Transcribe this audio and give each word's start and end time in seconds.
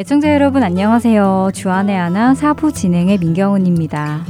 애청자 0.00 0.32
여러분 0.32 0.62
안녕하세요. 0.62 1.50
주안의 1.52 1.94
하나 1.94 2.34
사부 2.34 2.72
진행의 2.72 3.18
민경훈입니다. 3.18 4.24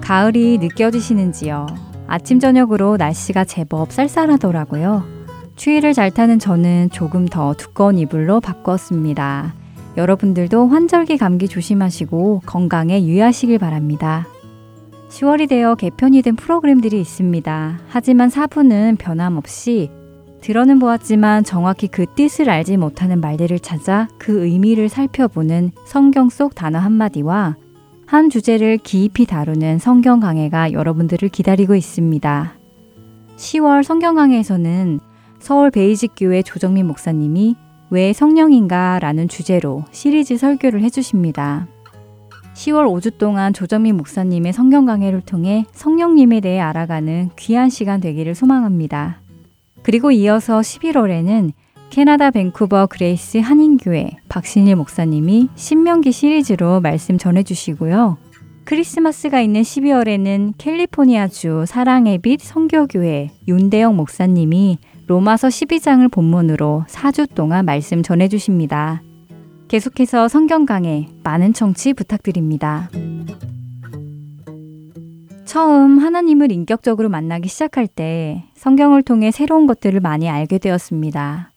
가을이 0.00 0.58
느껴지시는지요? 0.58 1.68
아침 2.08 2.40
저녁으로 2.40 2.96
날씨가 2.96 3.44
제법 3.44 3.92
쌀쌀하더라고요. 3.92 5.04
추위를 5.54 5.94
잘 5.94 6.10
타는 6.10 6.40
저는 6.40 6.90
조금 6.90 7.26
더 7.26 7.54
두꺼운 7.54 7.96
이불로 7.96 8.40
바꿨습니다. 8.40 9.54
여러분들도 9.96 10.66
환절기 10.66 11.16
감기 11.16 11.46
조심하시고 11.46 12.42
건강에 12.44 13.04
유의하시길 13.04 13.60
바랍니다. 13.60 14.26
10월이 15.10 15.48
되어 15.48 15.76
개편이 15.76 16.22
된 16.22 16.34
프로그램들이 16.34 17.00
있습니다. 17.00 17.78
하지만 17.86 18.30
사부는 18.30 18.96
변함없이 18.96 19.90
들어는 20.46 20.78
보았지만 20.78 21.42
정확히 21.42 21.88
그 21.88 22.06
뜻을 22.06 22.48
알지 22.48 22.76
못하는 22.76 23.20
말들을 23.20 23.58
찾아 23.58 24.06
그 24.16 24.44
의미를 24.44 24.88
살펴보는 24.88 25.72
성경 25.84 26.28
속 26.28 26.54
단어 26.54 26.78
한마디와 26.78 27.56
한 28.06 28.30
주제를 28.30 28.78
깊이 28.78 29.26
다루는 29.26 29.80
성경 29.80 30.20
강해가 30.20 30.70
여러분들을 30.70 31.30
기다리고 31.30 31.74
있습니다. 31.74 32.52
10월 33.36 33.82
성경 33.82 34.14
강해에서는 34.14 35.00
서울 35.40 35.72
베이직 35.72 36.12
교회 36.16 36.42
조정민 36.42 36.86
목사님이 36.86 37.56
왜 37.90 38.12
성령인가 38.12 39.00
라는 39.00 39.26
주제로 39.26 39.82
시리즈 39.90 40.36
설교를 40.36 40.80
해주십니다. 40.84 41.66
10월 42.54 42.86
5주 42.86 43.18
동안 43.18 43.52
조정민 43.52 43.96
목사님의 43.96 44.52
성경 44.52 44.86
강해를 44.86 45.22
통해 45.22 45.66
성령님에 45.72 46.38
대해 46.38 46.60
알아가는 46.60 47.30
귀한 47.36 47.68
시간 47.68 48.00
되기를 48.00 48.36
소망합니다. 48.36 49.25
그리고 49.86 50.10
이어서 50.10 50.58
11월에는 50.58 51.52
캐나다 51.90 52.32
밴쿠버 52.32 52.88
그레이스 52.88 53.38
한인교회 53.38 54.16
박신일 54.28 54.74
목사님이 54.74 55.48
신명기 55.54 56.10
시리즈로 56.10 56.80
말씀 56.80 57.18
전해주시고요. 57.18 58.18
크리스마스가 58.64 59.40
있는 59.40 59.62
12월에는 59.62 60.54
캘리포니아주 60.58 61.66
사랑의 61.68 62.18
빛 62.18 62.40
선교교회 62.40 63.30
윤대혁 63.46 63.94
목사님이 63.94 64.78
로마서 65.06 65.46
12장을 65.46 66.10
본문으로 66.10 66.84
4주 66.88 67.32
동안 67.36 67.64
말씀 67.64 68.02
전해주십니다. 68.02 69.02
계속해서 69.68 70.26
성경 70.26 70.66
강해 70.66 71.06
많은 71.22 71.52
청취 71.52 71.94
부탁드립니다. 71.94 72.90
처음 75.56 75.96
하나님을 76.00 76.52
인격적으로 76.52 77.08
만나기 77.08 77.48
시작할 77.48 77.86
때 77.86 78.44
성경을 78.56 79.02
통해 79.02 79.30
새로운 79.30 79.66
것들을 79.66 80.00
많이 80.00 80.28
알게 80.28 80.58
되었습니다. 80.58 81.50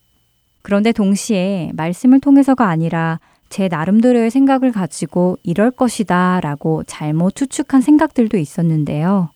그런데 0.61 0.94
동시에 0.94 1.73
말씀을 1.75 2.22
통해서가 2.22 2.70
아니라 2.70 3.20
제 3.50 3.67
나름대로의 3.67 4.31
생각을 4.31 4.72
가지고 4.72 5.38
이럴 5.44 5.70
것이다 5.70 6.39
라고 6.39 6.86
잘못 6.86 7.36
추측한 7.36 7.81
생각들도 7.81 8.38
있었는데요. 8.38 9.31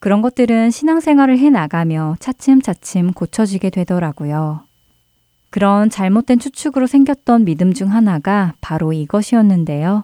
그런 0.00 0.22
것들은 0.22 0.72
신앙생활을 0.72 1.38
해 1.38 1.48
나가며 1.48 2.16
차츰차츰 2.18 3.12
고쳐지게 3.12 3.70
되더라고요. 3.70 4.62
그런 5.50 5.88
잘못된 5.88 6.40
추측으로 6.40 6.88
생겼던 6.88 7.44
믿음 7.44 7.72
중 7.72 7.92
하나가 7.92 8.54
바로 8.60 8.92
이것이었는데요. 8.92 10.02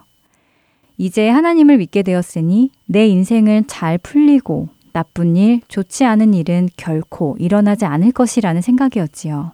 이제 1.00 1.30
하나님을 1.30 1.78
믿게 1.78 2.02
되었으니 2.02 2.72
내 2.84 3.08
인생은 3.08 3.68
잘 3.68 3.96
풀리고 3.96 4.68
나쁜 4.92 5.34
일, 5.34 5.62
좋지 5.66 6.04
않은 6.04 6.34
일은 6.34 6.68
결코 6.76 7.36
일어나지 7.38 7.86
않을 7.86 8.12
것이라는 8.12 8.60
생각이었지요. 8.60 9.52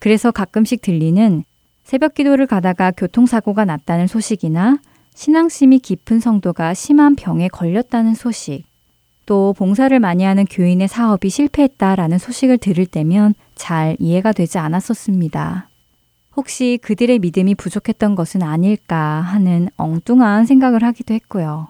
그래서 0.00 0.30
가끔씩 0.30 0.82
들리는 0.82 1.44
새벽 1.82 2.12
기도를 2.12 2.46
가다가 2.46 2.90
교통사고가 2.90 3.64
났다는 3.64 4.06
소식이나 4.06 4.80
신앙심이 5.14 5.78
깊은 5.78 6.20
성도가 6.20 6.74
심한 6.74 7.16
병에 7.16 7.48
걸렸다는 7.48 8.12
소식, 8.12 8.64
또 9.24 9.54
봉사를 9.56 9.98
많이 9.98 10.24
하는 10.24 10.44
교인의 10.44 10.88
사업이 10.88 11.30
실패했다라는 11.30 12.18
소식을 12.18 12.58
들을 12.58 12.84
때면 12.84 13.32
잘 13.54 13.96
이해가 13.98 14.32
되지 14.32 14.58
않았었습니다. 14.58 15.69
혹시 16.40 16.78
그들의 16.80 17.18
믿음이 17.18 17.54
부족했던 17.54 18.14
것은 18.14 18.42
아닐까 18.42 18.96
하는 18.96 19.68
엉뚱한 19.76 20.46
생각을 20.46 20.82
하기도 20.82 21.12
했고요. 21.12 21.68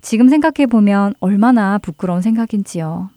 지금 0.00 0.28
생각해 0.28 0.66
보면 0.66 1.14
얼마나 1.20 1.78
부끄러운 1.78 2.20
생각인지요. 2.20 3.10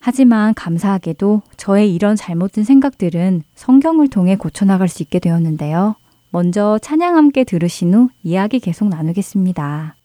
하지만 0.00 0.52
감사하게도 0.52 1.40
저의 1.56 1.94
이런 1.94 2.14
잘못된 2.14 2.64
생각들은 2.64 3.42
성경을 3.54 4.08
통해 4.08 4.36
고쳐나갈 4.36 4.88
수 4.88 5.02
있게 5.02 5.18
되었는데요. 5.18 5.96
먼저 6.28 6.78
찬양 6.82 7.16
함께 7.16 7.44
들으신 7.44 7.94
후 7.94 8.10
이야기 8.22 8.60
계속 8.60 8.90
나누겠습니다. 8.90 9.96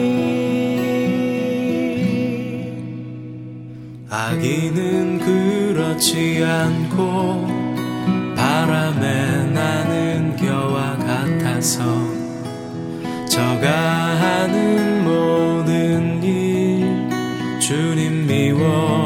악인은 4.10 5.20
그렇지 5.20 6.42
않고 6.44 7.46
바람에 8.34 9.52
나는 9.52 10.34
겨와 10.34 10.96
같아서 10.96 11.84
저가 13.28 13.70
하는 13.70 15.04
모든 15.04 16.20
일 16.24 17.08
주님 17.60 18.26
미워 18.26 19.05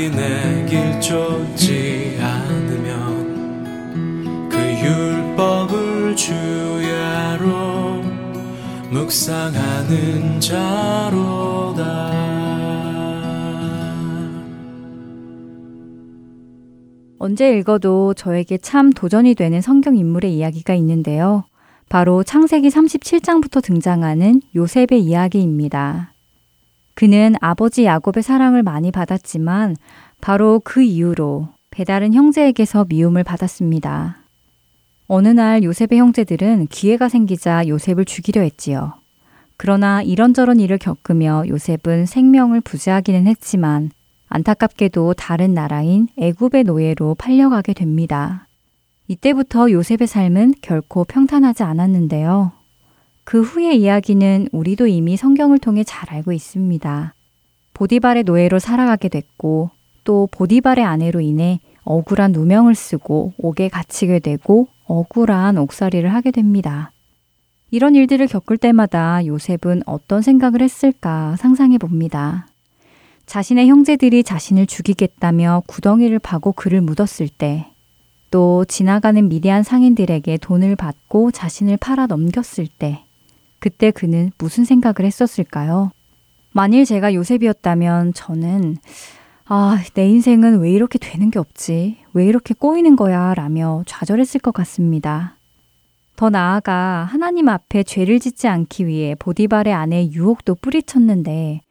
악인의 0.00 0.66
길 0.66 0.98
쫓지 1.00 2.16
않으면 2.18 3.68
그 4.48 4.56
율법을 4.58 6.16
주야로 6.16 8.00
묵상하는 8.90 10.40
자로다 10.40 12.10
언제 17.18 17.58
읽어도 17.58 18.14
저에게 18.14 18.56
참 18.56 18.90
도전이 18.90 19.34
되는 19.34 19.60
성경 19.60 19.94
인물의 19.94 20.34
이야기가 20.34 20.72
있는데요. 20.76 21.44
바로 21.90 22.22
창세기 22.22 22.70
37장부터 22.70 23.62
등장하는 23.62 24.40
요셉의 24.56 25.02
이야기입니다. 25.02 26.14
그는 27.00 27.34
아버지 27.40 27.86
야곱의 27.86 28.22
사랑을 28.22 28.62
많이 28.62 28.92
받았지만 28.92 29.74
바로 30.20 30.60
그 30.62 30.82
이후로 30.82 31.48
배다른 31.70 32.12
형제에게서 32.12 32.84
미움을 32.90 33.24
받았습니다. 33.24 34.18
어느 35.06 35.28
날 35.28 35.62
요셉의 35.62 35.98
형제들은 35.98 36.66
기회가 36.66 37.08
생기자 37.08 37.66
요셉을 37.66 38.04
죽이려 38.04 38.42
했지요. 38.42 38.92
그러나 39.56 40.02
이런저런 40.02 40.60
일을 40.60 40.76
겪으며 40.76 41.44
요셉은 41.48 42.04
생명을 42.04 42.60
부지하기는 42.60 43.26
했지만 43.28 43.90
안타깝게도 44.28 45.14
다른 45.14 45.54
나라인 45.54 46.06
애굽의 46.18 46.64
노예로 46.64 47.14
팔려가게 47.14 47.72
됩니다. 47.72 48.46
이때부터 49.08 49.70
요셉의 49.70 50.06
삶은 50.06 50.56
결코 50.60 51.04
평탄하지 51.04 51.62
않았는데요. 51.62 52.59
그 53.30 53.42
후의 53.42 53.80
이야기는 53.80 54.48
우리도 54.50 54.88
이미 54.88 55.16
성경을 55.16 55.60
통해 55.60 55.84
잘 55.84 56.12
알고 56.12 56.32
있습니다. 56.32 57.14
보디발의 57.74 58.24
노예로 58.24 58.58
살아가게 58.58 59.08
됐고 59.08 59.70
또 60.02 60.28
보디발의 60.32 60.84
아내로 60.84 61.20
인해 61.20 61.60
억울한 61.84 62.32
누명을 62.32 62.74
쓰고 62.74 63.34
옥에 63.38 63.68
갇히게 63.68 64.18
되고 64.18 64.66
억울한 64.84 65.58
옥살이를 65.58 66.12
하게 66.12 66.32
됩니다. 66.32 66.90
이런 67.70 67.94
일들을 67.94 68.26
겪을 68.26 68.58
때마다 68.58 69.24
요셉은 69.24 69.84
어떤 69.86 70.22
생각을 70.22 70.60
했을까 70.60 71.36
상상해 71.36 71.78
봅니다. 71.78 72.48
자신의 73.26 73.68
형제들이 73.68 74.24
자신을 74.24 74.66
죽이겠다며 74.66 75.62
구덩이를 75.68 76.18
파고 76.18 76.50
그를 76.50 76.80
묻었을 76.80 77.28
때, 77.28 77.68
또 78.32 78.64
지나가는 78.64 79.28
미디안 79.28 79.62
상인들에게 79.62 80.38
돈을 80.38 80.74
받고 80.74 81.30
자신을 81.30 81.76
팔아 81.76 82.08
넘겼을 82.08 82.66
때, 82.66 83.04
그때 83.60 83.90
그는 83.90 84.32
무슨 84.38 84.64
생각을 84.64 85.06
했었을까요? 85.06 85.92
만일 86.52 86.84
제가 86.84 87.14
요셉이었다면 87.14 88.14
저는, 88.14 88.76
아, 89.44 89.78
내 89.94 90.08
인생은 90.08 90.60
왜 90.60 90.72
이렇게 90.72 90.98
되는 90.98 91.30
게 91.30 91.38
없지? 91.38 91.98
왜 92.12 92.26
이렇게 92.26 92.54
꼬이는 92.54 92.96
거야? 92.96 93.34
라며 93.34 93.84
좌절했을 93.86 94.40
것 94.40 94.52
같습니다. 94.52 95.36
더 96.16 96.28
나아가 96.28 97.08
하나님 97.10 97.48
앞에 97.48 97.82
죄를 97.82 98.20
짓지 98.20 98.46
않기 98.46 98.86
위해 98.86 99.14
보디발의 99.18 99.72
아내 99.72 100.06
유혹도 100.10 100.54
뿌리쳤는데 100.54 101.62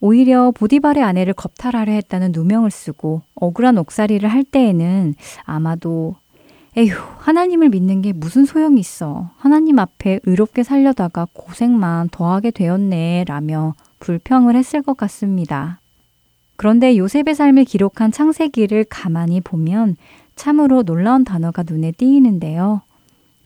오히려 0.00 0.52
보디발의 0.52 1.02
아내를 1.02 1.32
겁탈하려 1.34 1.92
했다는 1.92 2.30
누명을 2.32 2.70
쓰고 2.70 3.22
억울한 3.34 3.78
옥살이를 3.78 4.28
할 4.28 4.44
때에는 4.44 5.14
아마도 5.42 6.14
에휴, 6.78 6.94
하나님을 7.18 7.70
믿는 7.70 8.02
게 8.02 8.12
무슨 8.12 8.44
소용이 8.44 8.78
있어. 8.80 9.30
하나님 9.38 9.78
앞에 9.78 10.20
의롭게 10.24 10.62
살려다가 10.62 11.26
고생만 11.32 12.10
더하게 12.10 12.50
되었네. 12.50 13.24
라며 13.26 13.74
불평을 13.98 14.54
했을 14.54 14.82
것 14.82 14.94
같습니다. 14.94 15.80
그런데 16.56 16.98
요셉의 16.98 17.34
삶을 17.34 17.64
기록한 17.64 18.12
창세기를 18.12 18.84
가만히 18.90 19.40
보면 19.40 19.96
참으로 20.36 20.82
놀라운 20.82 21.24
단어가 21.24 21.62
눈에 21.66 21.92
띄이는데요. 21.92 22.82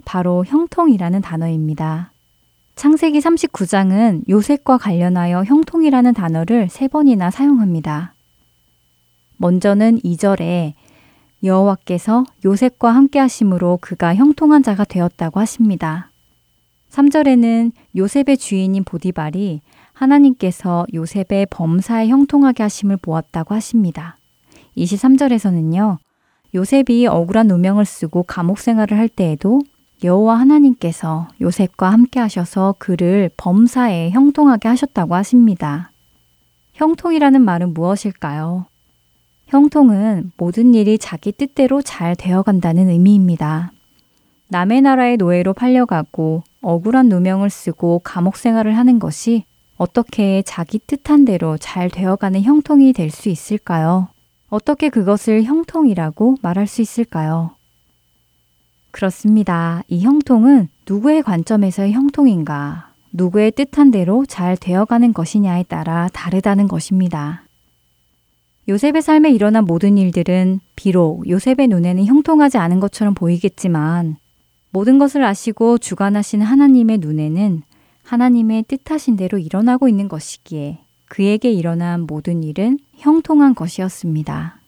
바로 0.05 0.45
형통이라는 0.45 1.21
단어입니다. 1.21 2.11
창세기 2.75 3.21
39장은 3.21 4.29
요셉과 4.29 4.79
관련하여 4.79 5.45
형통이라는 5.45 6.15
단어를 6.15 6.69
세 6.69 6.89
번이나 6.89 7.31
사용합니다. 7.31 8.15
먼저는 9.37 10.01
2절에 10.01 10.75
여호와께서 11.43 12.25
요셉과 12.45 12.91
함께 12.91 13.19
하심으로 13.19 13.79
그가 13.81 14.15
형통한 14.15 14.63
자가 14.63 14.85
되었다고 14.85 15.41
하십니다. 15.41 16.11
3절에는 16.91 17.73
요셉의 17.97 18.37
주인인 18.37 18.85
보디발이 18.85 19.61
하나님께서 19.93 20.87
요셉의 20.93 21.47
범사에 21.51 22.09
형통하게 22.09 22.63
하심을 22.65 22.97
보았다고 22.99 23.55
하십니다. 23.55 24.17
23절에서는요. 24.77 25.99
요셉이 26.55 27.07
억울한 27.07 27.47
누명을 27.47 27.85
쓰고 27.85 28.25
감옥 28.25 28.59
생활을 28.59 28.99
할 28.99 29.09
때에도 29.09 29.61
여호와 30.03 30.39
하나님께서 30.41 31.29
요셉과 31.41 31.91
함께 31.91 32.19
하셔서 32.19 32.75
그를 32.79 33.31
범사에 33.37 34.11
형통하게 34.11 34.69
하셨다고 34.69 35.15
하십니다. 35.15 35.93
형통이라는 36.73 37.43
말은 37.43 37.75
무엇일까요? 37.75 38.70
형통은 39.51 40.31
모든 40.37 40.75
일이 40.75 40.97
자기 40.97 41.33
뜻대로 41.33 41.83
잘 41.83 42.15
되어간다는 42.15 42.89
의미입니다. 42.89 43.73
남의 44.47 44.81
나라의 44.83 45.17
노예로 45.17 45.55
팔려가고 45.55 46.45
억울한 46.63 47.09
누명을 47.09 47.51
쓰고 47.51 48.01
감옥 48.05 48.37
생활을 48.37 48.79
하는 48.79 49.01
것이 49.01 49.43
어떻게 49.77 50.43
자기 50.43 50.79
뜻한 50.79 51.25
대로 51.25 51.57
잘 51.59 51.91
되어가는 51.91 52.43
형통이 52.43 52.93
될 52.93 53.11
수 53.11 53.29
있을까요? 53.29 54.07
어떻게 54.51 54.89
그것을 54.89 55.43
형통이라고 55.43 56.37
말할 56.43 56.69
수 56.69 56.81
있을까요? 56.81 57.51
그렇습니다. 58.93 59.83
이 59.89 60.03
형통은 60.03 60.69
누구의 60.89 61.25
관점에서의 61.25 61.93
형통인가, 61.93 62.93
누구의 63.13 63.51
뜻한 63.51 63.91
대로 63.91 64.25
잘 64.27 64.57
되어가는 64.57 65.13
것이냐에 65.13 65.65
따라 65.65 66.09
다르다는 66.13 66.69
것입니다. 66.69 67.43
요셉의 68.71 69.03
삶에 69.03 69.33
일어난 69.33 69.65
모든 69.65 69.99
일들은 69.99 70.61
비록 70.77 71.29
요셉의 71.29 71.67
눈에는 71.67 72.07
형통하지 72.07 72.57
않은 72.57 72.79
것처럼 72.79 73.15
보이겠지만 73.15 74.17
모든 74.71 75.01
것을 75.01 75.25
아시고 75.25 75.79
주관하신 75.79 76.41
하나님의 76.41 76.99
눈에는 76.99 77.63
하나님의 78.05 78.67
뜻하신 78.69 79.17
대로 79.17 79.39
일어나고 79.39 79.89
있는 79.89 80.07
것이기에 80.07 80.79
그에게 81.09 81.51
일어난 81.51 82.03
모든 82.03 82.45
일은 82.45 82.79
형통한 82.95 83.57
것이었습니다. 83.57 84.61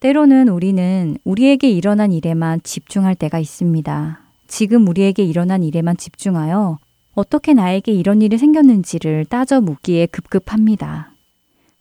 때로는 0.00 0.48
우리는 0.48 1.18
우리에게 1.24 1.70
일어난 1.70 2.12
일에만 2.12 2.62
집중할 2.62 3.14
때가 3.14 3.40
있습니다. 3.40 4.20
지금 4.46 4.88
우리에게 4.88 5.22
일어난 5.22 5.62
일에만 5.62 5.98
집중하여 5.98 6.78
어떻게 7.14 7.52
나에게 7.52 7.92
이런 7.92 8.22
일이 8.22 8.38
생겼는지를 8.38 9.26
따져 9.26 9.60
묻기에 9.60 10.06
급급합니다. 10.06 11.11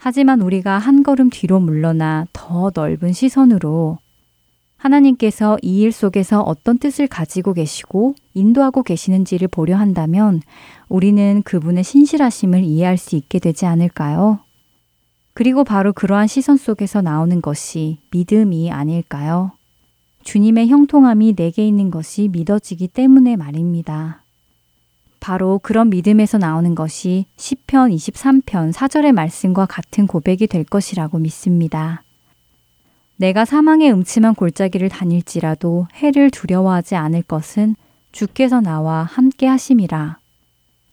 하지만 0.04 0.42
우리가 0.42 0.80
한 0.80 1.04
걸음 1.04 1.30
뒤로 1.30 1.60
물러나 1.60 2.26
더 2.34 2.72
넓은 2.74 3.14
시선으로 3.14 4.00
하나님께서 4.78 5.60
이 5.62 5.84
일 5.84 5.92
속에서 5.92 6.42
어떤 6.42 6.80
뜻을 6.80 7.06
가지고 7.06 7.54
계시고 7.54 8.16
인도하고 8.34 8.82
계시는지를 8.82 9.48
보려 9.48 9.78
한다면 9.78 10.42
우리는 10.90 11.44
그분의 11.44 11.84
신실하심을 11.84 12.64
이해할 12.64 12.98
수 12.98 13.16
있게 13.16 13.38
되지 13.38 13.68
않을까요? 13.68 14.40
그리고 15.36 15.64
바로 15.64 15.94
그러한 15.94 16.26
시선 16.26 16.58
속에서 16.58 17.02
나오는 17.04 17.40
것이 17.40 18.00
믿음이 18.10 18.72
아닐까요? 18.72 19.52
주님의 20.24 20.68
형통함이 20.70 21.36
내게 21.36 21.68
있는 21.68 21.92
것이 21.92 22.28
믿어지기 22.32 22.88
때문에 22.88 23.36
말입니다. 23.36 24.21
바로 25.22 25.60
그런 25.64 25.90
믿음에서 25.90 26.38
나오는 26.38 26.76
것이 26.76 27.26
시편 27.38 27.92
23편 27.92 28.74
4절의 28.74 29.14
말씀과 29.14 29.68
같은 29.68 30.08
고백이 30.08 30.48
될 30.48 30.66
것이라고 30.66 31.20
믿습니다. 31.20 32.04
내가 33.16 33.46
사망의 33.46 33.94
음침한 33.94 34.34
골짜기를 34.34 34.90
다닐지라도 34.90 35.88
해를 35.94 36.32
두려워하지 36.32 36.96
않을 36.96 37.22
것은 37.22 37.76
주께서 38.12 38.60
나와 38.62 39.04
함께 39.04 39.46
하심이라. 39.46 40.18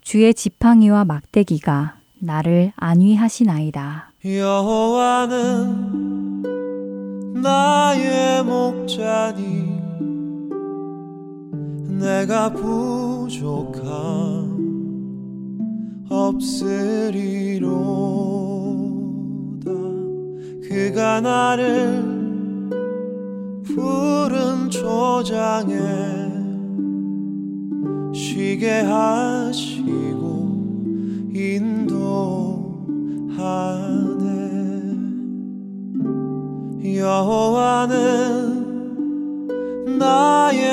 주의 0.02 0.34
지팡이와 0.34 1.06
막대기가 1.06 1.96
나를 2.18 2.72
안위하시나이다. 2.76 4.12
여호와는 4.26 5.72
나의 7.40 8.44
목자니 8.44 9.78
내가 11.98 12.52
부족함 12.52 13.88
없으리로다. 16.08 17.58
그가 20.68 21.20
나를 21.20 22.02
푸른 23.64 24.70
초장에 24.70 25.74
쉬게 28.14 28.82
하시고 28.82 30.18
인도하네. 31.34 31.98
여호와는 36.96 37.98
나의 39.98 40.67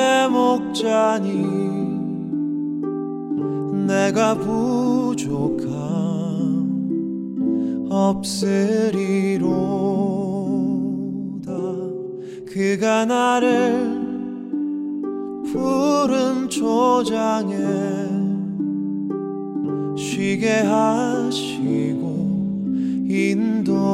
목자니 0.76 1.32
내가 3.88 4.36
부족함 4.36 5.70
없으리로다. 7.90 9.46
그가 12.46 13.06
나를 13.06 14.04
푸른 15.46 16.50
초장에 16.50 17.56
쉬게 19.96 20.60
하시고 20.60 22.06
인도하네 23.08 23.86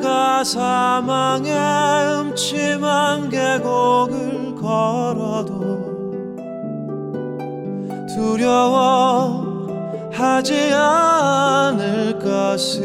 내가 0.00 0.42
사망의 0.42 1.52
음침한 2.20 3.28
계곡을 3.28 4.56
걸어도 4.56 5.78
두려워하지 8.08 9.42
않을 10.72 12.18
것을 12.18 12.80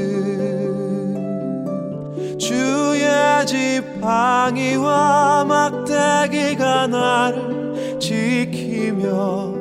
주의 2.38 3.08
지팡이와 3.46 5.46
막대기가 5.46 6.88
나를 6.88 7.98
지키며 8.00 9.56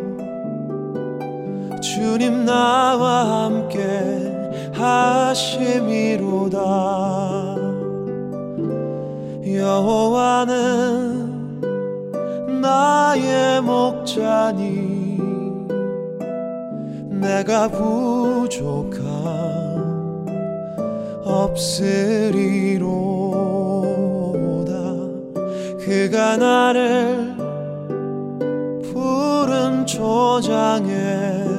주님 1.81 2.45
나와 2.45 3.45
함께 3.45 4.34
하심이로다. 4.85 6.59
여호와는 9.47 11.25
나의 12.61 13.63
목자니 13.63 15.19
내가 17.11 17.69
부족함 17.69 19.03
없으리로다. 21.25 22.35
그가 25.79 26.37
나를 26.37 27.35
푸른 28.83 29.87
초장에 29.87 31.54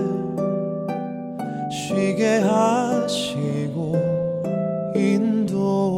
쉬게 1.96 2.40
하시고 2.40 3.96
인도하 4.96 5.96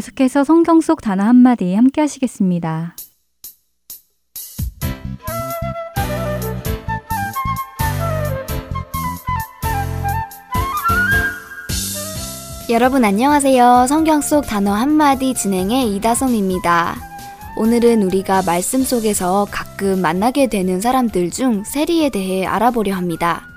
계속해서 0.00 0.44
성경 0.44 0.80
속 0.80 1.02
단어 1.02 1.24
한마디 1.24 1.74
함께 1.74 2.00
하시겠습니다. 2.00 2.96
여러분 12.70 13.04
안녕하세요. 13.04 13.86
성경 13.88 14.22
속 14.22 14.46
단어 14.46 14.72
한마디 14.72 15.34
진행의 15.34 15.94
이다솜입니다. 15.96 16.96
오늘은 17.58 18.02
우리가 18.02 18.42
말씀 18.46 18.82
속에서 18.82 19.46
가끔 19.50 20.00
만나게 20.00 20.46
되는 20.46 20.80
사람들 20.80 21.30
중 21.30 21.62
세리에 21.64 22.08
대해 22.08 22.46
알아보려 22.46 22.94
합니다. 22.94 23.49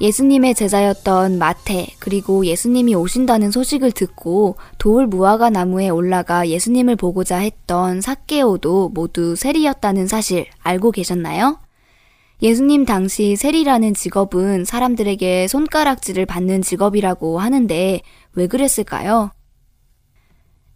예수님의 0.00 0.54
제자였던 0.54 1.38
마태, 1.38 1.88
그리고 1.98 2.46
예수님이 2.46 2.94
오신다는 2.94 3.50
소식을 3.50 3.92
듣고 3.92 4.56
돌 4.78 5.06
무화과 5.06 5.50
나무에 5.50 5.90
올라가 5.90 6.48
예수님을 6.48 6.96
보고자 6.96 7.36
했던 7.36 8.00
사케오도 8.00 8.90
모두 8.94 9.36
세리였다는 9.36 10.06
사실 10.06 10.46
알고 10.60 10.92
계셨나요? 10.92 11.58
예수님 12.40 12.86
당시 12.86 13.36
세리라는 13.36 13.92
직업은 13.92 14.64
사람들에게 14.64 15.46
손가락질을 15.48 16.24
받는 16.24 16.62
직업이라고 16.62 17.38
하는데 17.38 18.00
왜 18.32 18.46
그랬을까요? 18.46 19.32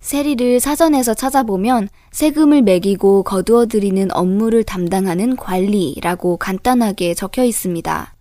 세리를 0.01 0.61
사전에서 0.61 1.15
찾아보면 1.15 1.89
세금을 2.13 2.61
매기고 2.61 3.23
거두어 3.23 3.65
들이는 3.65 4.15
업무를 4.15 4.65
담당하는 4.65 5.35
관리라고 5.35 6.37
간단하게 6.37 7.15
적혀 7.15 7.43
있습니다. 7.45 8.14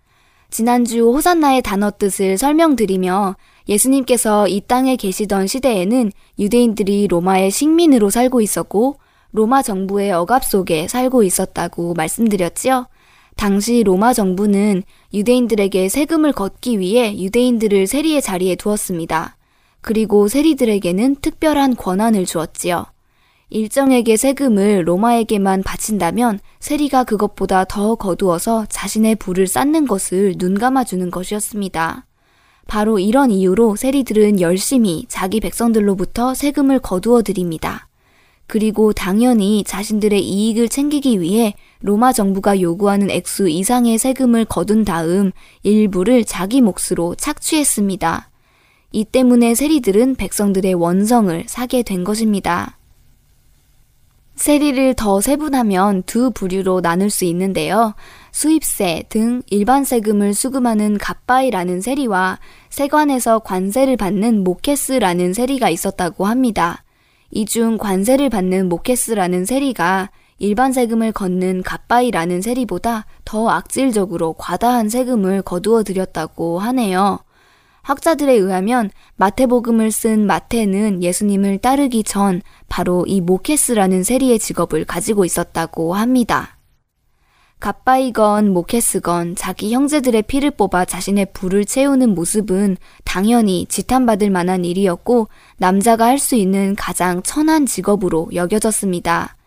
지난주 0.54 1.12
호산나의 1.12 1.64
단어 1.64 1.90
뜻을 1.90 2.38
설명드리며 2.38 3.38
예수님께서 3.68 4.48
이 4.48 4.62
땅에 4.62 4.96
계시던 4.96 5.48
시대에는 5.48 6.12
유대인들이 6.38 7.08
로마의 7.08 7.50
식민으로 7.50 8.12
살고 8.12 8.40
있었고 8.40 9.00
로마 9.32 9.64
정부의 9.64 10.12
억압 10.12 10.46
속에 10.46 10.88
살고 10.88 11.24
있었다고 11.24 11.96
말씀드렸지요. 11.96 12.86
당시 13.36 13.82
로마 13.82 14.14
정부는 14.14 14.84
유대인들에게 15.12 15.90
세금을 15.90 16.34
걷기 16.34 16.78
위해 16.78 17.18
유대인들을 17.18 17.88
세리의 17.88 18.22
자리에 18.22 18.56
두었습니다. 18.56 19.38
그리고 19.82 20.28
세리들에게는 20.28 21.16
특별한 21.16 21.78
권한을 21.78 22.28
주었지요. 22.28 22.93
일정에게 23.54 24.18
세금을 24.18 24.88
로마에게만 24.88 25.62
바친다면 25.62 26.40
세리가 26.60 27.04
그것보다 27.04 27.66
더 27.66 27.94
거두어서 27.94 28.66
자신의 28.68 29.18
부를 29.18 29.46
쌓는 29.46 29.86
것을 29.86 30.34
눈감아 30.40 30.86
주는 30.86 31.12
것이었습니다. 31.12 32.08
바로 32.66 32.98
이런 32.98 33.30
이유로 33.30 33.76
세리들은 33.76 34.42
열심히 34.42 35.06
자기 35.08 35.40
백성들로부터 35.40 36.34
세금을 36.34 36.80
거두어 36.80 37.22
드립니다. 37.22 37.88
그리고 38.48 38.92
당연히 38.92 39.64
자신들의 39.64 40.20
이익을 40.20 40.68
챙기기 40.68 41.22
위해 41.22 41.54
로마 41.82 42.12
정부가 42.12 42.60
요구하는 42.60 43.12
액수 43.12 43.48
이상의 43.48 44.00
세금을 44.00 44.46
거둔 44.46 44.84
다음 44.84 45.32
일부를 45.62 46.26
자기 46.26 46.60
몫으로 46.62 47.14
착취했습니다. 47.16 48.32
이 48.94 49.06
때문에 49.06 49.54
세리들은 49.54 50.16
백성들의 50.16 50.74
원성을 50.74 51.44
사게 51.46 51.84
된 51.84 52.04
것입니다. 52.04 52.80
세리를 54.36 54.96
더 54.96 55.22
세분하면 55.22 56.04
두 56.04 56.32
부류로 56.32 56.82
나눌 56.82 57.10
수 57.10 57.24
있는데요. 57.26 57.94
수입세 58.32 59.04
등 59.10 59.44
일반 59.48 59.84
세금을 59.84 60.34
수금하는 60.34 60.98
갑바이라는 60.98 61.82
세리와 61.82 62.40
세관에서 62.70 63.40
관세를 63.40 63.96
받는 63.98 64.44
모케스라는 64.44 65.34
세리가 65.34 65.70
있었다고 65.70 66.26
합니다. 66.26 66.84
이 67.32 67.46
중 67.46 67.78
관세를 67.78 68.30
받는 68.30 68.70
모케스라는 68.70 69.46
세리가 69.46 70.10
일반 70.40 70.74
세금을 70.74 71.12
걷는 71.12 71.64
갑바이라는 71.64 72.42
세리보다 72.42 73.06
더 73.24 73.50
악질적으로 73.50 74.34
과다한 74.34 74.90
세금을 74.90 75.42
거두어 75.44 75.84
들였다고 75.84 76.60
하네요. 76.60 77.20
학자들에 77.84 78.34
의하면 78.34 78.90
마태복음을 79.18 79.92
쓴 79.92 80.26
마태는 80.26 81.04
예수님을 81.04 81.60
따르기 81.60 82.04
전 82.04 82.42
바로 82.68 83.06
이 83.06 83.22
모케스라는 83.22 84.04
세리의 84.04 84.40
직업을 84.40 84.86
가지고 84.86 85.26
있었다고 85.26 85.94
합니다. 85.94 86.58
갑바이건 87.60 88.50
모케스건 88.52 89.36
자기 89.36 89.74
형제들의 89.74 90.24
피를 90.24 90.52
뽑아 90.52 90.84
자신의 90.84 91.28
부를 91.32 91.64
채우는 91.64 92.14
모습은 92.14 92.76
당연히 93.06 93.66
지탄받을 93.68 94.30
만한 94.30 94.66
일이었고 94.66 95.30
남자가 95.58 96.08
할 96.08 96.20
수 96.20 96.36
있는 96.36 96.76
가장 96.76 97.22
천한 97.24 97.66
직업으로 97.66 98.32
여겨졌습니다. 98.34 99.38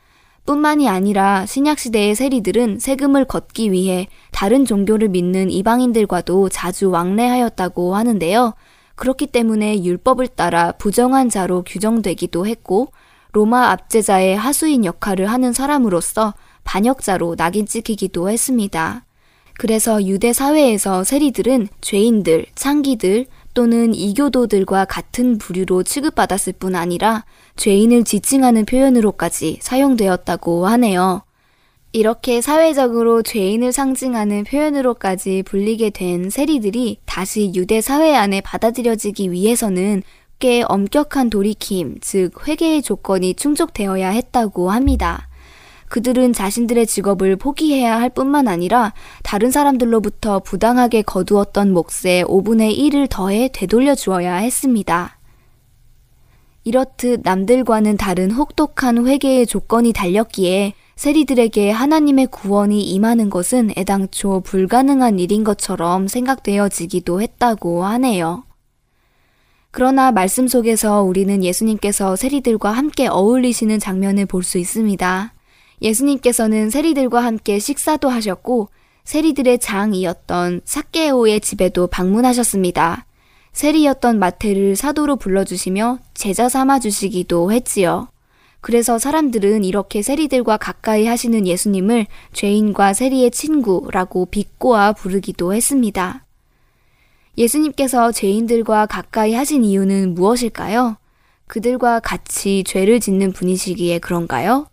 뿐만이 0.46 0.88
아니라 0.88 1.44
신약시대의 1.44 2.14
세리들은 2.14 2.78
세금을 2.78 3.24
걷기 3.24 3.72
위해 3.72 4.08
다른 4.32 4.64
종교를 4.64 5.08
믿는 5.08 5.50
이방인들과도 5.50 6.48
자주 6.48 6.90
왕래하였다고 6.90 7.96
하는데요. 7.96 8.54
그렇기 8.94 9.26
때문에 9.26 9.84
율법을 9.84 10.28
따라 10.28 10.72
부정한 10.72 11.28
자로 11.28 11.62
규정되기도 11.64 12.46
했고, 12.46 12.88
로마 13.32 13.70
압제자의 13.72 14.36
하수인 14.36 14.86
역할을 14.86 15.26
하는 15.26 15.52
사람으로서 15.52 16.32
반역자로 16.64 17.36
낙인 17.36 17.66
찍히기도 17.66 18.30
했습니다. 18.30 19.04
그래서 19.58 20.04
유대 20.04 20.32
사회에서 20.32 21.04
세리들은 21.04 21.68
죄인들, 21.80 22.46
창기들, 22.54 23.26
또는 23.56 23.94
이교도들과 23.94 24.84
같은 24.84 25.38
부류로 25.38 25.82
취급받았을 25.82 26.52
뿐 26.58 26.74
아니라 26.74 27.24
죄인을 27.56 28.04
지칭하는 28.04 28.66
표현으로까지 28.66 29.60
사용되었다고 29.62 30.66
하네요. 30.66 31.22
이렇게 31.92 32.42
사회적으로 32.42 33.22
죄인을 33.22 33.72
상징하는 33.72 34.44
표현으로까지 34.44 35.42
불리게 35.46 35.88
된 35.88 36.28
세리들이 36.28 36.98
다시 37.06 37.50
유대 37.54 37.80
사회 37.80 38.14
안에 38.14 38.42
받아들여지기 38.42 39.32
위해서는 39.32 40.02
꽤 40.38 40.62
엄격한 40.68 41.30
돌이킴, 41.30 42.00
즉 42.02 42.46
회개의 42.46 42.82
조건이 42.82 43.32
충족되어야 43.32 44.10
했다고 44.10 44.70
합니다. 44.70 45.28
그들은 45.88 46.32
자신들의 46.32 46.86
직업을 46.86 47.36
포기해야 47.36 47.98
할 48.00 48.10
뿐만 48.10 48.48
아니라 48.48 48.92
다른 49.22 49.50
사람들로부터 49.50 50.40
부당하게 50.40 51.02
거두었던 51.02 51.72
몫의 51.72 52.24
5분의 52.24 52.76
1을 52.76 53.08
더해 53.08 53.50
되돌려 53.52 53.94
주어야 53.94 54.36
했습니다. 54.36 55.18
이렇듯 56.64 57.20
남들과는 57.22 57.96
다른 57.96 58.32
혹독한 58.32 59.06
회개의 59.06 59.46
조건이 59.46 59.92
달렸기에 59.92 60.74
세리들에게 60.96 61.70
하나님의 61.70 62.26
구원이 62.28 62.82
임하는 62.82 63.30
것은 63.30 63.70
애당초 63.76 64.40
불가능한 64.40 65.20
일인 65.20 65.44
것처럼 65.44 66.08
생각되어지기도 66.08 67.20
했다고 67.20 67.84
하네요. 67.84 68.42
그러나 69.70 70.10
말씀 70.10 70.48
속에서 70.48 71.02
우리는 71.02 71.44
예수님께서 71.44 72.16
세리들과 72.16 72.72
함께 72.72 73.06
어울리시는 73.08 73.78
장면을 73.78 74.26
볼 74.26 74.42
수 74.42 74.58
있습니다. 74.58 75.35
예수님께서는 75.82 76.70
세리들과 76.70 77.22
함께 77.22 77.58
식사도 77.58 78.08
하셨고 78.08 78.68
세리들의 79.04 79.58
장이었던 79.60 80.62
사케오의 80.64 81.40
집에도 81.40 81.86
방문하셨습니다. 81.86 83.06
세리였던 83.52 84.18
마태를 84.18 84.76
사도로 84.76 85.16
불러주시며 85.16 85.98
제자 86.14 86.48
삼아 86.48 86.80
주시기도 86.80 87.52
했지요. 87.52 88.08
그래서 88.60 88.98
사람들은 88.98 89.64
이렇게 89.64 90.02
세리들과 90.02 90.56
가까이 90.56 91.06
하시는 91.06 91.46
예수님을 91.46 92.06
죄인과 92.32 92.94
세리의 92.94 93.30
친구라고 93.30 94.26
비꼬아 94.26 94.92
부르기도 94.92 95.54
했습니다. 95.54 96.24
예수님께서 97.38 98.12
죄인들과 98.12 98.86
가까이 98.86 99.34
하신 99.34 99.64
이유는 99.64 100.14
무엇일까요? 100.14 100.96
그들과 101.46 102.00
같이 102.00 102.64
죄를 102.66 102.98
짓는 102.98 103.32
분이시기에 103.32 104.00
그런가요? 104.00 104.66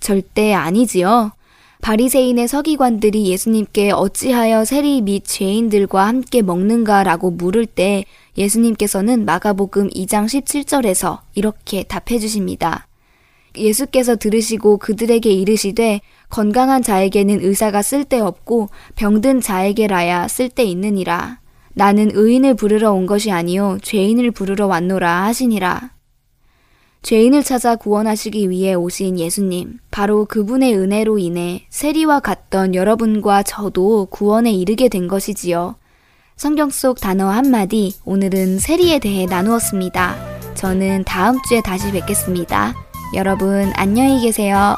절대 0.00 0.52
아니지요. 0.52 1.32
바리새인의 1.80 2.46
서기관들이 2.46 3.26
예수님께 3.26 3.90
어찌하여 3.92 4.64
세리 4.64 5.00
및 5.00 5.24
죄인들과 5.24 6.06
함께 6.06 6.42
먹는가라고 6.42 7.30
물을 7.30 7.64
때 7.64 8.04
예수님께서는 8.36 9.24
마가복음 9.24 9.88
2장 9.88 10.26
17절에서 10.26 11.20
이렇게 11.34 11.82
답해 11.84 12.18
주십니다. 12.18 12.86
예수께서 13.56 14.16
들으시고 14.16 14.78
그들에게 14.78 15.30
이르시되 15.30 16.00
건강한 16.28 16.82
자에게는 16.82 17.42
의사가 17.42 17.82
쓸데없고 17.82 18.68
병든 18.96 19.40
자에게라야 19.40 20.28
쓸데있느니라. 20.28 21.40
나는 21.72 22.10
의인을 22.12 22.54
부르러 22.54 22.92
온 22.92 23.06
것이 23.06 23.30
아니요 23.32 23.78
죄인을 23.82 24.30
부르러 24.32 24.66
왔노라 24.66 25.24
하시니라. 25.24 25.92
죄인을 27.02 27.42
찾아 27.42 27.76
구원하시기 27.76 28.50
위해 28.50 28.74
오신 28.74 29.18
예수님. 29.18 29.78
바로 29.90 30.24
그분의 30.26 30.76
은혜로 30.76 31.18
인해 31.18 31.64
세리와 31.70 32.20
같던 32.20 32.74
여러분과 32.74 33.42
저도 33.42 34.06
구원에 34.10 34.52
이르게 34.52 34.88
된 34.88 35.08
것이지요. 35.08 35.76
성경 36.36 36.70
속 36.70 37.00
단어 37.00 37.28
한마디, 37.28 37.94
오늘은 38.04 38.58
세리에 38.58 38.98
대해 38.98 39.26
나누었습니다. 39.26 40.16
저는 40.54 41.04
다음 41.04 41.38
주에 41.48 41.60
다시 41.60 41.90
뵙겠습니다. 41.92 42.74
여러분, 43.14 43.72
안녕히 43.74 44.20
계세요. 44.20 44.76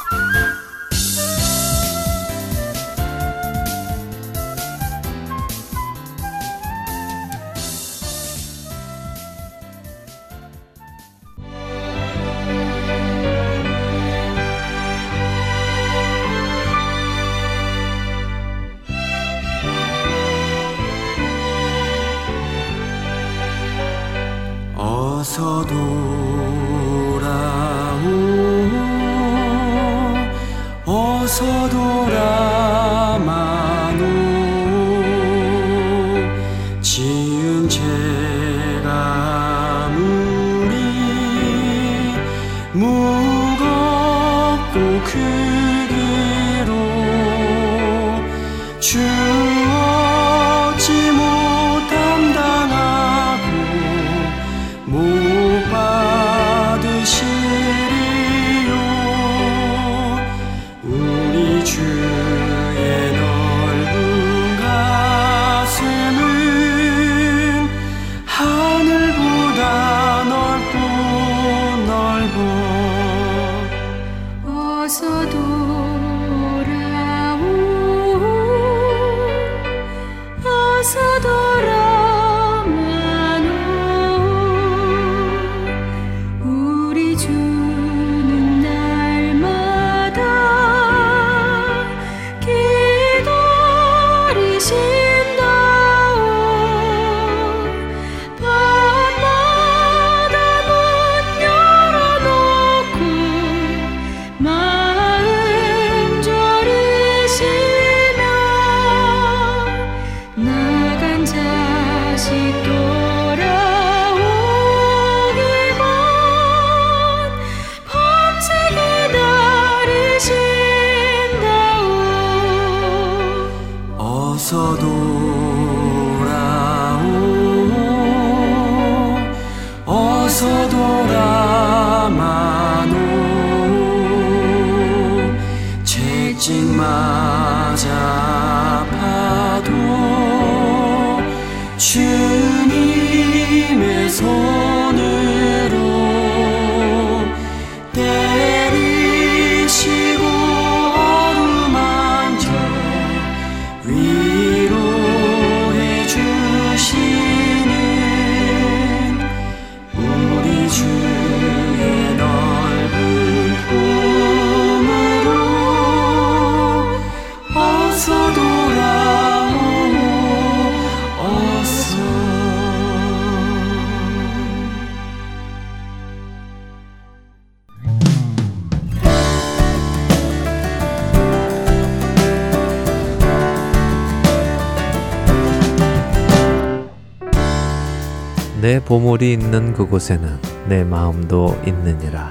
보물이 188.92 189.32
있는 189.32 189.72
그곳에는 189.72 190.38
내 190.68 190.84
마음도 190.84 191.58
있느니라. 191.66 192.30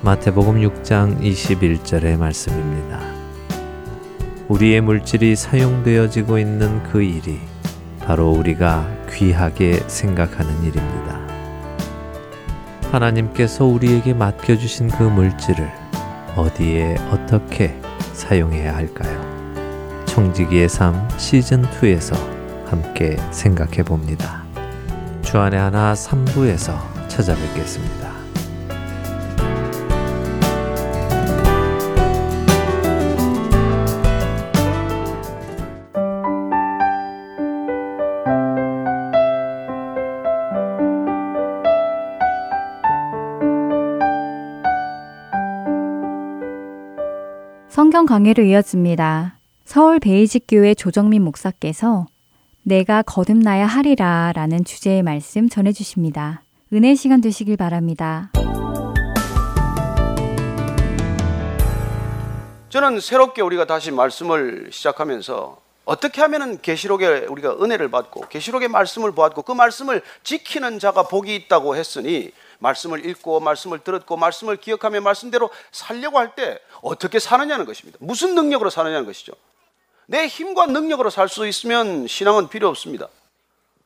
마태복음 0.00 0.56
6장 0.56 1.20
21절의 1.20 2.18
말씀입니다. 2.18 2.98
우리의 4.48 4.80
물질이 4.80 5.36
사용되어지고 5.36 6.40
있는 6.40 6.82
그 6.82 7.00
일이 7.00 7.38
바로 8.00 8.28
우리가 8.32 8.90
귀하게 9.12 9.74
생각하는 9.86 10.50
일입니다. 10.64 11.20
하나님께서 12.90 13.64
우리에게 13.64 14.14
맡겨주신 14.14 14.88
그 14.88 15.04
물질을 15.04 15.70
어디에 16.34 16.96
어떻게 17.12 17.80
사용해야 18.14 18.74
할까요? 18.74 20.04
청지기의 20.06 20.68
삶 20.70 21.06
시즌2에서 21.18 22.16
함께 22.66 23.16
생각해 23.30 23.84
봅니다. 23.84 24.37
주안의 25.28 25.60
하나 25.60 25.92
3부에서 25.92 26.78
찾아뵙겠습니다. 27.08 28.08
성경 47.68 48.06
강해를 48.06 48.46
이어집니다. 48.46 49.36
서울 49.66 50.00
베이직교회 50.00 50.72
조정민 50.72 51.22
목사께서 51.22 52.06
내가 52.68 53.00
거듭나야 53.00 53.64
하리라 53.66 54.30
라는 54.34 54.62
주제의 54.62 55.02
말씀 55.02 55.48
전해주십니다. 55.48 56.42
은혜 56.74 56.94
시간 56.94 57.22
되시길 57.22 57.56
바랍니다. 57.56 58.30
저는 62.68 63.00
새롭게 63.00 63.40
우리가 63.40 63.64
다시 63.64 63.90
말씀을 63.90 64.68
시작하면서 64.70 65.56
어떻게 65.86 66.20
하면은 66.20 66.60
계시록에 66.60 67.24
우리가 67.30 67.54
은혜를 67.54 67.90
받고 67.90 68.28
계시록의 68.28 68.68
말씀을 68.68 69.12
보았고 69.12 69.40
그 69.40 69.52
말씀을 69.52 70.02
지키는 70.22 70.78
자가 70.78 71.04
복이 71.04 71.34
있다고 71.34 71.74
했으니 71.74 72.32
말씀을 72.58 73.06
읽고 73.06 73.40
말씀을 73.40 73.78
들었고 73.78 74.18
말씀을 74.18 74.58
기억하며 74.58 75.00
말씀대로 75.00 75.48
살려고 75.72 76.18
할 76.18 76.34
때 76.34 76.58
어떻게 76.82 77.18
사느냐는 77.18 77.64
것입니다. 77.64 77.96
무슨 78.02 78.34
능력으로 78.34 78.68
사느냐는 78.68 79.06
것이죠. 79.06 79.32
내 80.10 80.26
힘과 80.26 80.66
능력으로 80.66 81.10
살 81.10 81.28
수 81.28 81.46
있으면 81.46 82.06
신앙은 82.06 82.48
필요 82.48 82.68
없습니다. 82.68 83.08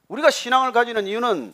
우리가 0.07 0.31
신앙을 0.31 0.71
가지는 0.73 1.09
이유는 1.09 1.53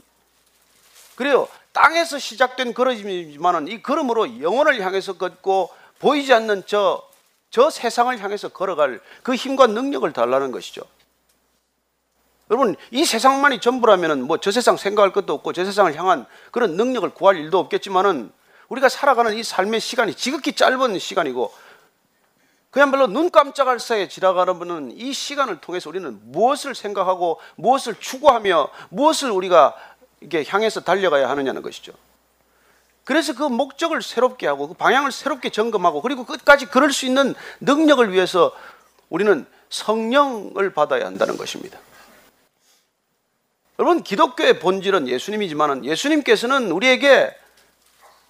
그래요. 1.15 1.49
땅에서 1.73 2.19
시작된 2.19 2.75
걸음이지만은 2.75 3.69
이 3.69 3.81
걸음으로 3.83 4.43
영혼을 4.43 4.79
향해서 4.83 5.15
걷고 5.15 5.71
보이지 6.01 6.35
않는 6.35 6.65
저, 6.67 7.03
저 7.51 7.71
세상을 7.71 8.19
향해서 8.21 8.51
걸어갈 8.51 9.01
그 9.23 9.35
힘과 9.35 9.69
능력을 9.69 10.13
달라는 10.13 10.53
것이죠. 10.53 10.83
여러분, 12.51 12.77
이 12.91 13.07
세상만이 13.07 13.61
전부라면은 13.61 14.27
뭐 14.27 14.37
저 14.37 14.51
세상 14.51 14.77
생각할 14.77 15.13
것도 15.15 15.33
없고 15.33 15.55
저 15.55 15.65
세상을 15.65 15.95
향한 15.97 16.27
그런 16.51 16.77
능력을 16.77 17.09
구할 17.15 17.37
일도 17.37 17.59
없겠지만은 17.59 18.31
우리가 18.69 18.91
살아가는 18.91 19.35
이 19.35 19.43
삶의 19.43 19.81
시간이 19.81 20.15
지극히 20.15 20.53
짧은 20.53 20.99
시간이고 20.99 21.55
그야말로 22.71 23.07
눈 23.07 23.31
깜짝할 23.31 23.81
사이에 23.81 24.09
지나가는 24.09 24.59
분은 24.59 24.93
이 24.97 25.13
시간을 25.13 25.61
통해서 25.61 25.89
우리는 25.89 26.21
무엇을 26.25 26.75
생각하고 26.75 27.41
무엇을 27.57 27.95
추구하며 27.99 28.69
무엇을 28.91 29.31
우리가 29.31 29.75
이게 30.21 30.45
향해서 30.47 30.81
달려가야 30.81 31.29
하느냐는 31.31 31.63
것이죠. 31.63 31.93
그래서 33.05 33.35
그 33.35 33.43
목적을 33.43 34.03
새롭게 34.03 34.47
하고 34.47 34.69
그 34.69 34.75
방향을 34.75 35.13
새롭게 35.13 35.49
점검하고 35.49 36.03
그리고 36.03 36.25
끝까지 36.25 36.67
그럴 36.67 36.93
수 36.93 37.07
있는 37.07 37.35
능력을 37.61 38.13
위해서 38.13 38.53
우리는 39.09 39.47
성령을 39.71 40.75
받아야 40.75 41.07
한다는 41.07 41.39
것입니다. 41.39 41.79
여러분 43.79 44.03
기독교의 44.03 44.59
본질은 44.59 45.09
예수님이지만 45.09 45.85
예수님께서는 45.87 46.71
우리에게 46.71 47.35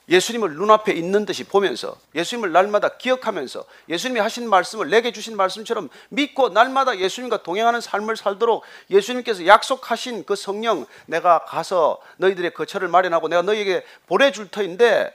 예수님을 0.08 0.54
눈앞에 0.54 0.92
있는 0.92 1.26
듯이 1.26 1.44
보면서 1.44 1.96
예수님을 2.14 2.52
날마다 2.52 2.96
기억하면서 2.96 3.64
예수님이 3.88 4.20
하신 4.20 4.48
말씀을 4.48 4.88
내게 4.88 5.12
주신 5.12 5.36
말씀처럼 5.36 5.90
믿고 6.08 6.48
날마다 6.48 6.98
예수님과 6.98 7.42
동행하는 7.42 7.80
삶을 7.80 8.16
살도록 8.16 8.64
예수님께서 8.90 9.46
약속하신 9.46 10.24
그 10.24 10.34
성령 10.34 10.86
내가 11.06 11.44
가서 11.44 12.00
너희들의 12.16 12.54
거처를 12.54 12.88
마련하고 12.88 13.28
내가 13.28 13.42
너희에게 13.42 13.84
보내줄 14.06 14.48
터인데 14.48 15.14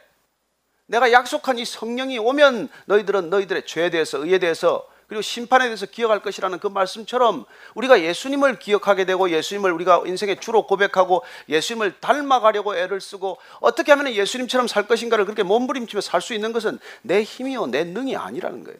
내가 0.86 1.12
약속한 1.12 1.58
이 1.58 1.66
성령이 1.66 2.20
오면 2.20 2.70
너희들은 2.86 3.30
너희들의 3.30 3.66
죄에 3.66 3.90
대해서 3.90 4.20
의에 4.20 4.38
대해서 4.38 4.88
그리고 5.08 5.22
심판에 5.22 5.66
대해서 5.66 5.86
기억할 5.86 6.22
것이라는 6.22 6.60
그 6.60 6.68
말씀처럼 6.68 7.46
우리가 7.76 8.02
예수님을 8.02 8.60
기억하게 8.60 9.06
되고 9.06 9.30
예수님을 9.30 9.72
우리가 9.72 10.04
인생의 10.06 10.40
주로 10.40 10.66
고백하고 10.66 11.24
예수님을 11.50 12.00
닮아가려고 12.00 12.76
애를 12.76 13.02
쓰고 13.02 13.38
어떻게 13.60 13.92
하면 13.92 14.14
예수님처럼 14.14 14.68
살 14.68 14.88
것인가를 14.88 15.26
그렇게 15.26 15.44
몸부림치며 15.44 16.02
살 16.02 16.24
수 16.24 16.34
있는 16.34 16.54
것은 16.54 16.80
내 17.02 17.22
힘이요 17.22 17.68
내 17.68 17.84
능이 17.84 18.16
아니라는 18.16 18.64
거예요. 18.64 18.80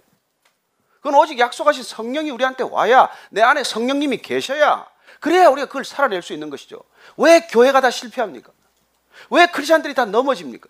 그건 1.02 1.16
오직 1.16 1.38
약속하신 1.38 1.84
성령이 1.84 2.32
우리한테 2.32 2.64
와야 2.64 3.10
내 3.30 3.42
안에 3.42 3.66
성령님이 3.66 4.20
계셔야 4.20 4.88
그래야 5.20 5.50
우리가 5.50 5.68
그걸 5.68 5.84
살아낼 5.84 6.22
수 6.22 6.32
있는 6.32 6.50
것이죠. 6.50 6.82
왜 7.18 7.42
교회가 7.48 7.82
다 7.82 7.92
실패합니까? 7.92 8.52
왜 9.30 9.46
크리스천들이 9.48 9.94
다 9.94 10.06
넘어집니까? 10.06 10.70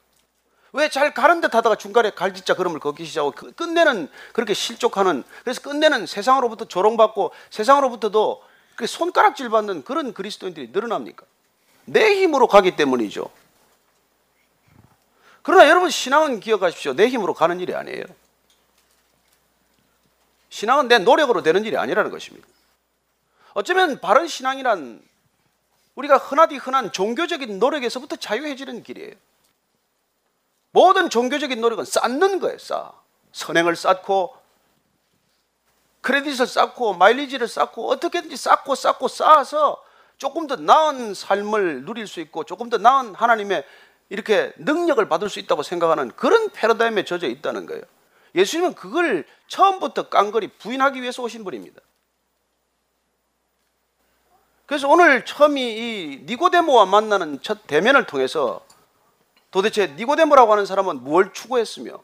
왜 0.73 0.89
잘 0.89 1.13
가는 1.13 1.39
듯 1.39 1.53
하다가 1.53 1.75
중간에 1.75 2.09
갈짓자 2.09 2.55
걸음을 2.55 2.79
걷기 2.79 3.05
시작하고 3.05 3.31
그 3.31 3.51
끝내는 3.51 4.09
그렇게 4.33 4.55
실족하는 4.55 5.23
그래서 5.43 5.61
끝내는 5.61 6.07
세상으로부터 6.07 6.65
조롱받고 6.65 7.31
세상으로부터도 7.51 8.43
그 8.75 8.87
손가락질 8.87 9.49
받는 9.49 9.83
그런 9.83 10.13
그리스도인들이 10.13 10.69
늘어납니까? 10.71 11.25
내 11.85 12.15
힘으로 12.15 12.47
가기 12.47 12.75
때문이죠. 12.75 13.29
그러나 15.43 15.69
여러분 15.69 15.91
신앙은 15.91 16.39
기억하십시오. 16.39 16.93
내 16.93 17.07
힘으로 17.07 17.35
가는 17.35 17.59
일이 17.59 17.75
아니에요. 17.75 18.03
신앙은 20.49 20.87
내 20.87 20.97
노력으로 20.97 21.43
되는 21.43 21.65
일이 21.65 21.77
아니라는 21.77 22.09
것입니다. 22.09 22.47
어쩌면 23.53 23.99
바른 23.99 24.27
신앙이란 24.27 25.01
우리가 25.93 26.17
흔하디 26.17 26.55
흔한 26.55 26.91
종교적인 26.91 27.59
노력에서부터 27.59 28.15
자유해지는 28.15 28.81
길이에요. 28.81 29.13
모든 30.73 31.09
종교적인 31.09 31.61
노력은 31.61 31.85
쌓는 31.85 32.39
거예요, 32.39 32.57
쌓. 32.57 32.91
선행을 33.31 33.75
쌓고, 33.75 34.35
크레딧을 36.01 36.47
쌓고, 36.47 36.95
마일리지를 36.95 37.47
쌓고, 37.47 37.89
어떻게든지 37.91 38.35
쌓고, 38.35 38.75
쌓고, 38.75 39.07
쌓아서 39.07 39.81
조금 40.17 40.47
더 40.47 40.55
나은 40.55 41.13
삶을 41.13 41.85
누릴 41.85 42.07
수 42.07 42.19
있고, 42.21 42.43
조금 42.43 42.69
더 42.69 42.77
나은 42.79 43.13
하나님의 43.13 43.63
이렇게 44.09 44.51
능력을 44.57 45.07
받을 45.07 45.29
수 45.29 45.39
있다고 45.39 45.61
생각하는 45.61 46.11
그런 46.15 46.49
패러다임에 46.49 47.05
젖어 47.05 47.27
있다는 47.27 47.67
거예요. 47.67 47.83
예수님은 48.35 48.73
그걸 48.73 49.25
처음부터 49.47 50.09
깡그리 50.09 50.47
부인하기 50.57 51.01
위해서 51.01 51.21
오신 51.21 51.43
분입니다. 51.43 51.81
그래서 54.65 54.89
오늘 54.89 55.23
처음이 55.23 55.61
이 55.61 56.23
니고데모와 56.25 56.85
만나는 56.85 57.41
첫 57.43 57.67
대면을 57.67 58.07
통해서 58.07 58.65
도대체 59.53 59.87
니고데모라고 59.95 60.51
하는 60.51 60.65
사람은 60.65 61.03
무엇을 61.03 61.31
추구했으며 61.31 61.99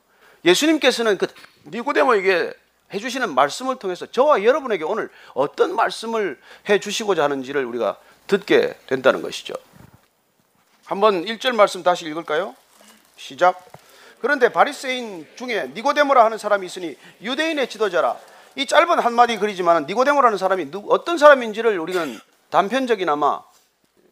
예수님께서는 0.45 1.17
그 1.17 1.27
니고데모에게 1.65 2.53
해주시는 2.93 3.33
말씀을 3.33 3.77
통해서 3.77 4.05
저와 4.05 4.43
여러분에게 4.43 4.83
오늘 4.83 5.09
어떤 5.33 5.75
말씀을 5.75 6.39
해주시고자 6.69 7.23
하는지를 7.23 7.65
우리가 7.65 7.97
듣게 8.27 8.77
된다는 8.85 9.23
것이죠. 9.23 9.55
한번 10.85 11.25
1절 11.25 11.55
말씀 11.55 11.81
다시 11.81 12.05
읽을까요? 12.05 12.55
시작. 13.17 13.65
그런데 14.21 14.49
바리새인 14.49 15.27
중에 15.35 15.71
니고데모라 15.73 16.23
하는 16.23 16.37
사람이 16.37 16.67
있으니 16.67 16.95
유대인의 17.21 17.67
지도자라. 17.67 18.17
이 18.57 18.67
짧은 18.67 18.99
한마디 18.99 19.37
글이지만 19.37 19.87
니고데모라는 19.87 20.37
사람이 20.37 20.69
어떤 20.87 21.17
사람인지를 21.17 21.79
우리는 21.79 22.19
단편적이나마 22.51 23.41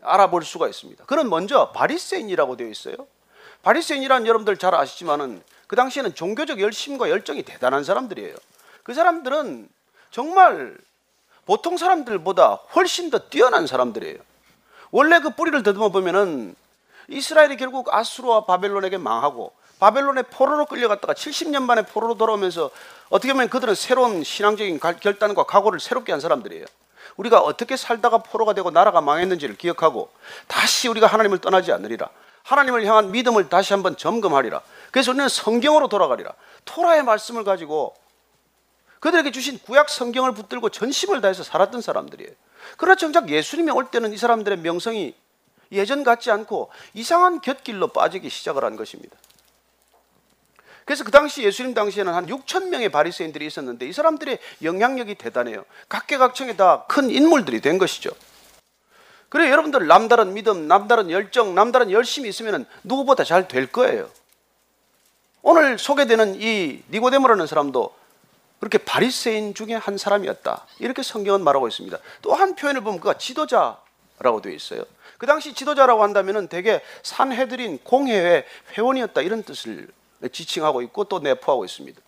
알아볼 0.01 0.43
수가 0.43 0.67
있습니다. 0.67 1.05
그는 1.05 1.29
먼저 1.29 1.71
바리새인이라고 1.71 2.57
되어 2.57 2.67
있어요. 2.67 2.95
바리새인이란 3.63 4.27
여러분들 4.27 4.57
잘 4.57 4.75
아시지만은 4.75 5.41
그 5.67 5.75
당시에는 5.75 6.15
종교적 6.15 6.61
열심과 6.61 7.09
열정이 7.09 7.43
대단한 7.43 7.83
사람들이에요. 7.83 8.35
그 8.83 8.93
사람들은 8.93 9.67
정말 10.11 10.77
보통 11.45 11.77
사람들보다 11.77 12.59
훨씬 12.75 13.09
더 13.09 13.19
뛰어난 13.19 13.67
사람들이에요. 13.67 14.17
원래 14.91 15.19
그 15.19 15.31
뿌리를 15.31 15.61
더듬어 15.63 15.89
보면은 15.89 16.55
이스라엘이 17.09 17.57
결국 17.57 17.93
아수르와 17.93 18.45
바벨론에게 18.45 18.97
망하고 18.97 19.53
바벨론의 19.79 20.25
포로로 20.31 20.65
끌려갔다가 20.65 21.13
70년 21.13 21.63
만에 21.63 21.83
포로로 21.83 22.15
돌아오면서 22.15 22.71
어떻게 23.09 23.33
보면 23.33 23.49
그들은 23.49 23.75
새로운 23.75 24.23
신앙적인 24.23 24.79
결단과 24.79 25.43
각오를 25.43 25.79
새롭게 25.79 26.11
한 26.11 26.19
사람들이에요. 26.19 26.65
우리가 27.17 27.39
어떻게 27.39 27.77
살다가 27.77 28.19
포로가 28.19 28.53
되고 28.53 28.71
나라가 28.71 29.01
망했는지를 29.01 29.55
기억하고 29.57 30.09
다시 30.47 30.87
우리가 30.87 31.07
하나님을 31.07 31.39
떠나지 31.39 31.71
않으리라. 31.71 32.09
하나님을 32.47 32.85
향한 32.85 33.11
믿음을 33.11 33.49
다시 33.49 33.73
한번 33.73 33.97
점검하리라. 33.97 34.61
그래서 34.91 35.11
우리는 35.11 35.27
성경으로 35.27 35.89
돌아가리라. 35.89 36.31
토라의 36.63 37.03
말씀을 37.03 37.43
가지고 37.43 37.93
그들에게 39.01 39.31
주신 39.31 39.59
구약 39.59 39.89
성경을 39.89 40.33
붙들고 40.33 40.69
전심을 40.69 41.19
다해서 41.19 41.43
살았던 41.43 41.81
사람들이에요. 41.81 42.31
그러나 42.77 42.95
정작 42.95 43.29
예수님이 43.29 43.71
올 43.71 43.91
때는 43.91 44.13
이 44.13 44.17
사람들의 44.17 44.59
명성이 44.59 45.13
예전 45.73 46.03
같지 46.05 46.31
않고 46.31 46.71
이상한 46.93 47.41
곁길로 47.41 47.89
빠지기 47.89 48.29
시작을 48.29 48.63
한 48.63 48.77
것입니다. 48.77 49.17
그래서 50.85 51.03
그 51.03 51.11
당시 51.11 51.43
예수님 51.43 51.73
당시에는 51.73 52.13
한 52.13 52.27
6천 52.27 52.69
명의 52.69 52.87
바리새인들이 52.87 53.45
있었는데 53.45 53.85
이 53.89 53.91
사람들의 53.91 54.39
영향력이 54.63 55.15
대단해요. 55.15 55.65
각계각층에 55.89 56.55
다 56.55 56.85
큰 56.87 57.09
인물들이 57.09 57.59
된 57.59 57.77
것이죠. 57.77 58.11
그래 59.29 59.49
여러분들 59.51 59.87
남다른 59.87 60.33
믿음, 60.33 60.67
남다른 60.67 61.11
열정, 61.11 61.53
남다른 61.55 61.91
열심이 61.91 62.29
있으면 62.29 62.65
누구보다 62.83 63.23
잘 63.23 63.47
될 63.47 63.67
거예요. 63.67 64.09
오늘 65.41 65.77
소개되는 65.77 66.35
이 66.41 66.83
니고데모라는 66.89 67.47
사람도 67.47 67.93
그렇게 68.59 68.77
바리새인 68.79 69.53
중에 69.53 69.75
한 69.75 69.97
사람이었다. 69.97 70.65
이렇게 70.79 71.03
성경은 71.03 71.43
말하고 71.43 71.67
있습니다. 71.67 71.97
또 72.21 72.33
한 72.33 72.55
표현을 72.55 72.81
보면 72.81 72.99
그가 72.99 73.17
지도자라고 73.17 74.41
되어 74.41 74.51
있어요. 74.53 74.83
그 75.17 75.25
당시 75.25 75.53
지도자라고 75.53 76.03
한다면은 76.03 76.47
대개 76.47 76.81
산헤드린 77.03 77.79
공회의 77.83 78.45
회원이었다 78.77 79.21
이런 79.21 79.43
뜻을 79.43 79.87
지칭하고 80.31 80.81
있고 80.83 81.03
또 81.05 81.19
내포하고 81.19 81.65
있습니다. 81.65 82.01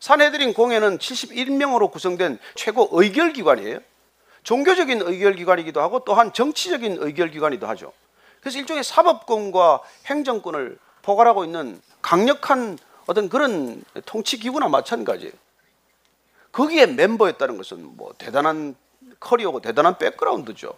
산헤드린 0.00 0.54
공회는 0.54 0.98
71명으로 0.98 1.90
구성된 1.90 2.38
최고 2.54 2.88
의결 2.92 3.32
기관이에요. 3.32 3.80
종교적인 4.42 5.02
의결기관이기도 5.02 5.80
하고 5.80 6.00
또한 6.04 6.32
정치적인 6.32 6.98
의결기관이기도 7.00 7.66
하죠. 7.68 7.92
그래서 8.40 8.58
일종의 8.58 8.82
사법권과 8.84 9.82
행정권을 10.06 10.78
포괄하고 11.02 11.44
있는 11.44 11.80
강력한 12.02 12.78
어떤 13.06 13.28
그런 13.28 13.84
통치기구나 14.06 14.68
마찬가지예요. 14.68 15.32
거기에 16.52 16.86
멤버였다는 16.86 17.56
것은 17.56 17.96
뭐 17.96 18.14
대단한 18.18 18.74
커리어고 19.20 19.60
대단한 19.60 19.98
백그라운드죠. 19.98 20.76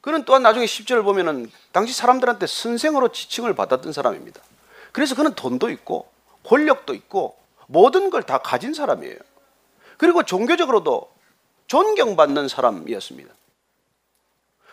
그는 0.00 0.24
또한 0.24 0.42
나중에 0.42 0.64
10절을 0.64 1.04
보면은 1.04 1.50
당시 1.72 1.92
사람들한테 1.92 2.46
선생으로 2.46 3.08
지칭을 3.08 3.54
받았던 3.54 3.92
사람입니다. 3.92 4.40
그래서 4.92 5.14
그는 5.14 5.34
돈도 5.34 5.70
있고 5.70 6.10
권력도 6.44 6.94
있고 6.94 7.36
모든 7.66 8.10
걸 8.10 8.22
다 8.22 8.38
가진 8.38 8.74
사람이에요. 8.74 9.16
그리고 9.98 10.22
종교적으로도 10.22 11.10
존경받는 11.70 12.48
사람이었습니다. 12.48 13.32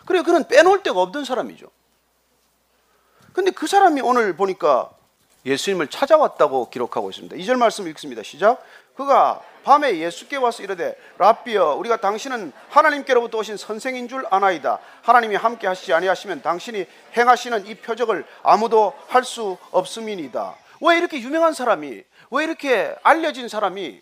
그리고 0.04 0.24
그는 0.24 0.48
빼놓을 0.48 0.82
데가 0.82 1.00
없던 1.00 1.24
사람이죠. 1.24 1.70
근데 3.32 3.52
그 3.52 3.68
사람이 3.68 4.00
오늘 4.00 4.34
보니까 4.34 4.90
예수님을 5.46 5.86
찾아왔다고 5.86 6.70
기록하고 6.70 7.10
있습니다. 7.10 7.36
2절 7.36 7.56
말씀 7.56 7.86
읽습니다. 7.86 8.24
시작. 8.24 8.60
그가 8.96 9.40
밤에 9.62 9.98
예수께 9.98 10.38
와서 10.38 10.64
이르되 10.64 10.96
라비여 11.18 11.74
우리가 11.74 11.98
당신은 11.98 12.52
하나님께로부터 12.68 13.38
오신 13.38 13.58
선생인 13.58 14.08
줄 14.08 14.26
아나이다. 14.28 14.80
하나님이 15.02 15.36
함께 15.36 15.68
하시지 15.68 15.92
아니하시면 15.92 16.42
당신이 16.42 16.84
행하시는 17.16 17.66
이 17.68 17.76
표적을 17.76 18.26
아무도 18.42 18.92
할 19.06 19.22
수 19.22 19.56
없음이니이다. 19.70 20.56
왜 20.80 20.98
이렇게 20.98 21.20
유명한 21.20 21.52
사람이 21.52 22.02
왜 22.32 22.44
이렇게 22.44 22.96
알려진 23.04 23.46
사람이 23.46 24.00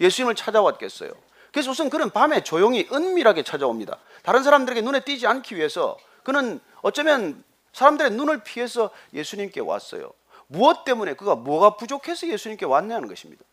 예수님을 0.00 0.34
찾아왔겠어요? 0.34 1.23
그래서 1.54 1.70
우선 1.70 1.88
그는 1.88 2.10
밤에 2.10 2.42
조용히 2.42 2.88
은밀하게 2.92 3.44
찾아옵니다. 3.44 3.96
다른 4.24 4.42
사람들에게 4.42 4.80
눈에 4.80 5.04
띄지 5.04 5.28
않기 5.28 5.54
위해서 5.54 5.96
그는 6.24 6.58
어쩌면 6.82 7.44
사람들의 7.72 8.10
눈을 8.10 8.42
피해서 8.42 8.90
예수님께 9.12 9.60
왔어요. 9.60 10.12
무엇 10.48 10.82
때문에 10.84 11.14
그가 11.14 11.36
뭐가 11.36 11.76
부족해서 11.76 12.26
예수님께 12.26 12.66
왔냐는 12.66 13.06
것입니다. 13.06 13.44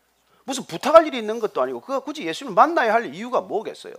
무슨 0.42 0.64
부탁할 0.64 1.06
일이 1.06 1.16
있는 1.16 1.38
것도 1.38 1.62
아니고 1.62 1.80
그가 1.80 2.00
굳이 2.00 2.26
예수님을 2.26 2.56
만나야 2.56 2.92
할 2.92 3.14
이유가 3.14 3.40
뭐겠어요? 3.40 3.94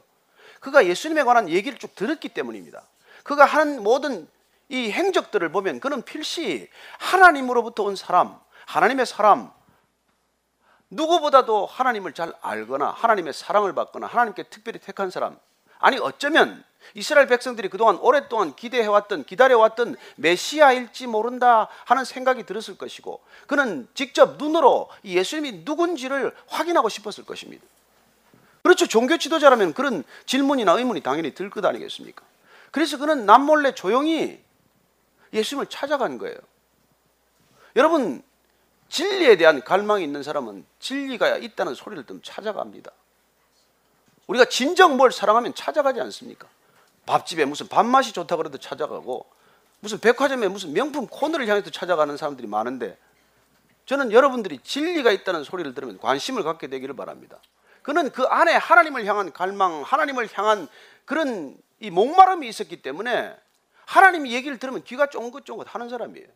그가 0.59 0.85
예수님에 0.85 1.23
관한 1.23 1.47
얘기를 1.47 1.79
쭉 1.79 1.95
들었기 1.95 2.27
때문입니다. 2.27 2.83
그가 3.23 3.45
하는 3.45 3.81
모든 3.83 4.27
이 4.67 4.91
행적들을 4.91 5.49
보면 5.53 5.79
그는 5.79 6.01
필시 6.01 6.67
하나님으로부터 6.97 7.83
온 7.83 7.95
사람, 7.95 8.37
하나님의 8.65 9.05
사람, 9.05 9.53
누구보다도 10.93 11.65
하나님을 11.65 12.13
잘 12.13 12.33
알거나 12.41 12.89
하나님의 12.91 13.33
사랑을 13.33 13.73
받거나 13.73 14.07
하나님께 14.07 14.43
특별히 14.43 14.79
택한 14.79 15.09
사람, 15.09 15.37
아니 15.79 15.97
어쩌면 15.97 16.63
이스라엘 16.95 17.27
백성들이 17.27 17.69
그동안 17.69 17.97
오랫동안 17.97 18.55
기대해왔던 18.55 19.23
기다려왔던 19.25 19.95
메시아일지 20.17 21.07
모른다 21.07 21.69
하는 21.85 22.03
생각이 22.05 22.43
들었을 22.43 22.77
것이고 22.77 23.21
그는 23.47 23.87
직접 23.93 24.37
눈으로 24.37 24.89
예수님이 25.05 25.63
누군지를 25.65 26.35
확인하고 26.47 26.89
싶었을 26.89 27.25
것입니다. 27.25 27.63
그렇죠. 28.63 28.87
종교 28.87 29.17
지도자라면 29.17 29.73
그런 29.73 30.03
질문이나 30.25 30.73
의문이 30.73 31.01
당연히 31.01 31.33
들 31.33 31.49
것 31.49 31.63
아니겠습니까? 31.65 32.23
그래서 32.71 32.97
그는 32.97 33.25
남몰래 33.25 33.75
조용히 33.75 34.41
예수님을 35.33 35.67
찾아간 35.67 36.17
거예요. 36.17 36.35
여러분, 37.75 38.23
진리에 38.93 39.37
대한 39.37 39.63
갈망이 39.63 40.03
있는 40.03 40.21
사람은 40.21 40.63
진리가 40.77 41.37
있다는 41.37 41.73
소리를 41.73 42.03
좀 42.03 42.21
찾아갑니다. 42.21 42.91
우리가 44.27 44.45
진정 44.45 44.97
뭘 44.97 45.11
사랑하면 45.11 45.55
찾아가지 45.55 45.99
않습니까? 45.99 46.47
밥집에 47.07 47.45
무슨 47.45 47.67
밥맛이 47.67 48.13
좋다 48.13 48.35
그래도 48.37 48.59
찾아가고 48.59 49.25
무슨 49.79 49.99
백화점에 49.99 50.47
무슨 50.47 50.73
명품 50.73 51.07
코너를 51.07 51.47
향해서 51.47 51.71
찾아가는 51.71 52.15
사람들이 52.15 52.47
많은데 52.47 52.95
저는 53.87 54.11
여러분들이 54.11 54.59
진리가 54.59 55.11
있다는 55.11 55.43
소리를 55.43 55.73
들으면 55.73 55.97
관심을 55.97 56.43
갖게 56.43 56.67
되기를 56.67 56.95
바랍니다. 56.95 57.39
그는 57.81 58.11
그 58.11 58.25
안에 58.25 58.53
하나님을 58.53 59.05
향한 59.05 59.33
갈망, 59.33 59.81
하나님을 59.81 60.29
향한 60.33 60.67
그런 61.05 61.57
이 61.79 61.89
목마름이 61.89 62.47
있었기 62.47 62.83
때문에 62.83 63.35
하나님 63.85 64.27
얘기를 64.27 64.59
들으면 64.59 64.83
귀가 64.83 65.07
쫑긋쫑긋 65.07 65.73
하는 65.73 65.89
사람이에요. 65.89 66.27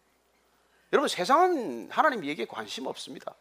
여러분 0.94 1.08
세상은 1.10 1.90
하나님 1.92 2.24
얘기에 2.26 2.46
관심 2.46 2.88
없습니다. 2.88 3.36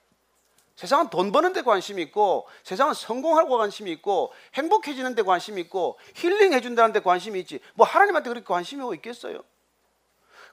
세상은 0.74 1.08
돈 1.08 1.32
버는 1.32 1.52
데 1.54 1.62
관심이 1.62 2.02
있고 2.02 2.46
세상은 2.62 2.92
성공하고 2.92 3.56
관심이 3.56 3.90
있고 3.92 4.32
행복해지는 4.54 5.14
데 5.14 5.22
관심이 5.22 5.60
있고 5.62 5.98
힐링해 6.16 6.60
준다는 6.60 6.92
데 6.92 7.00
관심이 7.00 7.40
있지 7.40 7.60
뭐 7.74 7.86
하나님한테 7.86 8.28
그렇게 8.28 8.44
관심이 8.46 8.82
있겠어요? 8.96 9.42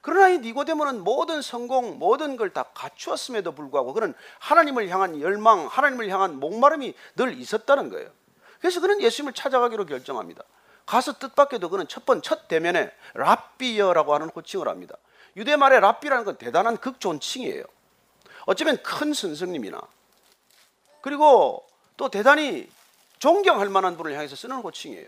그러나 0.01 0.29
이 0.29 0.39
니고데모는 0.39 1.01
모든 1.03 1.41
성공, 1.41 1.97
모든 1.97 2.35
걸 2.37 2.51
다 2.53 2.63
갖추었음에도 2.73 3.53
불구하고 3.53 3.93
그는 3.93 4.13
하나님을 4.39 4.89
향한 4.89 5.19
열망, 5.19 5.65
하나님을 5.67 6.09
향한 6.09 6.39
목마름이 6.39 6.93
늘 7.15 7.37
있었다는 7.39 7.89
거예요. 7.89 8.09
그래서 8.59 8.79
그는 8.81 9.01
예수님을 9.01 9.33
찾아가기로 9.33 9.85
결정합니다. 9.85 10.43
가서 10.85 11.13
뜻밖에도 11.19 11.69
그는 11.69 11.87
첫 11.87 12.05
번 12.05 12.21
첫 12.21 12.47
대면에 12.49 12.91
랍비여라고 13.13 14.13
하는 14.13 14.29
호칭을 14.29 14.67
합니다. 14.67 14.97
유대 15.35 15.55
말에 15.55 15.79
랍비라는 15.79 16.25
건 16.25 16.37
대단한 16.37 16.77
극존칭이에요. 16.77 17.63
어쩌면 18.45 18.81
큰 18.83 19.13
선생님이나 19.13 19.81
그리고 21.01 21.65
또 21.97 22.09
대단히 22.09 22.69
존경할 23.19 23.69
만한 23.69 23.97
분을 23.97 24.13
향해서 24.13 24.35
쓰는 24.35 24.57
호칭이에요. 24.57 25.07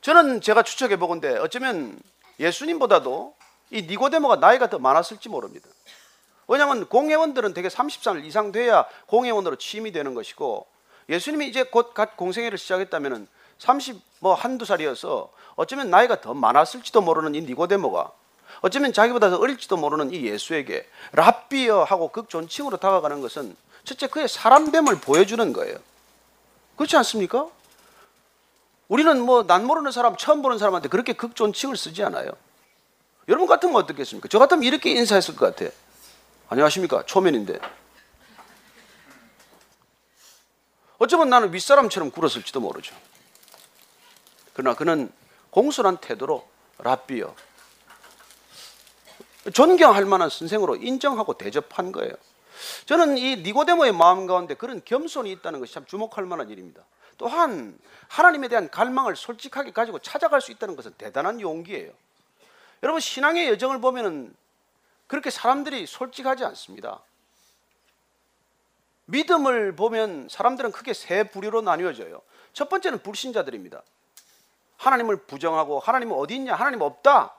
저는 0.00 0.40
제가 0.40 0.62
추측해 0.62 0.96
보건데 0.96 1.36
어쩌면 1.38 1.98
예수님보다도 2.38 3.34
이 3.70 3.82
니고데모가 3.82 4.36
나이가 4.36 4.68
더 4.68 4.78
많았을지 4.78 5.28
모릅니다. 5.28 5.68
왜냐하면 6.48 6.86
공회원들은 6.86 7.54
대개 7.54 7.68
30살 7.68 8.24
이상 8.24 8.50
돼야 8.50 8.86
공회원으로 9.06 9.56
취임이 9.56 9.92
되는 9.92 10.14
것이고 10.14 10.66
예수님이 11.08 11.48
이제 11.48 11.62
곧 11.62 11.94
공생애를 12.16 12.58
시작했다면 12.58 13.28
30 13.58 14.00
뭐 14.20 14.34
한두 14.34 14.64
살이어서 14.64 15.30
어쩌면 15.54 15.90
나이가 15.90 16.20
더 16.20 16.34
많았을지도 16.34 17.02
모르는 17.02 17.34
이 17.34 17.42
니고데모가 17.42 18.10
어쩌면 18.60 18.92
자기보다 18.92 19.30
더 19.30 19.38
어릴지도 19.38 19.76
모르는 19.76 20.12
이 20.12 20.26
예수에게 20.26 20.88
랍비여 21.12 21.84
하고 21.84 22.08
극존칭으로 22.08 22.76
다가가는 22.76 23.20
것은 23.20 23.56
첫째 23.84 24.06
그의 24.08 24.28
사람됨을 24.28 25.00
보여주는 25.00 25.52
거예요. 25.52 25.76
그렇지 26.76 26.96
않습니까? 26.98 27.48
우리는 28.88 29.20
뭐 29.20 29.44
난 29.44 29.64
모르는 29.66 29.92
사람, 29.92 30.16
처음 30.16 30.42
보는 30.42 30.58
사람한테 30.58 30.88
그렇게 30.88 31.12
극존칭을 31.12 31.76
쓰지 31.76 32.02
않아요. 32.04 32.30
여러분 33.28 33.46
같으면 33.46 33.76
어떻겠습니까? 33.76 34.28
저 34.28 34.38
같으면 34.38 34.64
이렇게 34.64 34.90
인사했을 34.90 35.36
것 35.36 35.46
같아요. 35.46 35.70
안녕하십니까? 36.48 37.04
초면인데. 37.06 37.58
어쩌면 40.98 41.30
나는 41.30 41.52
윗사람처럼 41.54 42.10
굴었을지도 42.10 42.60
모르죠. 42.60 42.94
그러나 44.52 44.76
그는 44.76 45.10
공손한 45.50 45.96
태도로 45.98 46.46
랍비요. 46.78 47.34
존경할 49.52 50.04
만한 50.04 50.28
선생으로 50.28 50.76
인정하고 50.76 51.34
대접한 51.34 51.92
거예요. 51.92 52.12
저는 52.86 53.16
이 53.16 53.36
니고데모의 53.36 53.92
마음 53.92 54.26
가운데 54.26 54.54
그런 54.54 54.82
겸손이 54.84 55.30
있다는 55.32 55.60
것이 55.60 55.72
참 55.72 55.86
주목할 55.86 56.24
만한 56.26 56.50
일입니다. 56.50 56.82
또한 57.16 57.78
하나님에 58.08 58.48
대한 58.48 58.70
갈망을 58.70 59.16
솔직하게 59.16 59.72
가지고 59.72 59.98
찾아갈 59.98 60.40
수 60.40 60.52
있다는 60.52 60.76
것은 60.76 60.92
대단한 60.98 61.40
용기예요. 61.40 61.92
여러분 62.82 63.00
신앙의 63.00 63.48
여정을 63.48 63.80
보면은 63.80 64.34
그렇게 65.06 65.30
사람들이 65.30 65.86
솔직하지 65.86 66.44
않습니다. 66.44 67.00
믿음을 69.06 69.74
보면 69.74 70.28
사람들은 70.30 70.72
크게 70.72 70.94
세 70.94 71.24
부류로 71.24 71.62
나뉘어져요. 71.62 72.22
첫 72.52 72.68
번째는 72.68 73.02
불신자들입니다. 73.02 73.82
하나님을 74.76 75.16
부정하고 75.26 75.80
하나님은 75.80 76.16
어디 76.16 76.36
있냐? 76.36 76.54
하나님 76.54 76.80
없다. 76.80 77.34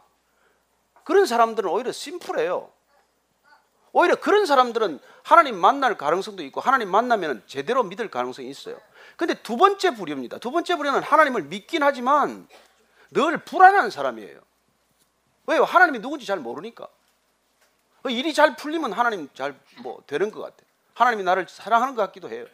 그런 1.04 1.26
사람들은 1.26 1.70
오히려 1.70 1.92
심플해요. 1.92 2.72
오히려 3.94 4.16
그런 4.16 4.46
사람들은 4.46 5.00
하나님 5.24 5.58
만날 5.58 5.98
가능성도 5.98 6.44
있고 6.44 6.62
하나님 6.62 6.90
만나면 6.90 7.44
제대로 7.46 7.84
믿을 7.84 8.10
가능성이 8.10 8.50
있어요. 8.50 8.80
근데 9.18 9.34
두 9.34 9.58
번째 9.58 9.94
부류입니다. 9.94 10.38
두 10.38 10.52
번째 10.52 10.76
부류는 10.78 11.04
하나님을 11.04 11.44
믿긴 11.44 11.84
하지만 11.84 12.48
늘 13.12 13.38
불안한 13.44 13.90
사람이에요. 13.90 14.40
왜요? 15.48 15.64
하나님이 15.64 16.00
누군지 16.00 16.26
잘 16.26 16.40
모르니까. 16.40 16.88
일이 18.10 18.34
잘 18.34 18.56
풀리면 18.56 18.94
하나님 18.94 19.30
잘 19.34 19.56
뭐 19.82 20.02
되는 20.08 20.32
것 20.32 20.42
같아. 20.42 20.58
하나님이 20.94 21.24
나를 21.24 21.48
사랑하는 21.50 21.96
것 21.96 22.02
같기도 22.04 22.30
해요. 22.30 22.46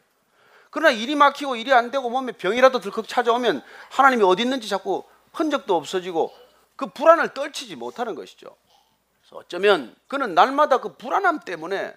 그러나 0.70 0.92
일이 0.92 1.16
막히고 1.16 1.56
일이 1.56 1.74
안 1.74 1.92
되고 1.92 2.10
몸에 2.10 2.34
병이라도 2.34 2.80
들컥 2.80 3.08
찾아오면 3.08 3.62
하나님이 3.92 4.24
어디 4.24 4.44
있는지 4.44 4.68
자꾸 4.68 5.04
흔적도 5.34 5.76
없어지고 5.76 6.34
그 6.78 6.86
불안을 6.86 7.34
떨치지 7.34 7.76
못하는 7.76 8.16
것이죠. 8.16 8.56
어쩌면 9.32 9.94
그는 10.08 10.34
날마다 10.34 10.80
그 10.80 10.96
불안함 10.96 11.42
때문에 11.42 11.94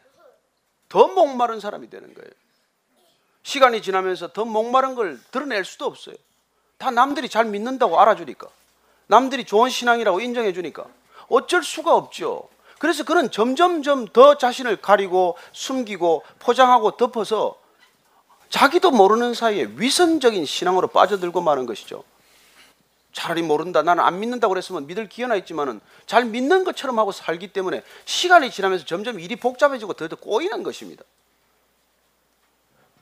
더 0.88 1.06
목마른 1.06 1.60
사람이 1.60 1.88
되는 1.88 2.12
거예요. 2.12 2.28
시간이 3.44 3.82
지나면서 3.82 4.32
더 4.32 4.44
목마른 4.44 4.96
걸 4.96 5.20
드러낼 5.30 5.64
수도 5.64 5.86
없어요. 5.86 6.16
다 6.78 6.90
남들이 6.90 7.28
잘 7.28 7.44
믿는다고 7.44 8.00
알아주니까. 8.00 8.48
남들이 9.06 9.44
좋은 9.44 9.70
신앙이라고 9.70 10.20
인정해 10.20 10.52
주니까. 10.52 10.86
어쩔 11.28 11.62
수가 11.62 11.94
없죠. 11.94 12.48
그래서 12.78 13.04
그는 13.04 13.30
점점점 13.30 14.08
더 14.08 14.38
자신을 14.38 14.80
가리고 14.80 15.36
숨기고 15.52 16.24
포장하고 16.38 16.96
덮어서 16.96 17.60
자기도 18.48 18.90
모르는 18.90 19.34
사이에 19.34 19.68
위선적인 19.76 20.44
신앙으로 20.44 20.88
빠져들고 20.88 21.40
마는 21.40 21.66
것이죠. 21.66 22.02
차라리 23.12 23.42
모른다. 23.42 23.82
나는 23.82 24.04
안 24.04 24.20
믿는다고 24.20 24.52
그랬으면 24.52 24.86
믿을 24.86 25.08
기회나 25.08 25.34
있지만은 25.36 25.80
잘 26.06 26.24
믿는 26.24 26.64
것처럼 26.64 26.98
하고 26.98 27.12
살기 27.12 27.48
때문에 27.48 27.82
시간이 28.04 28.50
지나면서 28.50 28.84
점점 28.84 29.18
일이 29.18 29.36
복잡해지고 29.36 29.94
더더 29.94 30.16
꼬이는 30.16 30.62
것입니다. 30.62 31.04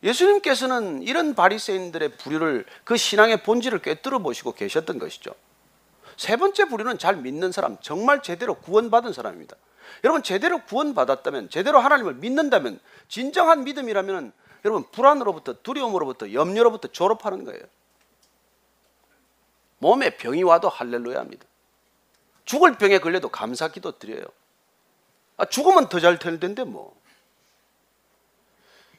예수님께서는 0.03 1.03
이런 1.03 1.35
바리새인들의 1.35 2.17
부류를 2.19 2.65
그 2.85 2.97
신앙의 2.97 3.43
본질을 3.43 3.81
꿰뚫어 3.81 4.21
보시고 4.21 4.53
계셨던 4.53 4.99
것이죠. 4.99 5.35
세 6.17 6.37
번째 6.37 6.67
부류는 6.67 6.99
잘 6.99 7.17
믿는 7.17 7.53
사람, 7.53 7.77
정말 7.81 8.23
제대로 8.23 8.55
구원받은 8.55 9.13
사람입니다. 9.13 9.57
여러분 10.05 10.23
제대로 10.23 10.63
구원받았다면, 10.65 11.51
제대로 11.51 11.79
하나님을 11.79 12.15
믿는다면, 12.15 12.81
진정한 13.09 13.65
믿음이라면 13.65 14.33
여러분 14.65 14.85
불안으로부터 14.91 15.55
두려움으로부터 15.63 16.33
염려로부터 16.33 16.89
졸업하는 16.89 17.45
거예요. 17.45 17.61
몸에 19.79 20.17
병이 20.17 20.43
와도 20.43 20.69
할렐루야 20.69 21.19
합니다. 21.19 21.47
죽을 22.45 22.79
병에 22.79 22.99
걸려도 22.99 23.29
감사 23.29 23.69
기도 23.69 23.99
드려요. 23.99 24.25
아, 25.37 25.45
죽으면 25.45 25.89
더 25.89 26.01
잘 26.01 26.19
될 26.19 26.41
텐데 26.41 26.65
뭐. 26.65 26.97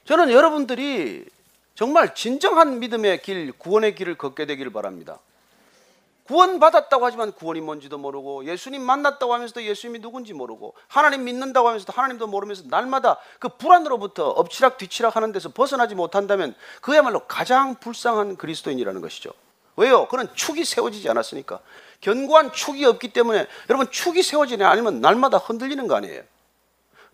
저는 0.05 0.31
여러분들이 0.31 1.25
정말 1.75 2.15
진정한 2.15 2.79
믿음의 2.79 3.21
길, 3.21 3.51
구원의 3.53 3.95
길을 3.95 4.17
걷게 4.17 4.45
되기를 4.45 4.71
바랍니다. 4.71 5.19
구원받았다고 6.25 7.05
하지만 7.05 7.31
구원이 7.31 7.59
뭔지도 7.61 7.97
모르고 7.97 8.45
예수님 8.45 8.83
만났다고 8.83 9.33
하면서도 9.33 9.63
예수님이 9.63 9.99
누군지 9.99 10.33
모르고 10.33 10.75
하나님 10.87 11.23
믿는다고 11.23 11.67
하면서도 11.67 11.91
하나님도 11.91 12.27
모르면서 12.27 12.63
날마다 12.67 13.17
그 13.39 13.49
불안으로부터 13.49 14.29
엎치락 14.29 14.77
뒤치락 14.77 15.15
하는 15.15 15.31
데서 15.31 15.49
벗어나지 15.49 15.95
못한다면 15.95 16.53
그야말로 16.81 17.25
가장 17.25 17.75
불쌍한 17.79 18.37
그리스도인이라는 18.37 19.01
것이죠. 19.01 19.31
왜요? 19.79 20.09
그는 20.09 20.27
축이 20.35 20.65
세워지지 20.65 21.09
않았으니까. 21.09 21.61
견고한 22.01 22.51
축이 22.51 22.83
없기 22.85 23.13
때문에 23.13 23.47
여러분 23.69 23.89
축이 23.89 24.23
세워지냐 24.23 24.69
아니면 24.69 24.99
날마다 24.99 25.37
흔들리는 25.37 25.87
거 25.87 25.95
아니에요. 25.95 26.21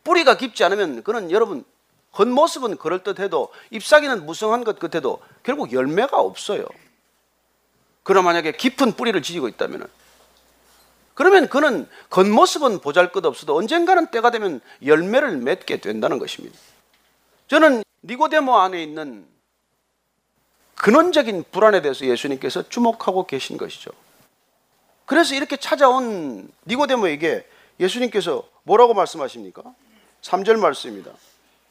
뿌리가 0.03 0.37
깊지 0.37 0.63
않으면 0.63 1.03
그는 1.03 1.29
여러분 1.29 1.63
겉모습은 2.11 2.77
그럴듯해도 2.77 3.51
잎사귀는 3.69 4.25
무성한 4.25 4.63
것 4.63 4.79
같아도 4.79 5.21
결국 5.43 5.73
열매가 5.73 6.17
없어요. 6.17 6.65
그러나 8.01 8.25
만약에 8.25 8.53
깊은 8.53 8.93
뿌리를 8.93 9.19
지지고 9.21 9.47
있다면 9.47 9.87
그러면 11.13 11.47
그는 11.47 11.87
겉모습은 12.09 12.79
보잘 12.79 13.11
것 13.11 13.25
없어도 13.25 13.55
언젠가는 13.55 14.07
때가 14.07 14.31
되면 14.31 14.59
열매를 14.83 15.37
맺게 15.37 15.81
된다는 15.81 16.17
것입니다. 16.17 16.57
저는 17.47 17.83
니고데모 18.03 18.55
안에 18.57 18.81
있는 18.81 19.34
근원적인 20.75 21.45
불안에 21.51 21.81
대해서 21.81 22.05
예수님께서 22.05 22.67
주목하고 22.69 23.25
계신 23.25 23.57
것이죠. 23.57 23.91
그래서 25.05 25.35
이렇게 25.35 25.57
찾아온 25.57 26.49
니고데모에게 26.67 27.47
예수님께서 27.79 28.43
뭐라고 28.63 28.93
말씀하십니까? 28.93 29.63
3절 30.21 30.57
말씀입니다. 30.59 31.11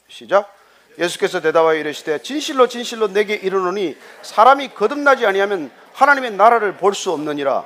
시작. 0.07 0.53
예수께서 0.97 1.41
대답하여 1.41 1.75
이르시되 1.77 2.21
진실로 2.21 2.67
진실로 2.67 3.11
내게 3.11 3.35
이르노니 3.35 3.97
사람이 4.21 4.69
거듭나지 4.69 5.25
아니하면 5.25 5.71
하나님의 5.93 6.31
나라를 6.31 6.77
볼 6.77 6.93
수 6.93 7.11
없느니라. 7.11 7.65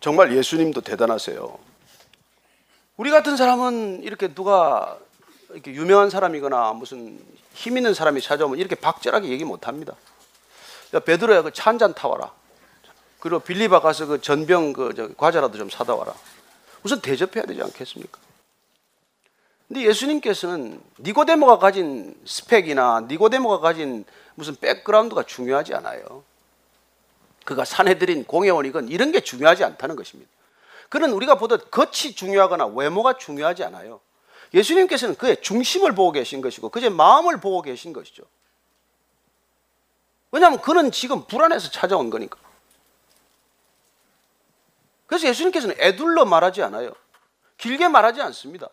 정말 0.00 0.34
예수님도 0.36 0.80
대단하세요. 0.80 1.58
우리 2.96 3.10
같은 3.10 3.36
사람은 3.36 4.02
이렇게 4.02 4.28
누가 4.34 4.98
이렇게 5.50 5.72
유명한 5.72 6.10
사람이거나 6.10 6.72
무슨 6.72 7.20
힘 7.54 7.76
있는 7.76 7.94
사람이 7.94 8.20
찾아오면 8.20 8.58
이렇게 8.58 8.74
박절하게 8.74 9.28
얘기 9.28 9.44
못 9.44 9.68
합니다. 9.68 9.94
야, 10.94 11.00
베드로야 11.00 11.42
그 11.42 11.50
차 11.52 11.70
한 11.70 11.78
잔 11.78 11.94
타와라. 11.94 12.32
그리고 13.20 13.40
빌리바 13.40 13.80
가서 13.80 14.06
그 14.06 14.20
전병 14.20 14.72
그 14.72 15.14
과자라도 15.16 15.58
좀 15.58 15.68
사다 15.70 15.94
와라. 15.94 16.14
우선 16.82 17.00
대접해야 17.00 17.44
되지 17.44 17.62
않겠습니까? 17.62 18.18
근데 19.66 19.82
예수님께서는 19.82 20.80
니고데모가 21.00 21.58
가진 21.58 22.14
스펙이나 22.24 23.06
니고데모가 23.08 23.58
가진 23.58 24.04
무슨 24.34 24.54
백그라운드가 24.56 25.24
중요하지 25.24 25.74
않아요. 25.74 26.22
그가 27.44 27.64
사내들인 27.64 28.24
공회원이건 28.24 28.88
이런 28.88 29.10
게 29.12 29.20
중요하지 29.20 29.64
않다는 29.64 29.96
것입니다. 29.96 30.30
그는 30.88 31.12
우리가 31.12 31.34
보듯 31.36 31.70
겉이 31.70 32.14
중요하거나 32.14 32.66
외모가 32.66 33.18
중요하지 33.18 33.64
않아요. 33.64 34.00
예수님께서는 34.54 35.16
그의 35.16 35.42
중심을 35.42 35.92
보고 35.94 36.12
계신 36.12 36.40
것이고 36.40 36.70
그의 36.70 36.88
마음을 36.88 37.38
보고 37.40 37.60
계신 37.60 37.92
것이죠. 37.92 38.22
왜냐하면 40.30 40.60
그는 40.60 40.90
지금 40.90 41.24
불안해서 41.26 41.70
찾아온 41.70 42.10
거니까. 42.10 42.38
그래서 45.06 45.26
예수님께서는 45.26 45.76
애둘러 45.78 46.24
말하지 46.26 46.62
않아요. 46.64 46.92
길게 47.56 47.88
말하지 47.88 48.20
않습니다. 48.22 48.68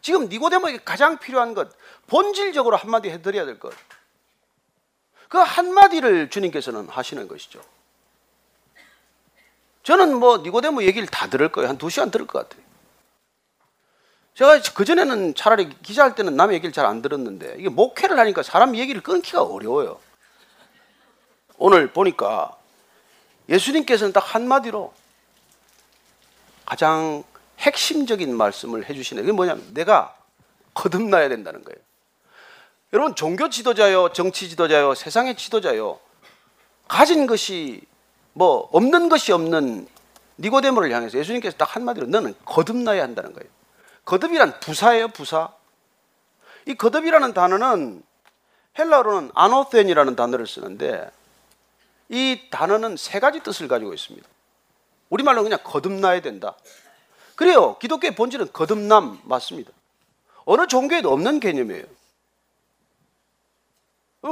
지금 0.00 0.28
니고데모에게 0.28 0.80
가장 0.84 1.18
필요한 1.18 1.54
것, 1.54 1.68
본질적으로 2.06 2.76
한마디 2.76 3.10
해드려야 3.10 3.44
될 3.44 3.58
것. 3.58 3.74
그 5.28 5.36
한마디를 5.38 6.30
주님께서는 6.30 6.88
하시는 6.88 7.28
것이죠. 7.28 7.60
저는 9.82 10.14
뭐 10.18 10.38
니고데모 10.38 10.82
얘기를 10.84 11.06
다 11.06 11.28
들을 11.28 11.50
거예요. 11.50 11.68
한 11.68 11.76
두 11.78 11.90
시간 11.90 12.10
들을 12.10 12.26
것 12.26 12.48
같아요. 12.48 12.66
제가 14.34 14.60
그전에는 14.74 15.34
차라리 15.34 15.68
기자할 15.82 16.14
때는 16.14 16.36
남의 16.36 16.56
얘기를 16.56 16.72
잘 16.72 16.86
안 16.86 17.02
들었는데 17.02 17.56
이게 17.58 17.68
목회를 17.68 18.18
하니까 18.18 18.42
사람 18.42 18.76
얘기를 18.76 19.02
끊기가 19.02 19.42
어려워요. 19.42 20.00
오늘 21.58 21.92
보니까 21.92 22.56
예수님께서는 23.48 24.12
딱 24.12 24.34
한마디로 24.34 24.92
가장 26.64 27.24
핵심적인 27.58 28.36
말씀을 28.36 28.88
해주시네. 28.88 29.22
그게 29.22 29.32
뭐냐면 29.32 29.64
내가 29.74 30.16
거듭나야 30.74 31.28
된다는 31.28 31.64
거예요. 31.64 31.78
여러분 32.92 33.14
종교 33.14 33.50
지도자요, 33.50 34.12
정치 34.12 34.48
지도자요, 34.48 34.94
세상의 34.94 35.36
지도자요. 35.36 35.98
가진 36.86 37.26
것이 37.26 37.82
뭐 38.32 38.68
없는 38.72 39.08
것이 39.08 39.32
없는 39.32 39.88
니고데모를 40.38 40.92
향해서 40.92 41.18
예수님께서 41.18 41.56
딱 41.56 41.74
한마디로 41.74 42.06
너는 42.06 42.34
거듭나야 42.44 43.02
한다는 43.02 43.32
거예요. 43.32 43.50
거듭이란 44.04 44.60
부사예요, 44.60 45.08
부사. 45.08 45.52
이 46.66 46.74
거듭이라는 46.74 47.34
단어는 47.34 48.02
헬라어로는 48.78 49.32
아노텐이라는 49.34 50.16
단어를 50.16 50.46
쓰는데 50.46 51.10
이 52.08 52.40
단어는 52.50 52.96
세 52.96 53.20
가지 53.20 53.40
뜻을 53.40 53.68
가지고 53.68 53.92
있습니다. 53.92 54.26
우리말로 55.10 55.42
그냥 55.42 55.58
거듭나야 55.62 56.20
된다. 56.20 56.54
그래요. 57.34 57.78
기독교의 57.78 58.14
본질은 58.14 58.52
거듭남 58.52 59.20
맞습니다. 59.24 59.70
어느 60.44 60.66
종교에도 60.66 61.12
없는 61.12 61.40
개념이에요. 61.40 61.84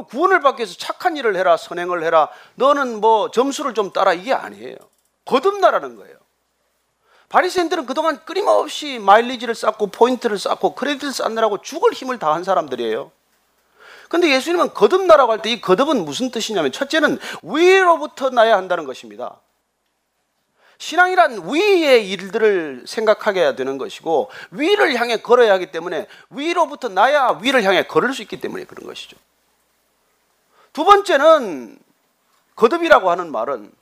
구원을 0.09 0.41
받기 0.41 0.61
위해서 0.61 0.75
착한 0.77 1.17
일을 1.17 1.37
해라, 1.37 1.57
선행을 1.57 2.03
해라, 2.03 2.29
너는 2.57 3.01
뭐 3.01 3.31
점수를 3.31 3.75
좀 3.75 3.93
따라 3.93 4.13
이게 4.13 4.33
아니에요. 4.33 4.77
거듭나라는 5.25 5.97
거예요. 5.97 6.17
바리새인들은 7.29 7.87
그동안 7.87 8.25
끊임없이 8.25 8.99
마일리지를 8.99 9.55
쌓고 9.55 9.89
포인트를 9.89 10.39
쌓고 10.39 10.75
크레디트를 10.75 11.13
쌓느라고 11.13 11.61
죽을 11.61 11.93
힘을 11.93 12.19
다한 12.19 12.45
사람들이에요. 12.45 13.11
근데 14.09 14.31
예수님은 14.31 14.75
거듭나라고 14.75 15.33
할 15.33 15.41
때 15.43 15.51
이 15.51 15.61
거듭은 15.61 16.05
무슨 16.05 16.31
뜻이냐면 16.31 16.73
첫째는 16.73 17.19
위로부터 17.43 18.31
나야 18.31 18.57
한다는 18.57 18.85
것입니다. 18.85 19.41
신앙이란 20.79 21.53
위의 21.53 22.11
일들을 22.11 22.85
생각하게 22.87 23.41
해야 23.41 23.55
되는 23.55 23.79
것이고 23.79 24.31
위를 24.51 24.95
향해 24.97 25.17
걸어야 25.19 25.55
하기 25.55 25.71
때문에 25.73 26.07
위로부터 26.31 26.89
나야 26.89 27.39
위를 27.43 27.63
향해 27.65 27.85
걸을 27.87 28.13
수 28.13 28.23
있기 28.23 28.41
때문에 28.41 28.65
그런 28.65 28.87
것이죠. 28.87 29.17
두 30.73 30.85
번째는 30.85 31.79
거듭이라고 32.57 33.11
하는 33.11 33.33
말은 33.33 33.73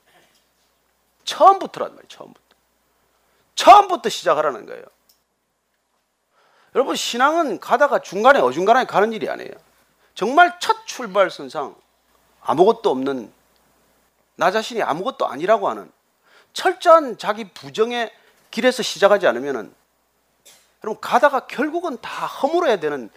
처음부터란 1.25 1.89
말이에요. 1.89 2.07
처음부터. 2.07 2.41
처음부터 3.55 4.09
시작하라는 4.09 4.65
거예요. 4.65 4.83
여러분 6.75 6.95
신앙은 6.95 7.59
가다가 7.59 7.99
중간에 7.99 8.39
어중간하게 8.39 8.87
가는 8.87 9.11
일이 9.13 9.29
아니에요. 9.29 9.51
정말 10.15 10.57
첫 10.59 10.87
출발선상 10.87 11.75
아무것도 12.41 12.89
없는 12.89 13.31
나 14.35 14.51
자신이 14.51 14.81
아무것도 14.81 15.27
아니라고 15.27 15.69
하는 15.69 15.91
철저한 16.53 17.17
자기 17.17 17.49
부정의 17.51 18.11
길에서 18.49 18.81
시작하지 18.81 19.27
않으면은 19.27 19.73
여러분 20.83 21.01
가다가 21.01 21.47
결국은 21.47 21.99
다 22.01 22.27
허물어야 22.27 22.79
되는 22.79 23.09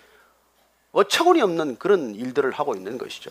어처구니 0.92 1.40
없는 1.42 1.78
그런 1.78 2.14
일들을 2.14 2.50
하고 2.52 2.74
있는 2.74 2.98
것이죠. 2.98 3.30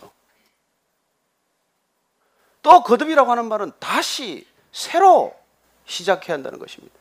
또 2.62 2.82
거듭이라고 2.82 3.30
하는 3.30 3.46
말은 3.46 3.72
다시 3.78 4.46
새로 4.72 5.36
시작해야 5.84 6.34
한다는 6.34 6.58
것입니다. 6.58 6.94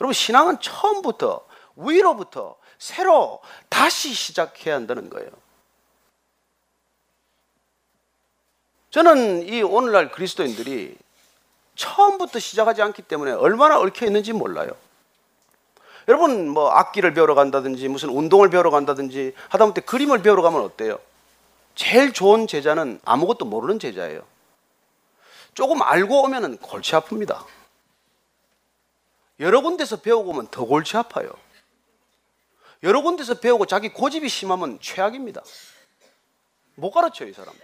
여러분 0.00 0.14
신앙은 0.14 0.60
처음부터 0.60 1.44
위로부터 1.76 2.56
새로 2.80 3.40
다시 3.68 4.12
시작해야 4.14 4.74
한다는 4.74 5.10
거예요. 5.10 5.28
저는 8.90 9.46
이 9.46 9.62
오늘날 9.62 10.10
그리스도인들이 10.10 10.96
처음부터 11.76 12.38
시작하지 12.38 12.82
않기 12.82 13.02
때문에 13.02 13.32
얼마나 13.32 13.78
얽혀 13.78 14.06
있는지 14.06 14.32
몰라요. 14.32 14.70
여러분 16.08 16.48
뭐 16.48 16.70
악기를 16.70 17.12
배우러 17.12 17.34
간다든지 17.34 17.86
무슨 17.88 18.08
운동을 18.08 18.48
배우러 18.48 18.70
간다든지 18.70 19.34
하다못해 19.50 19.82
그림을 19.82 20.22
배우러 20.22 20.42
가면 20.42 20.62
어때요? 20.62 20.98
제일 21.74 22.14
좋은 22.14 22.46
제자는 22.46 22.98
아무것도 23.04 23.44
모르는 23.44 23.78
제자예요. 23.78 24.22
조금 25.52 25.82
알고 25.82 26.22
오면은 26.22 26.56
골치 26.56 26.92
아픕니다. 26.92 27.44
여러 29.38 29.60
군데서 29.60 29.96
배우고 29.96 30.30
오면 30.30 30.48
더 30.50 30.64
골치 30.64 30.96
아파요. 30.96 31.30
여러 32.82 33.02
군데서 33.02 33.34
배우고 33.34 33.66
자기 33.66 33.90
고집이 33.90 34.28
심하면 34.28 34.78
최악입니다. 34.80 35.42
못 36.76 36.90
가르쳐요, 36.90 37.28
이 37.28 37.32
사람. 37.32 37.54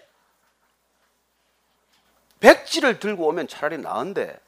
백지를 2.41 2.99
들고 2.99 3.27
오면 3.29 3.49
차라리 3.49 3.79
나은데 3.79 4.39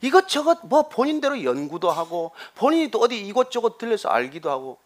이것저것 0.00 0.60
뭐 0.62 0.88
본인대로 0.88 1.42
연구도 1.42 1.90
하고 1.90 2.32
본인이 2.54 2.90
또 2.90 3.00
어디 3.00 3.20
이곳저곳 3.20 3.78
들려서 3.78 4.08
알기도 4.08 4.48
하고 4.48 4.78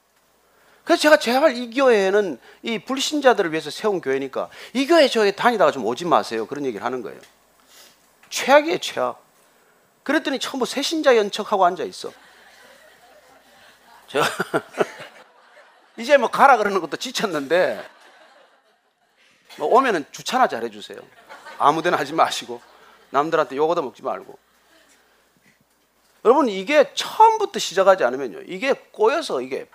그래서 0.84 1.03
제가 1.03 1.18
제발 1.18 1.57
이 1.57 1.70
교회에는 1.74 2.39
이 2.62 2.78
불신자들을 2.78 3.51
위해서 3.51 3.70
세운 3.70 4.01
교회니까 4.01 4.49
이 4.72 4.87
교회 4.87 5.09
저에 5.09 5.32
다니다가 5.32 5.72
좀 5.72 5.84
오지 5.84 6.05
마세요. 6.05 6.47
그런 6.47 6.64
얘기를 6.64 6.84
하는 6.84 7.03
거예요. 7.03 7.20
최악이에요, 8.30 8.78
최악. 8.78 9.20
그랬더니 10.05 10.39
전부 10.39 10.64
새신자 10.64 11.16
연척하고 11.16 11.64
앉아 11.64 11.82
있어. 11.84 12.12
저 14.07 14.22
이제 15.99 16.16
뭐 16.16 16.30
가라 16.30 16.57
그러는 16.57 16.80
것도 16.80 16.97
지쳤는데 16.97 17.82
뭐 19.59 19.68
오면은 19.68 20.05
주차나 20.12 20.49
잘 20.49 20.62
해 20.64 20.70
주세요. 20.70 20.99
아무데나 21.59 21.97
하지 21.97 22.12
마시고 22.12 22.61
남들한테 23.11 23.57
욕 23.57 23.70
얻어 23.70 23.82
먹지 23.82 24.03
말고. 24.03 24.38
여러분 26.24 26.49
이게 26.49 26.92
처음부터 26.94 27.59
시작하지 27.59 28.05
않으면요. 28.05 28.40
이게 28.47 28.72
꼬여서 28.92 29.40
이게 29.40 29.68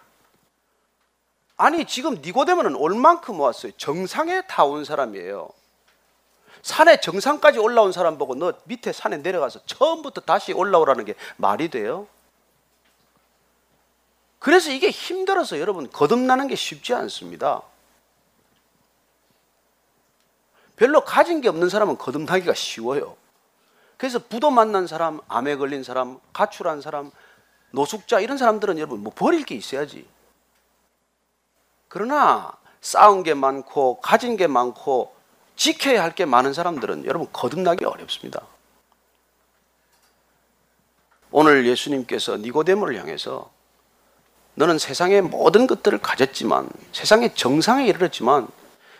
아니 1.57 1.85
지금 1.85 2.15
니고데모는 2.21 2.75
얼만큼 2.75 3.39
왔어요? 3.39 3.71
정상에 3.77 4.41
다 4.47 4.65
온 4.65 4.83
사람이에요. 4.83 5.49
산에 6.61 6.99
정상까지 6.99 7.57
올라온 7.57 7.91
사람 7.91 8.17
보고 8.19 8.35
너 8.35 8.53
밑에 8.65 8.91
산에 8.91 9.17
내려가서 9.17 9.61
처음부터 9.65 10.21
다시 10.21 10.53
올라오라는 10.53 11.05
게 11.05 11.15
말이 11.37 11.69
돼요? 11.69 12.07
그래서 14.41 14.71
이게 14.71 14.89
힘들어서 14.89 15.59
여러분 15.59 15.87
거듭나는 15.87 16.47
게 16.47 16.55
쉽지 16.55 16.95
않습니다. 16.95 17.61
별로 20.75 21.05
가진 21.05 21.41
게 21.41 21.47
없는 21.47 21.69
사람은 21.69 21.99
거듭나기가 21.99 22.55
쉬워요. 22.55 23.15
그래서 23.97 24.17
부도 24.17 24.49
만난 24.49 24.87
사람, 24.87 25.19
암에 25.27 25.57
걸린 25.57 25.83
사람, 25.83 26.19
가출한 26.33 26.81
사람, 26.81 27.11
노숙자 27.69 28.19
이런 28.19 28.39
사람들은 28.39 28.79
여러분 28.79 29.03
뭐 29.03 29.13
버릴 29.15 29.45
게 29.45 29.53
있어야지. 29.53 30.07
그러나 31.87 32.51
쌓은 32.81 33.21
게 33.21 33.35
많고 33.35 34.01
가진 34.01 34.37
게 34.37 34.47
많고 34.47 35.13
지켜야 35.55 36.01
할 36.01 36.15
게 36.15 36.25
많은 36.25 36.53
사람들은 36.53 37.05
여러분 37.05 37.27
거듭나기 37.31 37.85
어렵습니다. 37.85 38.41
오늘 41.29 41.67
예수님께서 41.67 42.37
니고데모를 42.37 42.97
향해서 42.97 43.51
너는 44.61 44.77
세상의 44.77 45.23
모든 45.23 45.65
것들을 45.65 45.97
가졌지만 45.97 46.69
세상의 46.91 47.33
정상에 47.33 47.87
이르렀지만 47.87 48.47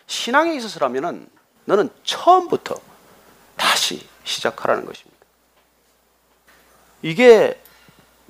신앙에 0.07 0.55
있어서라면은 0.55 1.30
너는 1.66 1.91
처음부터 2.03 2.82
다시 3.55 4.09
시작하라는 4.24 4.88
것입니다. 4.88 5.24
이게 7.03 7.62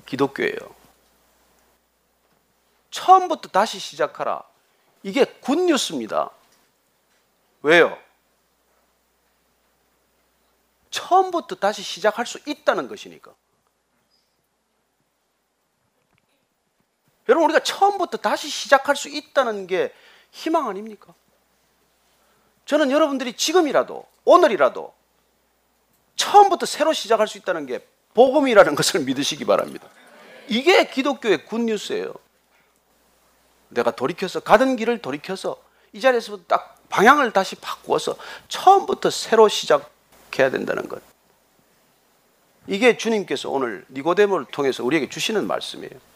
기독교예요. 0.04 0.58
처음부터 2.90 3.48
다시 3.48 3.78
시작하라. 3.78 4.42
이게 5.02 5.24
굿뉴스입니다. 5.24 6.28
왜요? 7.62 7.96
처음부터 10.90 11.54
다시 11.54 11.80
시작할 11.82 12.26
수 12.26 12.38
있다는 12.44 12.88
것이니까. 12.88 13.32
여러분, 17.28 17.44
우리가 17.46 17.60
처음부터 17.60 18.18
다시 18.18 18.48
시작할 18.48 18.96
수 18.96 19.08
있다는 19.08 19.66
게 19.66 19.92
희망 20.30 20.68
아닙니까? 20.68 21.14
저는 22.64 22.90
여러분들이 22.90 23.34
지금이라도, 23.34 24.06
오늘이라도 24.24 24.92
처음부터 26.16 26.66
새로 26.66 26.92
시작할 26.92 27.28
수 27.28 27.38
있다는 27.38 27.66
게 27.66 27.86
복음이라는 28.14 28.74
것을 28.76 29.00
믿으시기 29.00 29.44
바랍니다. 29.44 29.88
이게 30.48 30.88
기독교의 30.88 31.46
굿뉴스예요. 31.46 32.12
내가 33.68 33.90
돌이켜서 33.92 34.40
가던 34.40 34.76
길을 34.76 34.98
돌이켜서 34.98 35.56
이 35.92 36.00
자리에서 36.00 36.40
딱 36.46 36.78
방향을 36.88 37.32
다시 37.32 37.56
바꾸어서 37.56 38.16
처음부터 38.48 39.10
새로 39.10 39.48
시작해야 39.48 40.50
된다는 40.50 40.88
것. 40.88 41.02
이게 42.66 42.96
주님께서 42.96 43.50
오늘 43.50 43.84
니고데모를 43.90 44.46
통해서 44.52 44.84
우리에게 44.84 45.08
주시는 45.08 45.46
말씀이에요. 45.46 46.11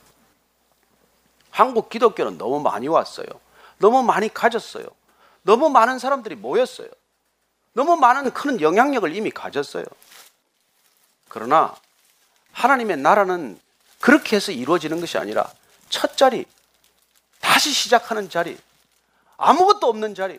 한국 1.57 1.89
기독교는 1.89 2.37
너무 2.37 2.61
많이 2.61 2.87
왔어요. 2.87 3.27
너무 3.79 4.03
많이 4.03 4.29
가졌어요. 4.29 4.85
너무 5.43 5.71
많은 5.71 5.99
사람들이 5.99 6.35
모였어요. 6.35 6.89
너무 7.73 7.97
많은 7.97 8.31
큰 8.35 8.61
영향력을 8.61 9.17
이미 9.17 9.31
가졌어요. 9.31 9.87
그러나 11.31 11.75
하나님의 12.53 12.99
나라는 12.99 13.59
그렇게 14.01 14.37
해서 14.37 14.53
이루어지는 14.53 15.01
것이 15.01 15.17
아니라 15.17 15.51
첫 15.89 16.19
자리, 16.19 16.45
다시 17.41 17.73
시작하는 17.73 18.29
자리, 18.29 18.59
아무것도 19.39 19.87
없는 19.87 20.15
자리, 20.15 20.39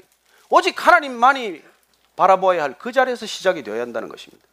오직 0.51 0.85
하나님만이 0.85 1.63
바라보아야 2.15 2.61
할 2.61 2.77
그 2.77 2.91
자리에서 2.91 3.25
시작이 3.25 3.63
되어야 3.63 3.81
한다는 3.81 4.07
것입니다. 4.07 4.45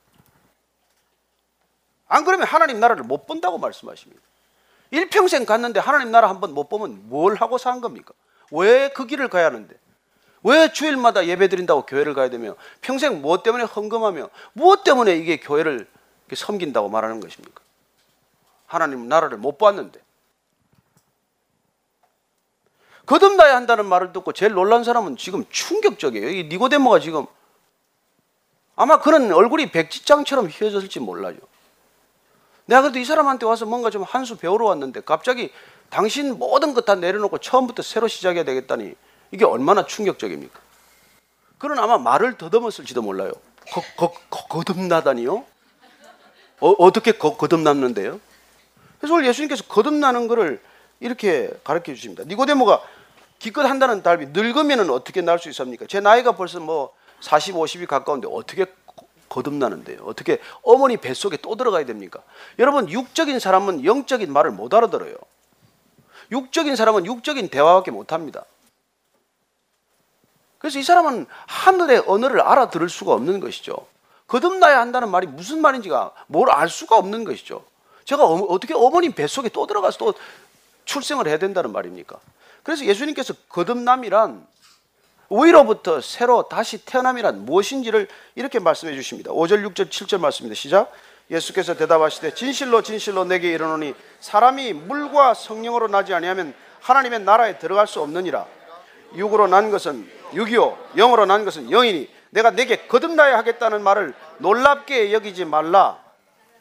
안 2.08 2.24
그러면 2.24 2.46
하나님 2.46 2.80
나라를 2.80 3.04
못 3.04 3.26
본다고 3.26 3.58
말씀하십니다. 3.58 4.22
일평생 4.94 5.44
갔는데 5.46 5.80
하나님 5.80 6.10
나라 6.10 6.28
한 6.28 6.40
번 6.40 6.52
못 6.54 6.68
보면 6.68 7.08
뭘 7.08 7.34
하고 7.36 7.58
산 7.58 7.80
겁니까? 7.80 8.12
왜 8.50 8.88
그 8.94 9.06
길을 9.06 9.28
가야 9.28 9.46
하는데? 9.46 9.74
왜 10.42 10.72
주일마다 10.72 11.26
예배 11.26 11.48
드린다고 11.48 11.86
교회를 11.86 12.12
가야 12.14 12.28
되며 12.30 12.54
평생 12.82 13.22
무엇 13.22 13.42
때문에 13.42 13.64
헌금하며 13.64 14.28
무엇 14.52 14.84
때문에 14.84 15.16
이게 15.16 15.38
교회를 15.38 15.88
섬긴다고 16.34 16.88
말하는 16.90 17.20
것입니까? 17.20 17.62
하나님 18.66 19.08
나라를 19.08 19.38
못 19.38 19.56
봤는데 19.58 20.00
거듭나야 23.06 23.54
한다는 23.56 23.84
말을 23.86 24.12
듣고 24.12 24.32
제일 24.32 24.52
놀란 24.52 24.82
사람은 24.84 25.16
지금 25.16 25.44
충격적이에요. 25.50 26.28
이 26.30 26.44
니고데모가 26.44 27.00
지금 27.00 27.26
아마 28.76 28.98
그런 29.00 29.30
얼굴이 29.32 29.70
백지장처럼 29.70 30.46
휘어졌을지 30.48 31.00
몰라요. 31.00 31.36
내가 32.66 32.82
그래도 32.82 32.98
이 32.98 33.04
사람한테 33.04 33.46
와서 33.46 33.66
뭔가 33.66 33.90
좀 33.90 34.02
한 34.04 34.24
수 34.24 34.36
배우러 34.36 34.66
왔는데 34.66 35.00
갑자기 35.02 35.50
당신 35.90 36.38
모든 36.38 36.74
것 36.74 36.84
다 36.84 36.94
내려놓고 36.94 37.38
처음부터 37.38 37.82
새로 37.82 38.08
시작해야 38.08 38.44
되겠다니 38.44 38.94
이게 39.30 39.44
얼마나 39.44 39.84
충격적입니까? 39.86 40.60
그런 41.58 41.78
아마 41.78 41.98
말을 41.98 42.36
더듬었을지도 42.36 43.02
몰라요. 43.02 43.32
거, 43.72 43.82
거, 43.96 44.12
거, 44.30 44.46
거듭나다니요? 44.48 45.44
어, 46.60 46.92
떻게 46.92 47.12
거듭났는데요? 47.12 48.20
그래서 48.98 49.14
오늘 49.14 49.26
예수님께서 49.26 49.64
거듭나는 49.64 50.28
것을 50.28 50.60
이렇게 51.00 51.50
가르쳐 51.64 51.92
주십니다. 51.94 52.24
니고데모가 52.26 52.82
기껏 53.38 53.62
한다는 53.66 54.02
답이 54.02 54.26
늙으면 54.28 54.88
어떻게 54.90 55.20
날 55.20 55.38
수 55.38 55.48
있습니까? 55.50 55.84
제 55.88 56.00
나이가 56.00 56.32
벌써 56.32 56.60
뭐 56.60 56.94
40, 57.20 57.54
50이 57.56 57.86
가까운데 57.86 58.28
어떻게 58.30 58.66
거듭나는데요? 59.34 60.02
어떻게 60.04 60.38
어머니 60.62 60.96
뱃속에 60.96 61.36
또 61.38 61.56
들어가야 61.56 61.84
됩니까? 61.84 62.20
여러분, 62.60 62.88
육적인 62.88 63.40
사람은 63.40 63.84
영적인 63.84 64.32
말을 64.32 64.52
못 64.52 64.72
알아들어요. 64.72 65.16
육적인 66.30 66.76
사람은 66.76 67.04
육적인 67.06 67.48
대화밖에 67.48 67.90
못 67.90 68.12
합니다. 68.12 68.44
그래서 70.58 70.78
이 70.78 70.82
사람은 70.82 71.26
하늘의 71.46 72.04
언어를 72.06 72.40
알아들을 72.40 72.88
수가 72.88 73.12
없는 73.12 73.40
것이죠. 73.40 73.86
거듭나야 74.28 74.80
한다는 74.80 75.10
말이 75.10 75.26
무슨 75.26 75.60
말인지가 75.60 76.12
뭘 76.28 76.48
알 76.50 76.68
수가 76.68 76.96
없는 76.96 77.24
것이죠. 77.24 77.64
제가 78.04 78.24
어, 78.24 78.58
떻게 78.58 78.72
어머님 78.72 79.12
뱃속에 79.12 79.48
또 79.50 79.66
들어가서 79.66 79.98
또 79.98 80.14
출생을 80.84 81.26
해야 81.26 81.38
된다는 81.38 81.72
말입니까? 81.72 82.18
그래서 82.62 82.84
예수님께서 82.84 83.34
거듭남이란 83.48 84.46
위로부터 85.30 86.00
새로 86.00 86.48
다시 86.48 86.84
태어남이란 86.84 87.44
무엇인지를 87.44 88.08
이렇게 88.34 88.58
말씀해 88.58 88.94
주십니다. 88.94 89.30
5절, 89.32 89.66
6절, 89.68 89.88
7절 89.88 90.20
말씀입니다. 90.20 90.58
시작. 90.58 90.92
예수께서 91.30 91.74
대답하시되 91.74 92.34
진실로 92.34 92.82
진실로 92.82 93.24
내게 93.24 93.52
이르노니 93.52 93.94
사람이 94.20 94.74
물과 94.74 95.34
성령으로 95.34 95.88
나지 95.88 96.12
아니하면 96.12 96.54
하나님의 96.80 97.20
나라에 97.20 97.58
들어갈 97.58 97.86
수 97.86 98.00
없느니라. 98.00 98.46
육으로 99.16 99.46
난 99.46 99.70
것은 99.70 100.10
육이요 100.34 100.76
영으로 100.96 101.24
난 101.24 101.44
것은 101.44 101.70
영이니 101.70 102.10
내가 102.30 102.50
내게 102.50 102.86
거듭나야 102.86 103.38
하겠다는 103.38 103.82
말을 103.82 104.12
놀랍게 104.38 105.12
여기지 105.12 105.44
말라. 105.44 105.98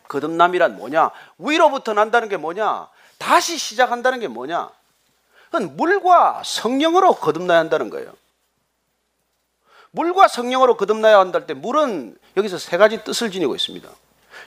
거듭남이란 0.08 0.78
뭐냐? 0.78 1.12
위로부터 1.40 1.94
난다는 1.94 2.30
게 2.30 2.38
뭐냐? 2.38 2.88
다시 3.18 3.58
시작한다는 3.58 4.20
게 4.20 4.28
뭐냐? 4.28 4.70
그건 5.46 5.76
물과 5.76 6.44
성령으로 6.46 7.16
거듭나야 7.16 7.60
한다는 7.60 7.90
거예요. 7.90 8.14
물과 9.94 10.28
성령으로 10.28 10.76
거듭나야 10.76 11.20
한다할 11.20 11.48
때 11.48 11.54
물은 11.54 12.18
여기서 12.36 12.58
세 12.58 12.78
가지 12.78 13.04
뜻을 13.04 13.32
지니고 13.32 13.56
있습니다. 13.56 13.88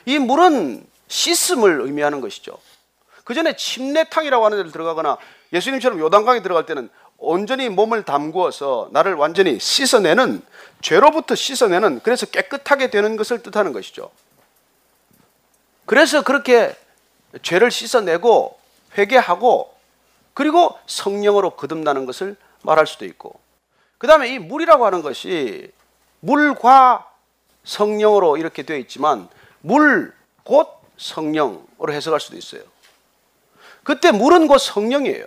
이 0.05 0.19
물은 0.19 0.85
씻음을 1.07 1.81
의미하는 1.81 2.21
것이죠. 2.21 2.57
그 3.23 3.33
전에 3.33 3.55
침례탕이라고 3.55 4.45
하는 4.45 4.57
데를 4.57 4.71
들어가거나 4.71 5.17
예수님처럼 5.53 5.99
요단강에 5.99 6.41
들어갈 6.41 6.65
때는 6.65 6.89
온전히 7.17 7.69
몸을 7.69 8.03
담구어서 8.03 8.89
나를 8.91 9.15
완전히 9.15 9.59
씻어내는 9.59 10.41
죄로부터 10.81 11.33
씻어내는 11.33 12.01
그래서 12.03 12.25
깨끗하게 12.25 12.89
되는 12.89 13.15
것을 13.15 13.41
뜻하는 13.41 13.73
것이죠. 13.73 14.11
그래서 15.85 16.23
그렇게 16.23 16.75
죄를 17.41 17.71
씻어내고 17.71 18.59
회개하고 18.97 19.73
그리고 20.33 20.77
성령으로 20.85 21.51
거듭나는 21.51 22.05
것을 22.05 22.35
말할 22.63 22.85
수도 22.85 23.05
있고 23.05 23.39
그 23.97 24.07
다음에 24.07 24.33
이 24.33 24.39
물이라고 24.39 24.85
하는 24.85 25.01
것이 25.01 25.71
물과 26.19 27.09
성령으로 27.63 28.37
이렇게 28.37 28.63
되어 28.63 28.77
있지만 28.77 29.29
물 29.61 30.17
곧 30.47 30.69
성령으로 30.95 31.91
해석할 31.91 32.21
수도 32.21 32.37
있어요. 32.37 32.61
그때 33.83 34.11
물은 34.11 34.47
곧 34.47 34.57
성령이에요. 34.59 35.25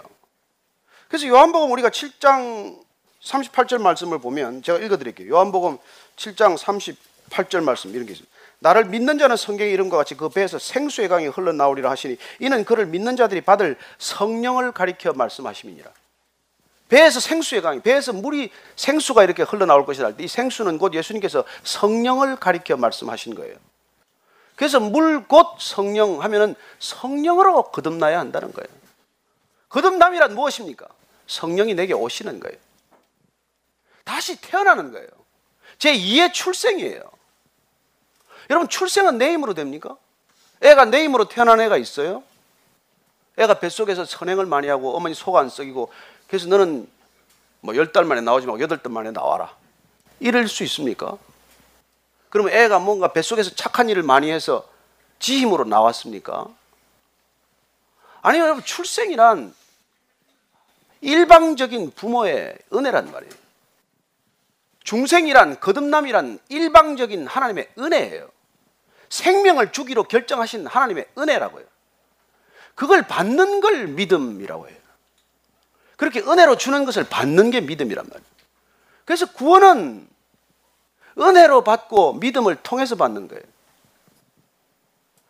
그래서 1.08 1.26
요한복음 1.26 1.70
우리가 1.72 1.90
7장 1.90 2.82
38절 3.22 3.82
말씀을 3.82 4.18
보면 4.18 4.62
제가 4.62 4.78
읽어드릴게요. 4.78 5.30
요한복음 5.30 5.76
7장 6.16 6.56
38절 6.56 7.62
말씀 7.62 7.90
이런 7.90 8.06
게 8.06 8.12
있습니다. 8.12 8.34
나를 8.60 8.86
믿는 8.86 9.18
자는 9.18 9.36
성경의 9.36 9.74
이름과 9.74 9.98
같이 9.98 10.14
그 10.14 10.30
배에서 10.30 10.58
생수의 10.58 11.08
강이 11.08 11.26
흘러나오리라 11.26 11.90
하시니 11.90 12.16
이는 12.38 12.64
그를 12.64 12.86
믿는 12.86 13.16
자들이 13.16 13.42
받을 13.42 13.76
성령을 13.98 14.72
가리켜 14.72 15.12
말씀하심이니라. 15.12 15.90
배에서 16.90 17.20
생수의 17.20 17.62
강이, 17.62 17.80
배에서 17.80 18.12
물이 18.12 18.50
생수가 18.74 19.22
이렇게 19.22 19.44
흘러나올 19.44 19.86
때이 19.86 20.28
생수는 20.28 20.76
곧 20.76 20.92
예수님께서 20.92 21.44
성령을 21.62 22.36
가리켜 22.36 22.76
말씀하신 22.76 23.36
거예요. 23.36 23.56
그래서 24.56 24.78
물 24.80 25.24
곧 25.26 25.56
성령 25.58 26.22
하면은 26.22 26.54
성령으로 26.80 27.70
거듭나야 27.70 28.18
한다는 28.18 28.52
거예요. 28.52 28.68
거듭남이란 29.68 30.34
무엇입니까? 30.34 30.86
성령이 31.28 31.74
내게 31.74 31.94
오시는 31.94 32.40
거예요. 32.40 32.58
다시 34.04 34.40
태어나는 34.40 34.90
거예요. 34.90 35.06
제 35.78 35.94
2의 35.94 36.32
출생이에요. 36.32 37.00
여러분 38.50 38.68
출생은 38.68 39.16
내 39.16 39.32
힘으로 39.32 39.54
됩니까? 39.54 39.96
애가 40.60 40.86
내 40.86 41.04
힘으로 41.04 41.28
태어난 41.28 41.60
애가 41.60 41.76
있어요? 41.76 42.24
애가 43.38 43.60
뱃속에서 43.60 44.04
선행을 44.04 44.44
많이 44.46 44.66
하고 44.66 44.96
어머니 44.96 45.14
속 45.14 45.36
안 45.36 45.48
썩이고 45.48 45.90
그래서 46.30 46.46
너는 46.48 46.88
뭐 47.60 47.74
열 47.74 47.92
달 47.92 48.04
만에 48.04 48.20
나오지 48.20 48.46
말고 48.46 48.62
여덟 48.62 48.78
달 48.78 48.92
만에 48.92 49.10
나와라. 49.10 49.54
이럴 50.20 50.48
수 50.48 50.62
있습니까? 50.64 51.18
그러면 52.28 52.52
애가 52.52 52.78
뭔가 52.78 53.12
뱃속에서 53.12 53.54
착한 53.56 53.88
일을 53.88 54.02
많이 54.02 54.30
해서 54.30 54.66
지 55.18 55.38
힘으로 55.38 55.64
나왔습니까? 55.64 56.46
아니요, 58.22 58.44
여러분, 58.44 58.64
출생이란 58.64 59.54
일방적인 61.00 61.92
부모의 61.92 62.56
은혜란 62.72 63.10
말이에요. 63.10 63.32
중생이란 64.84 65.60
거듭남이란 65.60 66.38
일방적인 66.48 67.26
하나님의 67.26 67.70
은혜예요. 67.78 68.30
생명을 69.08 69.72
주기로 69.72 70.04
결정하신 70.04 70.66
하나님의 70.66 71.08
은혜라고요. 71.18 71.64
그걸 72.74 73.02
받는 73.02 73.60
걸 73.60 73.88
믿음이라고 73.88 74.68
해요. 74.68 74.79
그렇게 76.00 76.20
은혜로 76.20 76.56
주는 76.56 76.86
것을 76.86 77.04
받는 77.04 77.50
게 77.50 77.60
믿음이란 77.60 78.06
말이에요. 78.08 78.26
그래서 79.04 79.30
구원은 79.32 80.08
은혜로 81.18 81.62
받고 81.62 82.14
믿음을 82.14 82.56
통해서 82.62 82.96
받는 82.96 83.28
거예요. 83.28 83.42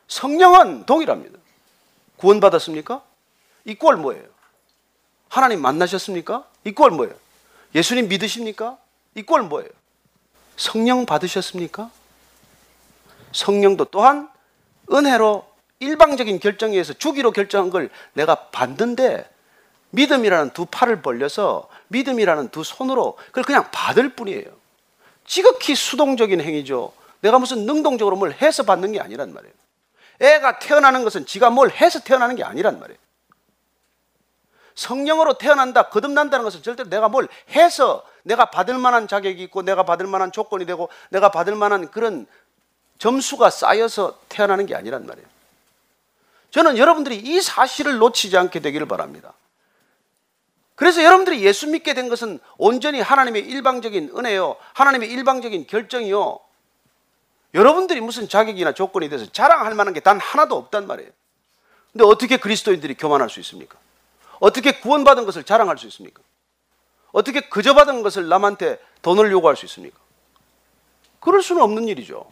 성령은 0.07 0.87
동일합니다. 0.87 1.37
구원받았습니까? 2.19 3.03
이꼴 3.65 3.97
뭐예요? 3.97 4.23
하나님 5.29 5.61
만나셨습니까? 5.61 6.47
이꼴 6.63 6.93
뭐예요? 6.93 7.15
예수님 7.75 8.07
믿으십니까? 8.07 8.79
이꼴 9.17 9.43
뭐예요? 9.43 9.71
성령 10.57 11.05
받으셨습니까? 11.05 11.91
성령도 13.33 13.87
또한 13.87 14.31
은혜로 14.93 15.51
일방적인 15.81 16.39
결정에 16.39 16.75
의해서 16.75 16.93
주기로 16.93 17.33
결정한 17.33 17.71
걸 17.71 17.91
내가 18.13 18.51
받는데 18.51 19.29
믿음이라는 19.91 20.51
두 20.51 20.67
팔을 20.67 21.03
벌려서 21.03 21.69
믿음이라는 21.89 22.49
두 22.51 22.65
손으로 22.65 23.17
그걸 23.27 23.45
그냥 23.45 23.71
받을 23.73 24.11
뿐이에요. 24.11 24.49
지극히 25.27 25.75
수동적인 25.75 26.41
행위죠. 26.41 26.93
내가 27.21 27.39
무슨 27.39 27.67
능동적으로 27.67 28.17
뭘 28.17 28.33
해서 28.33 28.63
받는 28.63 28.93
게 28.93 29.01
아니란 29.01 29.33
말이에요. 29.33 29.55
애가 30.21 30.59
태어나는 30.59 31.05
것은 31.05 31.27
지가 31.27 31.51
뭘 31.51 31.71
해서 31.71 32.01
태어나는 32.01 32.37
게 32.37 32.45
아니란 32.45 32.79
말이에요. 32.79 32.99
성령으로 34.75 35.35
태어난다, 35.35 35.89
거듭난다는 35.89 36.45
것은 36.45 36.63
절대로 36.63 36.89
내가 36.89 37.09
뭘 37.09 37.29
해서 37.51 38.05
내가 38.23 38.47
받을 38.47 38.79
만한 38.79 39.09
자격이 39.09 39.43
있고 39.45 39.63
내가 39.63 39.85
받을 39.85 40.07
만한 40.07 40.33
조건이 40.33 40.65
되고 40.67 40.89
내가 41.11 41.31
받을 41.31 41.55
만한 41.55 41.91
그런 41.91 42.27
점수가 42.99 43.51
쌓여서 43.51 44.19
태어나는 44.29 44.67
게 44.67 44.75
아니란 44.75 45.07
말이에요. 45.07 45.27
저는 46.51 46.79
여러분들이 46.79 47.17
이 47.17 47.41
사실을 47.41 47.99
놓치지 47.99 48.37
않게 48.37 48.61
되기를 48.61 48.89
바랍니다. 48.89 49.33
그래서 50.81 51.05
여러분들이 51.05 51.45
예수 51.45 51.69
믿게 51.69 51.93
된 51.93 52.09
것은 52.09 52.41
온전히 52.57 53.03
하나님의 53.03 53.43
일방적인 53.43 54.13
은혜요. 54.17 54.57
하나님의 54.73 55.11
일방적인 55.11 55.67
결정이요. 55.67 56.41
여러분들이 57.53 58.01
무슨 58.01 58.31
자격이나 58.31 58.73
조건이 58.73 59.11
돼서 59.11 59.31
자랑할 59.31 59.75
만한 59.75 59.93
게 59.93 60.01
단 60.01 60.19
하나도 60.19 60.57
없단 60.57 60.87
말이에요. 60.87 61.11
근데 61.93 62.05
어떻게 62.07 62.39
그리스도인들이 62.39 62.95
교만할 62.95 63.29
수 63.29 63.41
있습니까? 63.41 63.77
어떻게 64.39 64.81
구원받은 64.81 65.27
것을 65.27 65.45
자랑할 65.45 65.77
수 65.77 65.87
있습니까? 65.89 66.23
어떻게 67.13 67.43
그저 67.51 67.75
받은 67.75 68.01
것을 68.01 68.31
남한테 68.31 68.79
돈을 69.03 69.31
요구할 69.33 69.57
수 69.59 69.67
있습니까? 69.67 69.99
그럴 71.21 71.43
수는 71.43 71.61
없는 71.61 71.89
일이죠. 71.89 72.25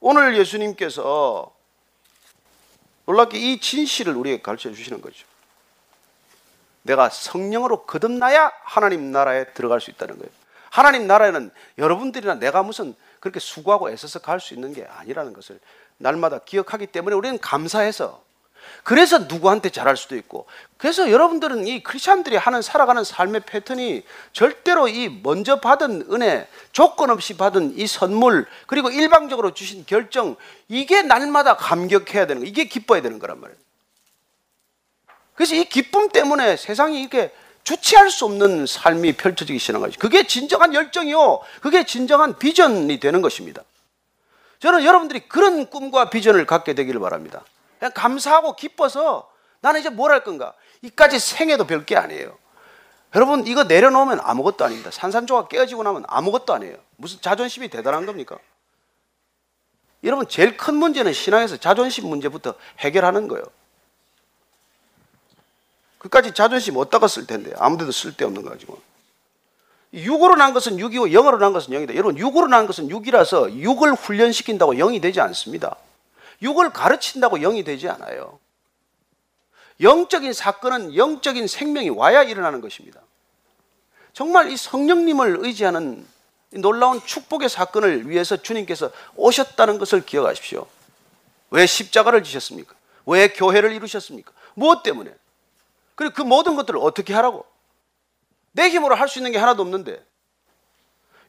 오늘 0.00 0.36
예수님께서 0.36 1.54
놀랍게 3.06 3.38
이 3.38 3.60
진실을 3.60 4.16
우리에게 4.16 4.42
가르쳐 4.42 4.72
주시는 4.72 5.00
거죠. 5.00 5.24
내가 6.84 7.08
성령으로 7.08 7.84
거듭나야 7.86 8.52
하나님 8.62 9.10
나라에 9.10 9.46
들어갈 9.54 9.80
수 9.80 9.90
있다는 9.90 10.18
거예요. 10.18 10.30
하나님 10.70 11.06
나라에는 11.06 11.50
여러분들이나 11.78 12.34
내가 12.34 12.62
무슨 12.62 12.94
그렇게 13.20 13.40
수고하고 13.40 13.90
애써서 13.90 14.18
갈 14.18 14.38
수 14.38 14.54
있는 14.54 14.72
게 14.74 14.86
아니라는 14.98 15.32
것을 15.32 15.58
날마다 15.96 16.40
기억하기 16.40 16.88
때문에 16.88 17.16
우리는 17.16 17.38
감사해서 17.38 18.22
그래서 18.82 19.18
누구한테 19.20 19.70
잘할 19.70 19.96
수도 19.96 20.16
있고 20.16 20.46
그래서 20.76 21.10
여러분들은 21.10 21.66
이 21.66 21.82
크리스천들이 21.82 22.36
하는 22.36 22.60
살아가는 22.60 23.02
삶의 23.04 23.42
패턴이 23.46 24.04
절대로 24.32 24.88
이 24.88 25.20
먼저 25.22 25.60
받은 25.60 26.08
은혜 26.10 26.48
조건 26.72 27.10
없이 27.10 27.36
받은 27.36 27.78
이 27.78 27.86
선물 27.86 28.46
그리고 28.66 28.90
일방적으로 28.90 29.54
주신 29.54 29.84
결정 29.86 30.36
이게 30.68 31.02
날마다 31.02 31.56
감격해야 31.56 32.26
되는 32.26 32.42
거 32.42 32.48
이게 32.48 32.64
기뻐야 32.64 33.00
되는 33.00 33.18
거란 33.18 33.40
말이에요 33.40 33.63
그래서 35.34 35.54
이 35.54 35.64
기쁨 35.64 36.08
때문에 36.08 36.56
세상이 36.56 37.00
이렇게 37.00 37.32
주체할 37.64 38.10
수 38.10 38.24
없는 38.26 38.66
삶이 38.66 39.14
펼쳐지기 39.14 39.58
시작한 39.58 39.80
거죠. 39.82 39.98
그게 39.98 40.26
진정한 40.26 40.74
열정이요. 40.74 41.40
그게 41.60 41.84
진정한 41.84 42.38
비전이 42.38 43.00
되는 43.00 43.22
것입니다. 43.22 43.62
저는 44.60 44.84
여러분들이 44.84 45.28
그런 45.28 45.68
꿈과 45.68 46.10
비전을 46.10 46.46
갖게 46.46 46.74
되기를 46.74 47.00
바랍니다. 47.00 47.42
그냥 47.78 47.92
감사하고 47.94 48.54
기뻐서 48.56 49.30
나는 49.60 49.80
이제 49.80 49.88
뭘 49.90 50.12
할 50.12 50.24
건가? 50.24 50.52
이까지 50.82 51.18
생애도 51.18 51.66
별게 51.66 51.96
아니에요. 51.96 52.36
여러분 53.14 53.46
이거 53.46 53.64
내려놓으면 53.64 54.20
아무것도 54.22 54.64
아닙니다. 54.64 54.90
산산조각 54.90 55.48
깨어지고 55.48 55.82
나면 55.82 56.04
아무것도 56.06 56.52
아니에요. 56.52 56.76
무슨 56.96 57.20
자존심이 57.20 57.68
대단한 57.68 58.06
겁니까? 58.06 58.38
여러분 60.02 60.28
제일 60.28 60.56
큰 60.56 60.74
문제는 60.74 61.12
신앙에서 61.12 61.56
자존심 61.56 62.08
문제부터 62.08 62.54
해결하는 62.80 63.28
거예요. 63.28 63.44
그까지 66.04 66.34
자존심 66.34 66.76
어디다가 66.76 67.08
쓸 67.08 67.26
텐데 67.26 67.50
아무데도 67.56 67.90
쓸데없는 67.90 68.42
거 68.42 68.50
가지고. 68.50 68.78
육으로 69.94 70.36
난 70.36 70.52
것은 70.52 70.78
육이고 70.78 71.08
영으로 71.08 71.38
난 71.38 71.54
것은 71.54 71.72
영이다. 71.72 71.94
여러분 71.94 72.18
육으로 72.18 72.46
난 72.46 72.66
것은 72.66 72.90
육이라서 72.90 73.54
육을 73.54 73.94
훈련시킨다고 73.94 74.74
영이 74.74 75.00
되지 75.00 75.22
않습니다. 75.22 75.76
육을 76.42 76.74
가르친다고 76.74 77.38
영이 77.38 77.64
되지 77.64 77.88
않아요. 77.88 78.38
영적인 79.80 80.34
사건은 80.34 80.94
영적인 80.94 81.46
생명이 81.46 81.88
와야 81.88 82.22
일어나는 82.22 82.60
것입니다. 82.60 83.00
정말 84.12 84.50
이 84.50 84.58
성령님을 84.58 85.38
의지하는 85.40 86.06
놀라운 86.50 87.00
축복의 87.02 87.48
사건을 87.48 88.10
위해서 88.10 88.36
주님께서 88.36 88.90
오셨다는 89.16 89.78
것을 89.78 90.04
기억하십시오. 90.04 90.66
왜 91.50 91.64
십자가를 91.64 92.22
지셨습니까? 92.24 92.74
왜 93.06 93.28
교회를 93.28 93.72
이루셨습니까? 93.72 94.32
무엇 94.52 94.82
때문에? 94.82 95.10
그리고 95.94 96.14
그 96.14 96.22
모든 96.22 96.56
것들을 96.56 96.78
어떻게 96.80 97.14
하라고? 97.14 97.44
내 98.52 98.68
힘으로 98.68 98.94
할 98.94 99.08
수 99.08 99.18
있는 99.18 99.32
게 99.32 99.38
하나도 99.38 99.62
없는데. 99.62 100.04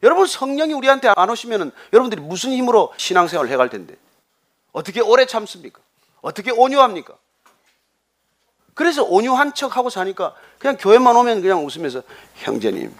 여러분 0.02 0.26
성령이 0.26 0.74
우리한테 0.74 1.12
안 1.16 1.30
오시면은 1.30 1.72
여러분들이 1.92 2.20
무슨 2.20 2.50
힘으로 2.52 2.92
신앙생활을 2.96 3.50
해갈 3.50 3.70
텐데. 3.70 3.96
어떻게 4.72 5.00
오래 5.00 5.26
참습니까? 5.26 5.80
어떻게 6.20 6.50
온유합니까? 6.50 7.16
그래서 8.74 9.02
온유한 9.04 9.54
척 9.54 9.76
하고 9.76 9.88
사니까 9.88 10.34
그냥 10.58 10.76
교회만 10.78 11.16
오면 11.16 11.40
그냥 11.40 11.64
웃으면서 11.64 12.02
형제님, 12.34 12.94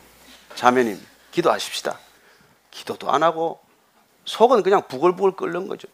자매님, 0.55 0.99
기도하십시다. 1.33 1.99
기도도 2.71 3.11
안 3.11 3.23
하고 3.23 3.61
속은 4.25 4.63
그냥 4.63 4.89
부글부글 4.89 5.33
끓는 5.37 5.69
거죠. 5.69 5.87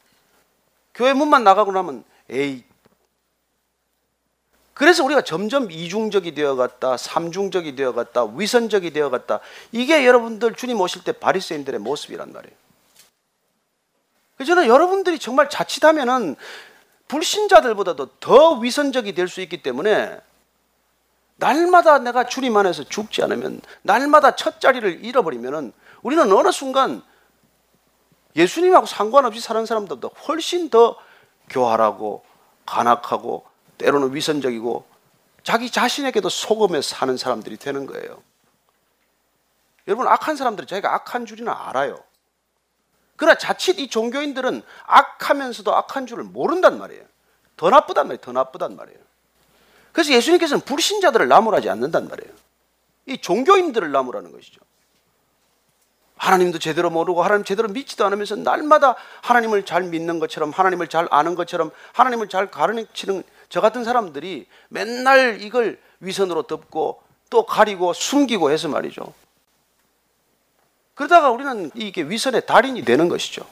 교회 0.95 1.13
문만 1.15 1.43
나가고 1.43 1.73
나면 1.73 2.05
에이 2.31 2.65
그래서 4.75 5.05
우리가 5.05 5.23
점점 5.23 5.71
이중적이 5.71 6.35
되어갔다, 6.35 6.97
삼중적이 6.97 7.77
되어갔다, 7.77 8.25
위선적이 8.25 8.93
되어갔다. 8.93 9.41
이게 9.71 10.07
여러분들 10.07 10.55
주님 10.55 10.81
오실 10.81 11.05
때 11.05 11.13
바리새인들의 11.13 11.79
모습이란 11.81 12.33
말이에요. 12.33 12.57
저는 14.47 14.67
여러분들이 14.67 15.19
정말 15.19 15.49
자칫하면은 15.49 16.37
불신자들보다도 17.09 18.07
더 18.19 18.55
위선적이 18.55 19.13
될 19.13 19.29
수 19.29 19.41
있기 19.43 19.63
때문에 19.63 20.19
날마다 21.37 21.99
내가 21.99 22.25
주님 22.25 22.57
안에서 22.57 22.85
죽지 22.85 23.23
않으면 23.23 23.61
날마다 23.83 24.35
첫 24.37 24.61
자리를 24.61 25.05
잃어버리면은 25.05 25.73
우리는 26.03 26.33
어느 26.33 26.51
순간 26.51 27.03
예수님하고 28.35 28.87
상관없이 28.87 29.41
사는 29.41 29.65
사람들보다 29.67 30.15
훨씬 30.23 30.71
더 30.71 30.97
교활하고 31.51 32.25
간악하고 32.65 33.45
때로는 33.83 34.15
위선적이고 34.15 34.87
자기 35.43 35.71
자신에게도 35.71 36.29
속으면서 36.29 36.95
사는 36.97 37.17
사람들이 37.17 37.57
되는 37.57 37.87
거예요. 37.87 38.23
여러분 39.89 40.07
악한 40.07 40.37
사람들은 40.37 40.69
자기가 40.69 40.95
악한 40.95 41.27
줄이나 41.27 41.69
알아요. 41.69 41.99
그러나 43.17 43.37
자칫 43.37 43.79
이 43.79 43.89
종교인들은 43.89 44.63
악하면서도 44.87 45.75
악한 45.75 46.07
줄을 46.07 46.25
모른단 46.25 46.79
말이에요. 46.79 47.05
더 47.57 47.71
나쁘단 47.71 48.07
말이에요. 48.07 48.21
더 48.21 48.33
나쁘단 48.33 48.77
말이에요. 48.77 48.99
그래서 49.93 50.13
예수님께서는 50.13 50.63
불신자들을 50.63 51.29
나무라지 51.29 51.69
않는단 51.69 52.09
말이에요. 52.09 52.33
이 53.07 53.19
종교인들을 53.19 53.91
나무라는 53.91 54.33
것이죠. 54.33 54.61
하나님도 56.17 56.61
제대로 56.61 56.89
모르고 56.89 57.23
하나님 57.23 57.45
제대로 57.45 57.69
믿지도 57.69 58.07
않으면서 58.07 58.37
날마다 58.37 58.95
하나님을 59.23 59.65
잘 59.65 59.83
믿는 59.83 60.21
것처럼 60.21 60.51
하나님을 60.51 60.87
잘 60.87 61.09
아는 61.11 61.35
것처럼 61.35 61.73
하나님을 61.93 62.29
잘 62.29 62.49
가르치는 62.49 63.25
저 63.53 63.61
같은 63.61 63.85
사람들이 63.85 64.47
맨날 64.71 65.43
이걸 65.43 65.79
위선으로 66.01 66.45
덮고 66.45 67.03
또 67.29 67.45
가리고 67.45 67.93
숨기고 67.93 68.51
해서 68.51 68.67
말이죠. 68.69 69.13
그러다가 70.95 71.31
우리는 71.31 71.71
이게 71.75 72.03
위선의 72.03 72.47
달인이 72.47 72.83
되는 72.87 73.11
것이죠. 73.11 73.45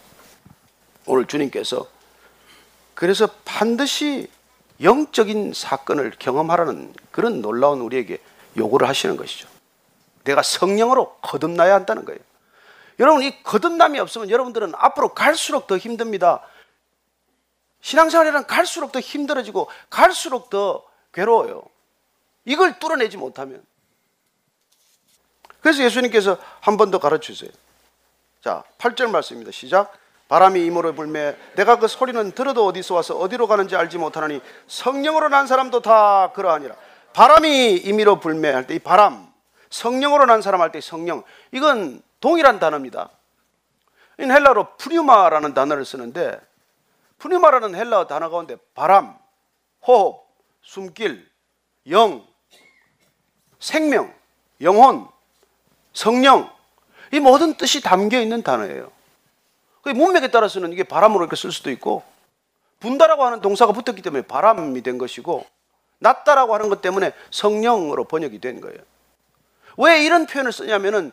오늘 1.05 1.27
주님께서 1.27 1.87
그래서 2.95 3.29
반드시 3.45 4.31
영적인 4.81 5.53
사건을 5.53 6.15
경험하라는 6.19 6.95
그런 7.11 7.43
놀라운 7.43 7.83
우리에게 7.83 8.23
요구를 8.57 8.89
하시는 8.89 9.19
것이죠. 9.19 9.49
내가 10.25 10.41
성령으로 10.41 11.17
거듭나야 11.21 11.75
한다는 11.75 12.07
거예요. 12.07 12.21
여러분, 13.01 13.23
이 13.23 13.43
거듭남이 13.43 13.99
없으면 13.99 14.31
여러분들은 14.31 14.73
앞으로 14.77 15.13
갈수록 15.13 15.67
더 15.67 15.77
힘듭니다. 15.77 16.41
신앙생활이란 17.81 18.47
갈수록 18.47 18.93
더 18.93 19.01
힘들어지고 19.01 19.69
갈수록 19.89 20.51
더 20.51 20.85
괴로워요. 21.13 21.63
이걸 22.45 22.79
뚫어내지 22.79 23.17
못하면. 23.17 23.65
그래서 25.61 25.83
예수님께서 25.83 26.39
한 26.61 26.77
번 26.77 26.91
더 26.91 26.99
가르쳐 26.99 27.33
주세요. 27.33 27.51
자, 28.43 28.65
8절 28.79 29.11
말씀입니다. 29.11 29.51
시작. 29.53 29.93
바람이 30.29 30.65
임의로 30.65 30.95
불매 30.95 31.37
내가 31.57 31.79
그 31.79 31.89
소리는 31.89 32.33
들어도 32.33 32.65
어디서 32.67 32.95
와서 32.95 33.17
어디로 33.17 33.49
가는지 33.49 33.75
알지 33.77 33.99
못하나니 33.99 34.41
성령으로 34.69 35.29
난 35.29 35.47
사람도 35.47 35.81
다 35.83 36.31
그러하니라. 36.33 36.75
바람이 37.13 37.77
임의로 37.79 38.21
불매할 38.21 38.67
때 38.69 38.75
이 38.75 38.79
바람, 38.79 39.29
성령으로 39.71 40.27
난 40.27 40.41
사람 40.43 40.61
할 40.61 40.71
때 40.71 40.81
성령, 40.81 41.25
이건 41.53 42.01
동일한 42.21 42.61
단어입니다. 42.61 43.11
헬라로 44.21 44.77
πνεῦμα라는 44.77 45.53
단어를 45.55 45.85
쓰는데 45.85 46.39
πνεῦμα라는 47.21 47.75
헬라어 47.75 48.07
단어 48.07 48.31
가운데 48.31 48.57
바람, 48.75 49.17
호흡, 49.87 50.27
숨길, 50.63 51.31
영, 51.89 52.27
생명, 53.59 54.13
영혼, 54.61 55.07
성령 55.93 56.51
이 57.13 57.21
모든 57.21 57.55
뜻이 57.55 57.83
담겨 57.83 58.21
있는 58.21 58.43
단어예요. 58.43 58.91
그 59.83 59.91
문맥에 59.91 60.31
따라서는 60.31 60.73
이게 60.73 60.83
바람으로 60.83 61.25
이렇게 61.25 61.37
쓸 61.37 61.53
수도 61.53 61.71
있고 61.71 62.03
분다라고 62.81 63.25
하는 63.25 63.41
동사가 63.41 63.73
붙었기 63.73 64.03
때문에 64.03 64.23
바람이 64.23 64.83
된 64.83 64.99
것이고 64.99 65.45
낫다라고 65.99 66.55
하는 66.55 66.71
것 66.71 66.81
때문에 66.81 67.13
성령으로 67.31 68.05
번역이 68.05 68.41
된 68.41 68.61
거예요. 68.61 68.79
왜 69.77 70.05
이런 70.05 70.27
표현을 70.27 70.53
쓰냐면은 70.53 71.13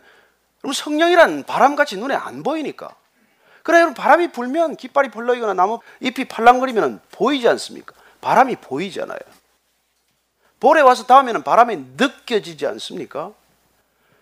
성령이란 0.74 1.44
바람같이 1.44 1.98
눈에 1.98 2.16
안 2.16 2.44
보이니까. 2.44 2.96
그래 3.68 3.80
여러분 3.80 3.96
바람이 3.96 4.32
불면 4.32 4.78
깃발이 4.78 5.12
벌러이거나 5.12 5.54
나무 5.54 5.82
잎이 6.00 6.30
팔랑거리면 6.30 7.02
보이지 7.12 7.50
않습니까? 7.50 7.94
바람이 8.22 8.56
보이잖아요. 8.56 9.20
볼에 10.62 10.80
와서 10.80 11.04
닿으면 11.04 11.44
바람이 11.44 11.76
느껴지지 11.98 12.66
않습니까? 12.66 13.34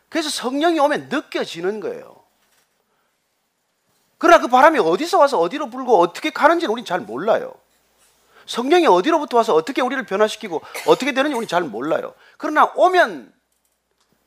그래서 0.09 0.31
성령이 0.31 0.79
오면 0.79 1.09
느껴지는 1.09 1.79
거예요. 1.79 2.15
그러나 4.17 4.41
그 4.41 4.47
바람이 4.47 4.79
어디서 4.79 5.19
와서 5.19 5.37
어디로 5.37 5.69
불고 5.69 5.99
어떻게 5.99 6.31
가는지는 6.31 6.71
우리는 6.71 6.83
잘 6.83 7.01
몰라요. 7.01 7.53
성령이 8.47 8.87
어디로부터 8.87 9.37
와서 9.37 9.53
어떻게 9.53 9.83
우리를 9.83 10.03
변화시키고 10.07 10.59
어떻게 10.87 11.11
되는지 11.11 11.35
우리는 11.35 11.47
잘 11.47 11.61
몰라요. 11.61 12.15
그러나 12.37 12.71
오면 12.75 13.31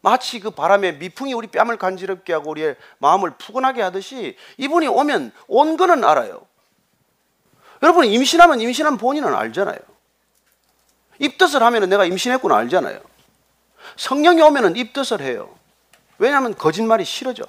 마치 0.01 0.39
그 0.41 0.51
바람에 0.51 0.93
미풍이 0.93 1.33
우리 1.35 1.49
뺨을 1.49 1.77
간지럽게 1.77 2.33
하고 2.33 2.51
우리의 2.51 2.77
마음을 2.99 3.33
푸근하게 3.33 3.83
하듯이 3.83 4.37
이분이 4.57 4.87
오면 4.87 5.33
온 5.49 5.77
거는 5.77 6.05
알아요. 6.05 6.47
여러분 7.83 8.07
임신하면 8.07 8.61
임신한 8.61 8.97
본인은 8.97 9.35
알잖아요. 9.35 9.79
입덧을 11.19 11.63
하면 11.63 11.89
내가 11.89 12.05
임신했구나 12.05 12.57
알잖아요. 12.57 13.01
성령이 13.97 14.41
오면 14.43 14.77
입덧을 14.77 15.21
해요. 15.21 15.55
왜냐하면 16.19 16.55
거짓말이 16.55 17.05
싫어져. 17.05 17.45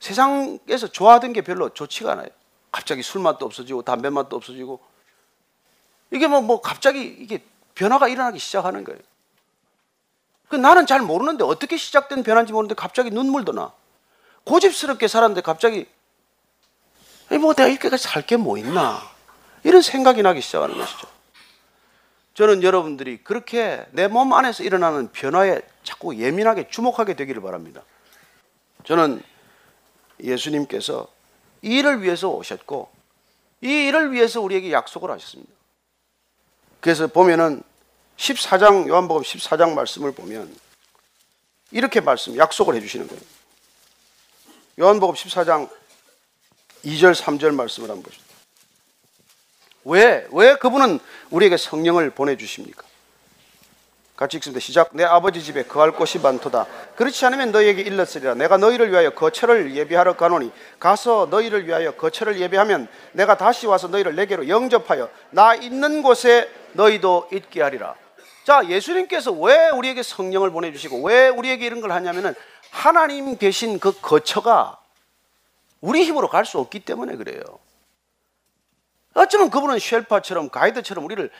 세상에서 0.00 0.88
좋아하던 0.88 1.32
게 1.32 1.40
별로 1.42 1.68
좋지가 1.70 2.12
않아요. 2.12 2.28
갑자기 2.70 3.02
술 3.02 3.20
맛도 3.22 3.46
없어지고 3.46 3.82
담배 3.82 4.10
맛도 4.10 4.36
없어지고 4.36 4.80
이게 6.10 6.26
뭐, 6.26 6.40
뭐 6.40 6.60
갑자기 6.60 7.04
이게 7.04 7.42
변화가 7.74 8.08
일어나기 8.08 8.38
시작하는 8.38 8.84
거예요. 8.84 9.00
그 10.48 10.56
나는 10.56 10.86
잘 10.86 11.00
모르는데 11.00 11.44
어떻게 11.44 11.76
시작된 11.76 12.22
변화인지 12.22 12.52
모르는데 12.52 12.74
갑자기 12.74 13.10
눈물도 13.10 13.52
나. 13.52 13.72
고집스럽게 14.44 15.08
살았는데 15.08 15.40
갑자기 15.40 15.86
뭐 17.40 17.54
내가 17.54 17.68
이렇게까지 17.68 18.02
살 18.04 18.22
게 18.26 18.36
뭐 18.36 18.58
있나 18.58 19.00
이런 19.64 19.80
생각이 19.82 20.22
나기 20.22 20.40
시작하는 20.42 20.76
것이죠. 20.76 21.08
저는 22.34 22.62
여러분들이 22.62 23.22
그렇게 23.24 23.86
내 23.92 24.08
몸 24.08 24.32
안에서 24.32 24.62
일어나는 24.64 25.10
변화에 25.12 25.62
자꾸 25.82 26.16
예민하게 26.16 26.68
주목하게 26.68 27.14
되기를 27.14 27.40
바랍니다. 27.42 27.82
저는 28.84 29.22
예수님께서 30.22 31.06
이 31.62 31.78
일을 31.78 32.02
위해서 32.02 32.28
오셨고 32.28 32.90
이 33.62 33.68
일을 33.86 34.12
위해서 34.12 34.40
우리에게 34.42 34.72
약속을 34.72 35.10
하셨습니다. 35.10 35.50
그래서 36.80 37.06
보면은 37.06 37.62
14장 38.16 38.88
요한복음 38.88 39.22
14장 39.22 39.74
말씀을 39.74 40.12
보면 40.12 40.54
이렇게 41.70 42.00
말씀 42.00 42.36
약속을 42.36 42.74
해 42.76 42.80
주시는 42.80 43.08
거예요. 43.08 43.22
요한복음 44.78 45.14
14장 45.14 45.68
2절 46.84 47.14
3절 47.14 47.54
말씀을 47.54 47.90
한번 47.90 48.04
보시죠. 48.04 48.24
왜? 49.84 50.26
왜 50.32 50.56
그분은 50.56 50.98
우리에게 51.30 51.56
성령을 51.56 52.10
보내 52.10 52.36
주십니까? 52.36 52.84
같이 54.16 54.36
읽습니다. 54.36 54.60
시작. 54.60 54.90
내 54.92 55.02
아버지 55.02 55.42
집에 55.42 55.64
거할 55.64 55.90
곳이 55.90 56.20
많도다. 56.20 56.66
그렇지 56.94 57.26
않으면 57.26 57.50
너희에게 57.50 57.82
일렀으리라. 57.82 58.34
내가 58.34 58.56
너희를 58.58 58.92
위하여 58.92 59.10
거처를 59.10 59.74
예비하러 59.74 60.16
가노니 60.16 60.52
가서 60.78 61.26
너희를 61.30 61.66
위하여 61.66 61.90
거처를 61.96 62.40
예비하면 62.40 62.86
내가 63.12 63.36
다시 63.36 63.66
와서 63.66 63.88
너희를 63.88 64.14
내게로 64.14 64.48
영접하여 64.48 65.10
나 65.30 65.56
있는 65.56 66.02
곳에 66.02 66.48
너희도 66.74 67.28
있게 67.32 67.60
하리라. 67.60 67.96
자, 68.44 68.66
예수님께서 68.68 69.32
왜 69.32 69.70
우리에게 69.70 70.02
성령을 70.02 70.50
보내주시고 70.50 71.02
왜 71.02 71.28
우리에게 71.28 71.64
이런 71.64 71.80
걸 71.80 71.92
하냐면은 71.92 72.34
하나님 72.70 73.36
계신 73.38 73.78
그 73.80 73.98
거처가 74.00 74.78
우리 75.80 76.04
힘으로 76.04 76.28
갈 76.28 76.44
수 76.44 76.58
없기 76.58 76.80
때문에 76.80 77.16
그래요. 77.16 77.42
어쩌면 79.14 79.48
그분은 79.50 79.78
쉘파처럼 79.78 80.50
가이드처럼 80.50 81.04
우리를 81.04 81.30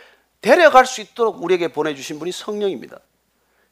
데려갈 0.41 0.87
수 0.87 1.01
있도록 1.01 1.43
우리에게 1.43 1.69
보내주신 1.69 2.19
분이 2.19 2.33
성령입니다. 2.33 2.99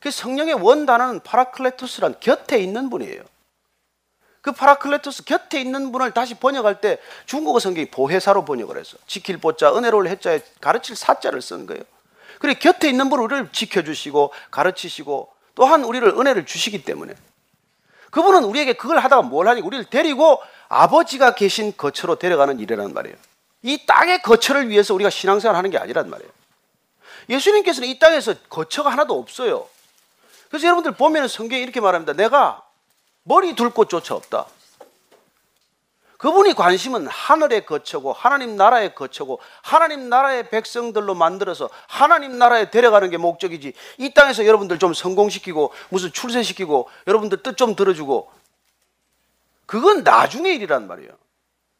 그 0.01 0.11
성령의 0.11 0.55
원 0.55 0.75
단어는 0.75 1.20
παράκλητος란 1.20 2.16
곁에 2.20 2.59
있는 2.59 2.91
분이에요. 2.91 3.22
그 4.41 4.53
παράκλητος 4.53 5.25
곁에 5.24 5.61
있는 5.61 5.93
분을 5.93 6.12
다시 6.12 6.35
번역할 6.35 6.80
때 6.80 6.99
중국어 7.26 7.61
성경이 7.61 7.91
보혜사로 7.91 8.45
번역을 8.45 8.76
해서 8.76 8.99
지킬 9.07 9.39
보자 9.39 9.74
은혜로울 9.74 10.09
해자에 10.09 10.41
가르칠 10.61 10.97
사자를 10.97 11.41
쓴 11.41 11.66
거예요. 11.66 11.85
그래 12.43 12.55
곁에 12.55 12.88
있는 12.88 13.09
분을 13.09 13.22
우리를 13.22 13.53
지켜주시고 13.53 14.32
가르치시고 14.51 15.32
또한 15.55 15.84
우리를 15.84 16.09
은혜를 16.09 16.45
주시기 16.45 16.82
때문에 16.82 17.14
그분은 18.11 18.43
우리에게 18.43 18.72
그걸 18.72 18.99
하다가 18.99 19.22
뭘 19.22 19.47
하니 19.47 19.61
우리를 19.61 19.84
데리고 19.84 20.43
아버지가 20.68 21.36
계신 21.36 21.72
거처로 21.76 22.16
데려가는 22.16 22.59
일이란 22.59 22.93
말이에요. 22.95 23.16
이 23.62 23.86
땅의 23.86 24.22
거처를 24.22 24.68
위해서 24.70 24.93
우리가 24.93 25.09
신앙생활 25.09 25.57
하는 25.57 25.70
게 25.70 25.78
아니란 25.78 26.11
말이에요. 26.11 26.28
예수님께서는 27.28 27.88
이 27.88 28.01
땅에서 28.01 28.34
거처가 28.49 28.90
하나도 28.90 29.16
없어요. 29.16 29.68
그래서 30.49 30.66
여러분들 30.66 30.93
보면 30.93 31.28
성경에 31.28 31.62
이렇게 31.62 31.80
말합니다. 31.80 32.12
내가 32.14 32.61
머리 33.22 33.55
둘 33.55 33.70
곳조차 33.70 34.16
없다. 34.16 34.47
그분이 36.23 36.55
관심은 36.55 37.09
하늘의 37.09 37.66
거처고 37.66 38.12
하나님 38.12 38.55
나라의 38.55 38.95
거처고 38.95 39.41
하나님 39.61 40.09
나라의 40.09 40.51
백성들로 40.51 41.16
만들어서 41.16 41.68
하나님 41.89 42.39
나라에 42.39 42.70
데려가는 42.70 43.11
게 43.11 43.16
목적이지 43.16 43.73
이 43.99 44.14
땅에서 44.14 44.47
여러분들 44.47 44.79
좀 44.79 44.95
성공시키고 44.95 45.73
무슨 45.89 46.12
출세시키고 46.12 46.89
여러분들 47.09 47.43
뜻 47.43 47.57
좀 47.57 47.75
들어주고 47.75 48.31
그건 49.66 50.05
나중의 50.05 50.55
일이란 50.55 50.87
말이에요. 50.87 51.11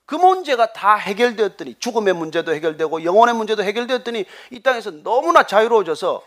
그 0.07 0.17
문제가 0.17 0.73
다 0.73 0.97
해결되었더니 0.97 1.77
죽음의 1.79 2.13
문제도 2.15 2.53
해결되고 2.53 3.05
영혼의 3.05 3.37
문제도 3.37 3.63
해결되었더니 3.63 4.25
이 4.51 4.61
땅에서 4.61 4.91
너무나 5.05 5.45
자유로워져서 5.45 6.21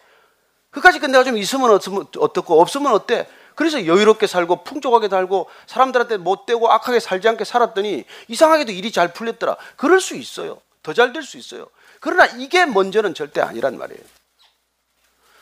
그까지 0.70 1.00
그 1.00 1.08
내가 1.08 1.26
좀 1.26 1.38
있으면 1.38 1.70
어떻고 1.70 2.62
없으면 2.62 2.94
어때? 2.94 3.28
그래서 3.56 3.86
여유롭게 3.86 4.28
살고 4.28 4.64
풍족하게 4.64 5.10
살고 5.10 5.50
사람들한테 5.66 6.18
못되고 6.18 6.72
악하게 6.72 7.00
살지 7.00 7.28
않게 7.30 7.46
살았더니 7.46 8.04
이상하게도 8.28 8.72
일이 8.72 8.92
잘 8.92 9.14
풀렸더라. 9.14 9.58
그럴 9.78 10.00
수 10.02 10.16
있어요. 10.16 10.60
더 10.84 10.94
잘 10.94 11.14
될 11.14 11.24
수 11.24 11.38
있어요. 11.38 11.68
그러나 12.00 12.26
이게 12.26 12.66
먼저는 12.66 13.14
절대 13.16 13.42
아니란 13.42 13.78
말이에요. 13.78 14.02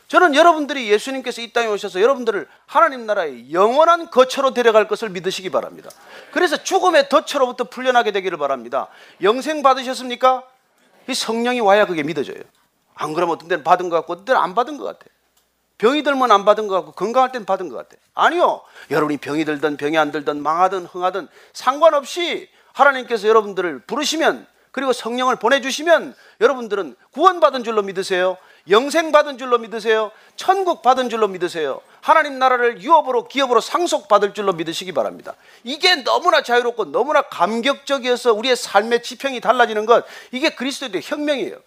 저는 0.07 0.36
여러분들이 0.36 0.89
예수님께서 0.91 1.41
이 1.41 1.51
땅에 1.51 1.68
오셔서 1.68 1.99
여러분들을 1.99 2.47
하나님 2.68 3.05
나라의 3.07 3.51
영원한 3.51 4.11
거처로 4.11 4.53
데려갈 4.53 4.88
것을 4.88 5.09
믿으시기 5.09 5.49
바랍니다. 5.49 5.89
그래서 6.32 6.61
죽음의 6.61 7.09
덫으로부터 7.09 7.64
풀려나게 7.66 8.11
되기를 8.11 8.38
바랍니다. 8.38 8.89
영생 9.24 9.64
받으셨습니까? 9.64 10.43
이 11.09 11.14
성령이 11.16 11.61
와야 11.61 11.86
그게 11.88 12.03
믿어져요. 12.03 12.38
안 12.93 13.14
그러면 13.14 13.36
어떤 13.36 13.49
때는 13.49 13.64
받은 13.64 13.89
것 13.89 13.95
같고 13.97 14.14
어떤 14.14 14.26
때는 14.26 14.39
안 14.39 14.53
받은 14.53 14.78
것 14.78 14.84
같아. 14.86 15.05
병이 15.78 16.03
들면 16.03 16.32
안 16.32 16.45
받은 16.45 16.67
것 16.67 16.76
같고 16.76 16.91
건강할 16.93 17.32
때는 17.32 17.45
받은 17.45 17.69
것 17.69 17.76
같아. 17.76 17.95
아니요. 18.13 18.61
여러분이 18.91 19.17
병이 19.17 19.45
들든 19.45 19.78
병이 19.78 19.97
안 19.97 20.11
들든 20.11 20.41
망하든 20.41 20.86
흥하든 20.86 21.28
상관없이 21.51 22.49
하나님께서 22.74 23.28
여러분들을 23.28 23.80
부르시면 23.80 24.47
그리고 24.71 24.91
성령을 24.91 25.36
보내주시면 25.36 26.15
여러분들은 26.41 26.95
구원받은 27.11 27.63
줄로 27.63 27.84
믿으세요. 27.84 28.38
영생 28.69 29.11
받은 29.11 29.38
줄로 29.38 29.57
믿으세요. 29.57 30.11
천국 30.36 30.82
받은 30.82 31.09
줄로 31.09 31.28
믿으세요. 31.28 31.82
하나님 32.01 32.39
나라를 32.39 32.82
유업으로 32.82 33.28
기업으로 33.28 33.61
상속 33.61 34.07
받을 34.07 34.34
줄로 34.34 34.53
믿으시기 34.53 34.91
바랍니다. 34.91 35.36
이게 35.63 35.97
너무나 35.97 36.41
자유롭고 36.41 36.86
너무나 36.86 37.21
감격적이어서 37.21 38.34
우리의 38.34 38.55
삶의 38.55 39.03
지평이 39.03 39.41
달라지는 39.41 39.86
것 39.86 40.05
이게 40.32 40.49
그리스도의 40.49 41.01
혁명이에요. 41.03 41.57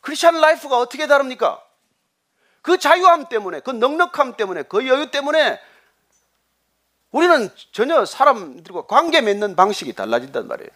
Christian 0.00 0.40
life가 0.40 0.78
어떻게 0.78 1.08
다릅니까? 1.08 1.60
그 2.66 2.78
자유함 2.78 3.28
때문에 3.28 3.60
그 3.60 3.70
넉넉함 3.70 4.34
때문에 4.36 4.64
그 4.64 4.88
여유 4.88 5.08
때문에 5.12 5.60
우리는 7.12 7.48
전혀 7.70 8.04
사람들과 8.04 8.86
관계 8.86 9.20
맺는 9.20 9.54
방식이 9.54 9.92
달라진단 9.92 10.48
말이에요. 10.48 10.68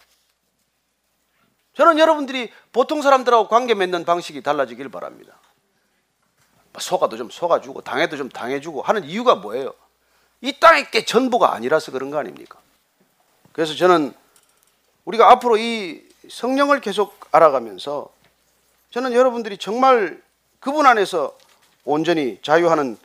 저는 1.73 1.99
여러분들이 1.99 2.49
보통 2.71 3.01
사람들하고 3.01 3.49
관계 3.49 3.73
맺는 3.73 4.05
방식이 4.05 4.41
달라지길 4.41 4.87
바랍니다. 4.87 5.37
속아도 6.79 7.17
좀 7.17 7.29
속아주고 7.29 7.81
당해도 7.81 8.15
좀 8.15 8.29
당해주고 8.29 8.83
하는 8.83 9.03
이유가 9.03 9.35
뭐예요? 9.35 9.73
이 10.39 10.57
땅의 10.61 10.89
게 10.89 11.03
전부가 11.03 11.53
아니라서 11.53 11.91
그런 11.91 12.09
거 12.09 12.17
아닙니까? 12.17 12.57
그래서 13.51 13.75
저는 13.75 14.13
우리가 15.03 15.29
앞으로 15.29 15.57
이 15.57 16.01
성령을 16.29 16.79
계속 16.79 17.19
알아가면서 17.33 18.09
저는 18.91 19.11
여러분들이 19.11 19.57
정말 19.57 20.23
그분 20.61 20.85
안에서 20.85 21.35
온전히 21.85 22.39
자유하는 22.41 22.97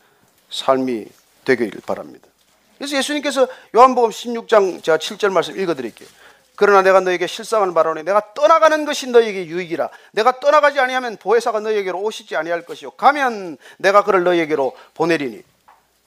삶이 0.51 1.07
되길 1.45 1.71
바랍니다. 1.87 2.29
그래서 2.77 2.97
예수님께서 2.97 3.49
요한복음 3.75 4.11
16장 4.11 4.83
제가 4.83 4.99
7절 4.99 5.31
말씀 5.31 5.59
읽어 5.59 5.75
드릴게요. 5.75 6.09
그러나 6.57 6.83
내가 6.83 7.01
너에게 7.01 7.27
실상을 7.27 7.71
말하노니 7.71 8.05
내가 8.05 8.33
떠나가는 8.35 8.85
것이 8.85 9.09
너에게 9.09 9.47
유익이라 9.47 9.91
내가 10.13 10.41
떠나가지 10.41 10.81
아니하면 10.81 11.17
보혜사가 11.19 11.61
너에게로 11.61 12.01
오시지 12.01 12.35
아니할 12.35 12.63
것이요 12.63 12.93
가면 12.93 13.59
내가 13.77 14.03
그를 14.03 14.25
너에게로 14.25 14.75
보내리니 14.95 15.43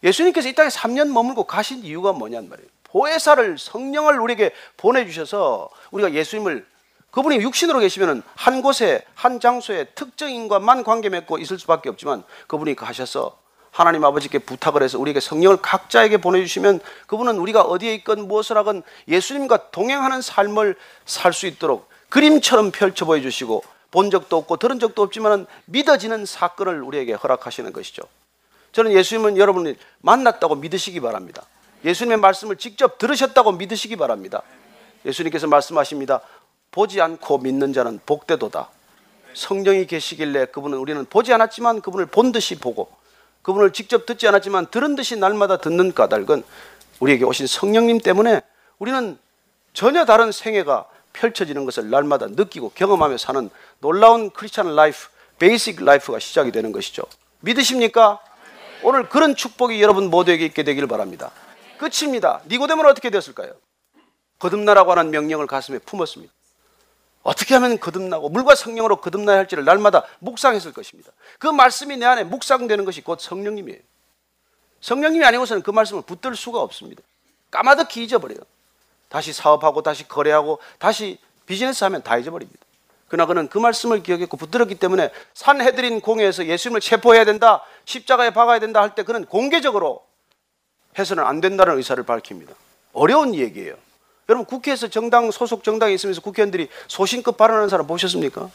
예수님께서 0.03 0.49
이 0.49 0.55
땅에 0.55 0.69
3년 0.69 1.09
머물고 1.09 1.43
가신 1.43 1.83
이유가 1.83 2.13
뭐냔 2.13 2.49
말이에요 2.49 2.69
보혜사를 2.85 3.57
성령을 3.59 4.19
우리에게 4.19 4.51
보내주셔서 4.77 5.69
우리가 5.91 6.13
예수님을 6.13 6.65
그분이 7.11 7.37
육신으로 7.37 7.79
계시면 7.79 8.23
한 8.35 8.61
곳에 8.61 9.03
한 9.15 9.39
장소에 9.39 9.85
특정인과만 9.95 10.83
관계 10.83 11.09
맺고 11.09 11.37
있을 11.39 11.57
수밖에 11.59 11.89
없지만 11.89 12.23
그분이 12.47 12.75
가셔서 12.75 13.37
하나님 13.71 14.03
아버지께 14.03 14.39
부탁을 14.39 14.83
해서 14.83 14.99
우리에게 14.99 15.19
성령을 15.19 15.57
각자에게 15.61 16.17
보내주시면 16.17 16.79
그분은 17.07 17.37
우리가 17.37 17.61
어디에 17.61 17.93
있건 17.95 18.27
무엇을 18.27 18.57
하건 18.57 18.83
예수님과 19.07 19.71
동행하는 19.71 20.21
삶을 20.21 20.75
살 21.05 21.33
수 21.33 21.47
있도록 21.47 21.87
그림처럼 22.09 22.71
펼쳐 22.71 23.05
보여주시고 23.05 23.63
본 23.91 24.11
적도 24.11 24.37
없고 24.37 24.57
들은 24.57 24.79
적도 24.79 25.01
없지만 25.01 25.47
믿어지는 25.65 26.25
사건을 26.25 26.81
우리에게 26.81 27.13
허락하시는 27.13 27.71
것이죠. 27.71 28.03
저는 28.71 28.91
예수님은 28.91 29.37
여러분이 29.37 29.75
만났다고 30.01 30.55
믿으시기 30.55 30.99
바랍니다. 30.99 31.43
예수님의 31.85 32.17
말씀을 32.17 32.57
직접 32.57 32.97
들으셨다고 32.97 33.53
믿으시기 33.53 33.95
바랍니다. 33.95 34.41
예수님께서 35.05 35.47
말씀하십니다. 35.47 36.21
보지 36.71 37.01
않고 37.01 37.39
믿는 37.39 37.73
자는 37.73 37.99
복되도다. 38.05 38.69
성령이 39.33 39.87
계시길래 39.87 40.47
그분은 40.47 40.77
우리는 40.77 41.05
보지 41.05 41.33
않았지만 41.33 41.81
그분을 41.81 42.07
본 42.07 42.31
듯이 42.31 42.59
보고 42.59 42.89
그분을 43.41 43.71
직접 43.73 44.05
듣지 44.05 44.27
않았지만 44.27 44.67
들은 44.67 44.95
듯이 44.95 45.15
날마다 45.15 45.57
듣는 45.57 45.93
까닭은 45.93 46.43
우리에게 46.99 47.23
오신 47.25 47.47
성령님 47.47 47.99
때문에 47.99 48.41
우리는 48.79 49.17
전혀 49.73 50.05
다른 50.05 50.31
생애가 50.31 50.85
펼쳐지는 51.13 51.65
것을 51.65 51.89
날마다 51.89 52.27
느끼고 52.27 52.71
경험하며 52.75 53.17
사는 53.17 53.49
놀라운 53.79 54.29
Christian 54.29 54.75
life, 54.75 55.07
basic 55.37 55.83
life가 55.83 56.19
시작이 56.19 56.51
되는 56.51 56.71
것이죠. 56.71 57.03
믿으십니까? 57.41 58.19
오늘 58.83 59.09
그런 59.09 59.35
축복이 59.35 59.81
여러분 59.81 60.09
모두에게 60.09 60.45
있게 60.45 60.63
되기를 60.63 60.87
바랍니다. 60.87 61.31
끝입니다. 61.77 62.41
니고데모는 62.47 62.89
어떻게 62.91 63.09
되었을까요? 63.09 63.53
거듭나라고 64.39 64.91
하는 64.91 65.11
명령을 65.11 65.47
가슴에 65.47 65.79
품었습니다. 65.79 66.33
어떻게 67.23 67.53
하면 67.55 67.79
거듭나고 67.79 68.29
물과 68.29 68.55
성령으로 68.55 68.97
거듭나야 68.97 69.37
할지를 69.37 69.65
날마다 69.65 70.05
묵상했을 70.19 70.73
것입니다. 70.73 71.11
그 71.37 71.47
말씀이 71.47 71.97
내 71.97 72.05
안에 72.05 72.23
묵상되는 72.23 72.85
것이 72.85 73.01
곧 73.01 73.19
성령님이에요. 73.19 73.79
성령님이 74.81 75.25
아니고서는 75.25 75.61
그 75.61 75.71
말씀을 75.71 76.03
붙들 76.03 76.35
수가 76.35 76.61
없습니다. 76.61 77.01
까마득히 77.51 78.03
잊어버려요. 78.03 78.39
다시 79.09 79.33
사업하고 79.33 79.81
다시 79.81 80.07
거래하고 80.07 80.59
다시 80.77 81.17
비즈니스 81.45 81.83
하면 81.83 82.03
다 82.03 82.17
잊어버립니다. 82.17 82.59
그러나 83.07 83.25
그는 83.25 83.49
그 83.49 83.57
말씀을 83.57 84.03
기억했고 84.03 84.37
붙들었기 84.37 84.75
때문에 84.75 85.11
산헤드린 85.33 85.99
공회에서 85.99 86.45
예수님을 86.45 86.79
체포해야 86.79 87.25
된다, 87.25 87.63
십자가에 87.85 88.29
박아야 88.29 88.59
된다 88.59 88.81
할 88.81 88.93
때 88.93 89.03
그는 89.03 89.25
공개적으로 89.25 90.05
해서는 90.97 91.25
안 91.25 91.41
된다는 91.41 91.75
의사를 91.77 92.01
밝힙니다. 92.03 92.53
어려운 92.93 93.33
얘기예요. 93.33 93.75
여러분 94.29 94.45
국회에서 94.45 94.87
정당 94.87 95.31
소속 95.31 95.63
정당에 95.63 95.93
있으면서 95.93 96.21
국회의원들이 96.21 96.69
소신껏 96.87 97.35
발언하는 97.35 97.67
사람 97.67 97.87
보셨습니까? 97.87 98.49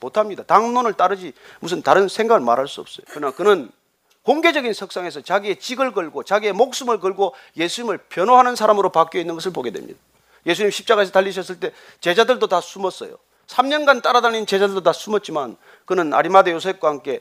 못합니다. 0.00 0.42
당론을 0.42 0.94
따르지 0.94 1.34
무슨 1.60 1.82
다른 1.82 2.08
생각을 2.08 2.40
말할 2.40 2.66
수 2.66 2.80
없어요. 2.80 3.04
그러나 3.10 3.30
그는 3.30 3.70
공개적인 4.22 4.72
석상에서 4.72 5.20
자기의 5.20 5.56
직을 5.56 5.92
걸고 5.92 6.22
자기의 6.22 6.54
목숨을 6.54 6.98
걸고 6.98 7.34
예수님을 7.56 7.98
변호하는 8.08 8.56
사람으로 8.56 8.90
바뀌어 8.90 9.20
있는 9.20 9.34
것을 9.34 9.52
보게 9.52 9.70
됩니다. 9.70 10.00
예수님 10.46 10.70
십자가에서 10.70 11.12
달리셨을 11.12 11.60
때 11.60 11.72
제자들도 12.00 12.46
다 12.48 12.60
숨었어요. 12.60 13.16
3년간 13.48 14.02
따라다닌 14.02 14.46
제자들도 14.46 14.82
다 14.82 14.92
숨었지만 14.92 15.56
그는 15.84 16.14
아리마대 16.14 16.52
요셉과 16.52 16.88
함께 16.88 17.20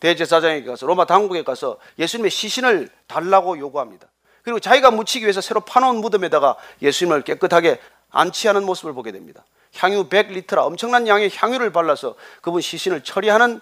대제사장에게 0.00 0.66
가서 0.66 0.86
로마 0.86 1.06
당국에 1.06 1.42
가서 1.42 1.78
예수님의 1.98 2.30
시신을 2.30 2.90
달라고 3.08 3.58
요구합니다. 3.58 4.06
그리고 4.46 4.60
자기가 4.60 4.92
묻히기 4.92 5.24
위해서 5.24 5.40
새로 5.40 5.58
파놓은 5.58 5.96
무덤에다가 5.96 6.54
예수님을 6.80 7.22
깨끗하게 7.22 7.80
안치하는 8.10 8.64
모습을 8.64 8.92
보게 8.92 9.10
됩니다. 9.10 9.44
향유 9.74 10.08
100리터라 10.08 10.58
엄청난 10.58 11.08
양의 11.08 11.32
향유를 11.34 11.72
발라서 11.72 12.14
그분 12.42 12.60
시신을 12.60 13.02
처리하는 13.02 13.60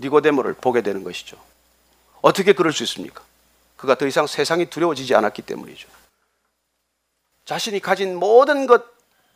니고데모를 0.00 0.54
보게 0.54 0.82
되는 0.82 1.04
것이죠. 1.04 1.36
어떻게 2.22 2.54
그럴 2.54 2.72
수 2.72 2.82
있습니까? 2.82 3.22
그가 3.76 3.94
더 3.94 4.04
이상 4.04 4.26
세상이 4.26 4.66
두려워지지 4.66 5.14
않았기 5.14 5.42
때문이죠. 5.42 5.88
자신이 7.44 7.78
가진 7.78 8.16
모든 8.16 8.66
것, 8.66 8.82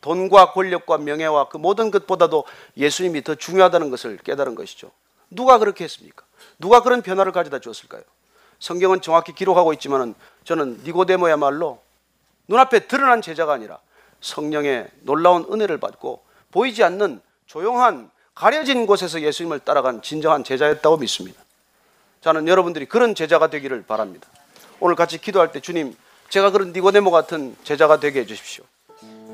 돈과 0.01 0.51
권력과 0.51 0.97
명예와 0.97 1.47
그 1.47 1.55
모든 1.55 1.89
것보다도 1.89 2.43
예수님이 2.75 3.23
더 3.23 3.35
중요하다는 3.35 3.91
것을 3.91 4.17
깨달은 4.17 4.55
것이죠. 4.55 4.91
누가 5.29 5.57
그렇게 5.57 5.85
했습니까? 5.85 6.25
누가 6.59 6.83
그런 6.83 7.01
변화를 7.01 7.31
가져다 7.31 7.59
주었을까요? 7.59 8.03
성경은 8.65 9.01
정확히 9.01 9.31
기록하고 9.31 9.73
있지만 9.73 10.15
저는 10.43 10.81
니고데모야말로 10.85 11.79
눈앞에 12.47 12.87
드러난 12.87 13.21
제자가 13.21 13.53
아니라 13.53 13.77
성령의 14.21 14.87
놀라운 15.01 15.45
은혜를 15.51 15.77
받고 15.77 16.23
보이지 16.51 16.83
않는 16.83 17.21
조용한 17.45 18.09
가려진 18.33 18.87
곳에서 18.87 19.21
예수님을 19.21 19.59
따라간 19.59 20.01
진정한 20.01 20.43
제자였다고 20.43 20.97
믿습니다. 20.97 21.39
저는 22.21 22.47
여러분들이 22.47 22.87
그런 22.87 23.13
제자가 23.13 23.51
되기를 23.51 23.83
바랍니다. 23.83 24.27
오늘 24.79 24.95
같이 24.95 25.21
기도할 25.21 25.51
때 25.51 25.59
주님, 25.59 25.95
제가 26.29 26.49
그런 26.49 26.73
니고데모 26.73 27.11
같은 27.11 27.55
제자가 27.63 27.99
되게 27.99 28.21
해주십시오. 28.21 28.63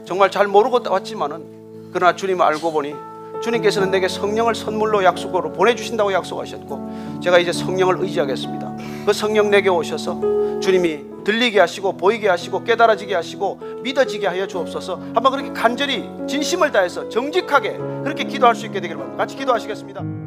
정말 0.05 0.29
잘 0.29 0.47
모르고 0.47 0.81
왔지만은 0.89 1.91
그러나 1.93 2.17
주님 2.17 2.41
알고 2.41 2.73
보니 2.73 2.93
주님께서는 3.41 3.91
내게 3.91 4.07
성령을 4.07 4.55
선물로 4.55 5.03
약속으로 5.03 5.51
보내주신다고 5.53 6.13
약속하셨고 6.13 7.19
제가 7.21 7.39
이제 7.39 7.51
성령을 7.51 7.97
의지하겠습니다. 8.01 8.77
그 9.05 9.13
성령 9.13 9.49
내게 9.49 9.69
오셔서 9.69 10.59
주님이 10.59 11.11
들리게 11.23 11.59
하시고 11.59 11.97
보이게 11.97 12.29
하시고 12.29 12.63
깨달아지게 12.63 13.15
하시고 13.15 13.59
믿어지게 13.83 14.27
하여 14.27 14.47
주옵소서. 14.47 14.95
한번 15.13 15.31
그렇게 15.31 15.51
간절히 15.53 16.09
진심을 16.27 16.71
다해서 16.71 17.09
정직하게 17.09 17.77
그렇게 18.03 18.23
기도할 18.23 18.55
수 18.55 18.65
있게 18.65 18.79
되기를 18.79 18.97
바랍니다. 18.97 19.23
같이 19.23 19.35
기도하시겠습니다. 19.35 20.20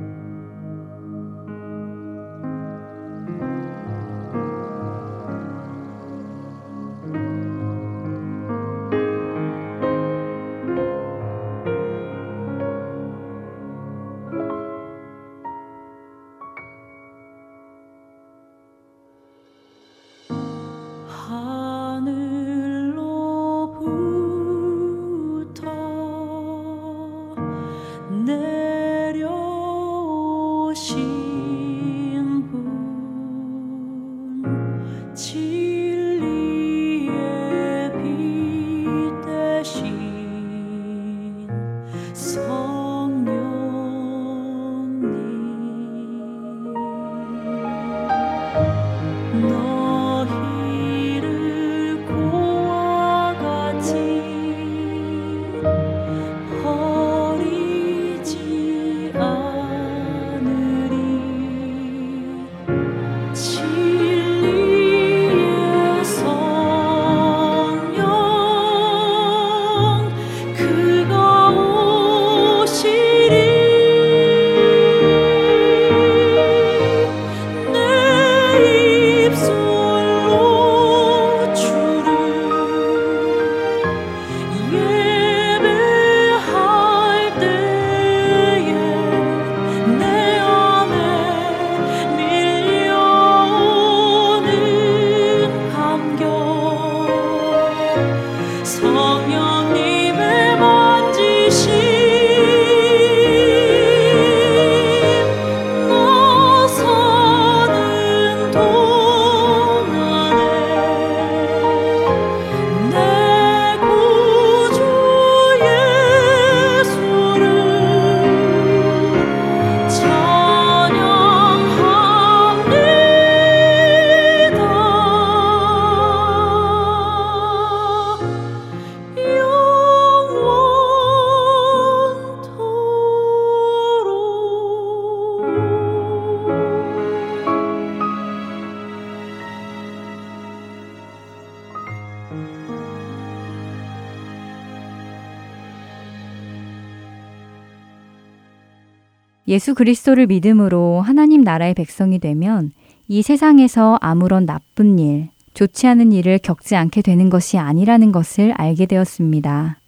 예수 149.54 149.72
그리스도를 149.76 150.26
믿음으로 150.26 151.00
하나님 151.00 151.42
나라의 151.42 151.74
백성이 151.74 152.18
되면 152.18 152.72
이 153.06 153.22
세상에서 153.22 153.98
아무런 154.00 154.46
나쁜 154.46 154.98
일, 154.98 155.28
좋지 155.54 155.86
않은 155.86 156.10
일을 156.10 156.38
겪지 156.38 156.74
않게 156.74 157.02
되는 157.02 157.30
것이 157.30 157.56
아니라는 157.56 158.10
것을 158.10 158.50
알게 158.50 158.86
되었습니다. 158.86 159.78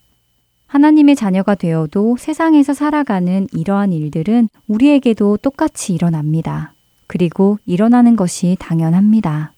하나님의 0.69 1.17
자녀가 1.17 1.57
되어도 1.57 2.17
세상에서 2.17 2.75
살아가는 2.75 3.49
이러한 3.53 3.93
일들은 3.93 4.49
우리에게도 4.69 5.39
똑같이 5.39 5.95
일어납니다. 5.95 6.73
그리고 7.09 7.59
일어나는 7.67 8.15
것이 8.15 8.57
당연합니다. 8.61 9.53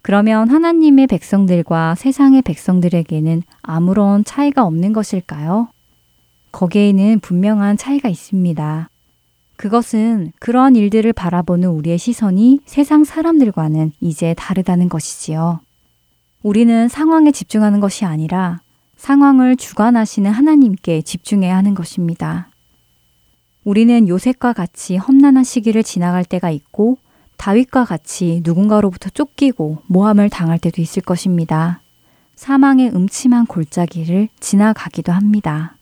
그러면 0.00 0.48
하나님의 0.48 1.08
백성들과 1.08 1.94
세상의 1.94 2.40
백성들에게는 2.40 3.42
아무런 3.60 4.24
차이가 4.24 4.64
없는 4.64 4.94
것일까요? 4.94 5.68
거기에는 6.52 7.20
분명한 7.20 7.76
차이가 7.76 8.08
있습니다. 8.08 8.88
그것은 9.56 10.32
그러한 10.38 10.76
일들을 10.76 11.12
바라보는 11.12 11.68
우리의 11.70 11.98
시선이 11.98 12.60
세상 12.66 13.04
사람들과는 13.04 13.92
이제 14.00 14.34
다르다는 14.36 14.88
것이지요. 14.88 15.60
우리는 16.42 16.88
상황에 16.88 17.32
집중하는 17.32 17.80
것이 17.80 18.04
아니라 18.04 18.60
상황을 18.96 19.56
주관하시는 19.56 20.30
하나님께 20.30 21.02
집중해야 21.02 21.56
하는 21.56 21.74
것입니다. 21.74 22.48
우리는 23.64 24.08
요셉과 24.08 24.52
같이 24.52 24.96
험난한 24.96 25.42
시기를 25.42 25.82
지나갈 25.82 26.24
때가 26.24 26.50
있고 26.50 26.98
다윗과 27.36 27.84
같이 27.84 28.42
누군가로부터 28.44 29.10
쫓기고 29.10 29.78
모함을 29.86 30.30
당할 30.30 30.58
때도 30.58 30.80
있을 30.80 31.02
것입니다. 31.02 31.80
사망의 32.36 32.90
음침한 32.94 33.46
골짜기를 33.46 34.28
지나가기도 34.38 35.12
합니다. 35.12 35.76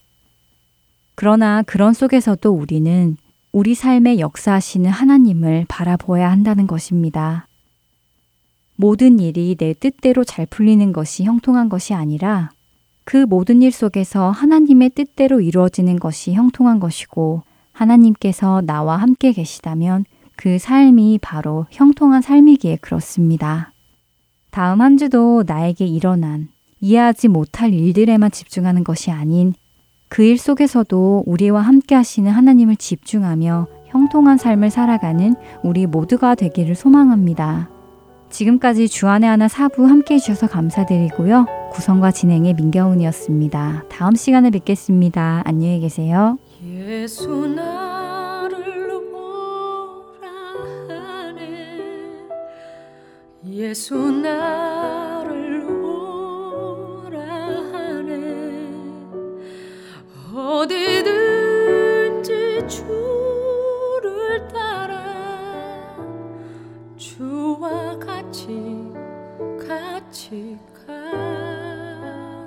그러나 1.14 1.62
그런 1.62 1.92
속에서도 1.92 2.50
우리는 2.50 3.16
우리 3.54 3.76
삶에 3.76 4.18
역사하시는 4.18 4.90
하나님을 4.90 5.66
바라보아야 5.68 6.28
한다는 6.28 6.66
것입니다. 6.66 7.46
모든 8.74 9.20
일이 9.20 9.54
내 9.54 9.74
뜻대로 9.74 10.24
잘 10.24 10.44
풀리는 10.44 10.92
것이 10.92 11.22
형통한 11.22 11.68
것이 11.68 11.94
아니라 11.94 12.50
그 13.04 13.16
모든 13.16 13.62
일 13.62 13.70
속에서 13.70 14.32
하나님의 14.32 14.90
뜻대로 14.96 15.40
이루어지는 15.40 16.00
것이 16.00 16.32
형통한 16.32 16.80
것이고 16.80 17.44
하나님께서 17.70 18.60
나와 18.60 18.96
함께 18.96 19.30
계시다면 19.30 20.04
그 20.34 20.58
삶이 20.58 21.20
바로 21.22 21.66
형통한 21.70 22.22
삶이기에 22.22 22.78
그렇습니다. 22.80 23.72
다음 24.50 24.80
한 24.80 24.96
주도 24.96 25.44
나에게 25.46 25.86
일어난 25.86 26.48
이해하지 26.80 27.28
못할 27.28 27.72
일들에만 27.72 28.32
집중하는 28.32 28.82
것이 28.82 29.12
아닌 29.12 29.54
그 30.08 30.22
일 30.22 30.38
속에서도 30.38 31.24
우리와 31.26 31.60
함께 31.60 31.94
하시는 31.94 32.30
하나님을 32.30 32.76
집중하며 32.76 33.66
형통한 33.86 34.38
삶을 34.38 34.70
살아가는 34.70 35.34
우리 35.62 35.86
모두가 35.86 36.34
되기를 36.34 36.74
소망합니다. 36.74 37.70
지금까지 38.30 38.88
주안의 38.88 39.28
하나 39.28 39.46
사부 39.46 39.86
함께 39.86 40.14
해주셔서 40.14 40.48
감사드리고요. 40.48 41.46
구성과 41.72 42.10
진행의 42.10 42.54
민경훈이었습니다. 42.54 43.84
다음 43.88 44.14
시간에 44.14 44.50
뵙겠습니다. 44.50 45.42
안녕히 45.44 45.80
계세요. 45.80 46.38
예수 53.46 54.10
나 54.10 55.03
어디든지 60.44 62.28
주를 62.68 64.46
따라 64.52 65.96
주와 66.98 67.98
같이 67.98 68.92
같이 69.66 70.58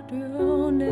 가려네. 0.07 0.85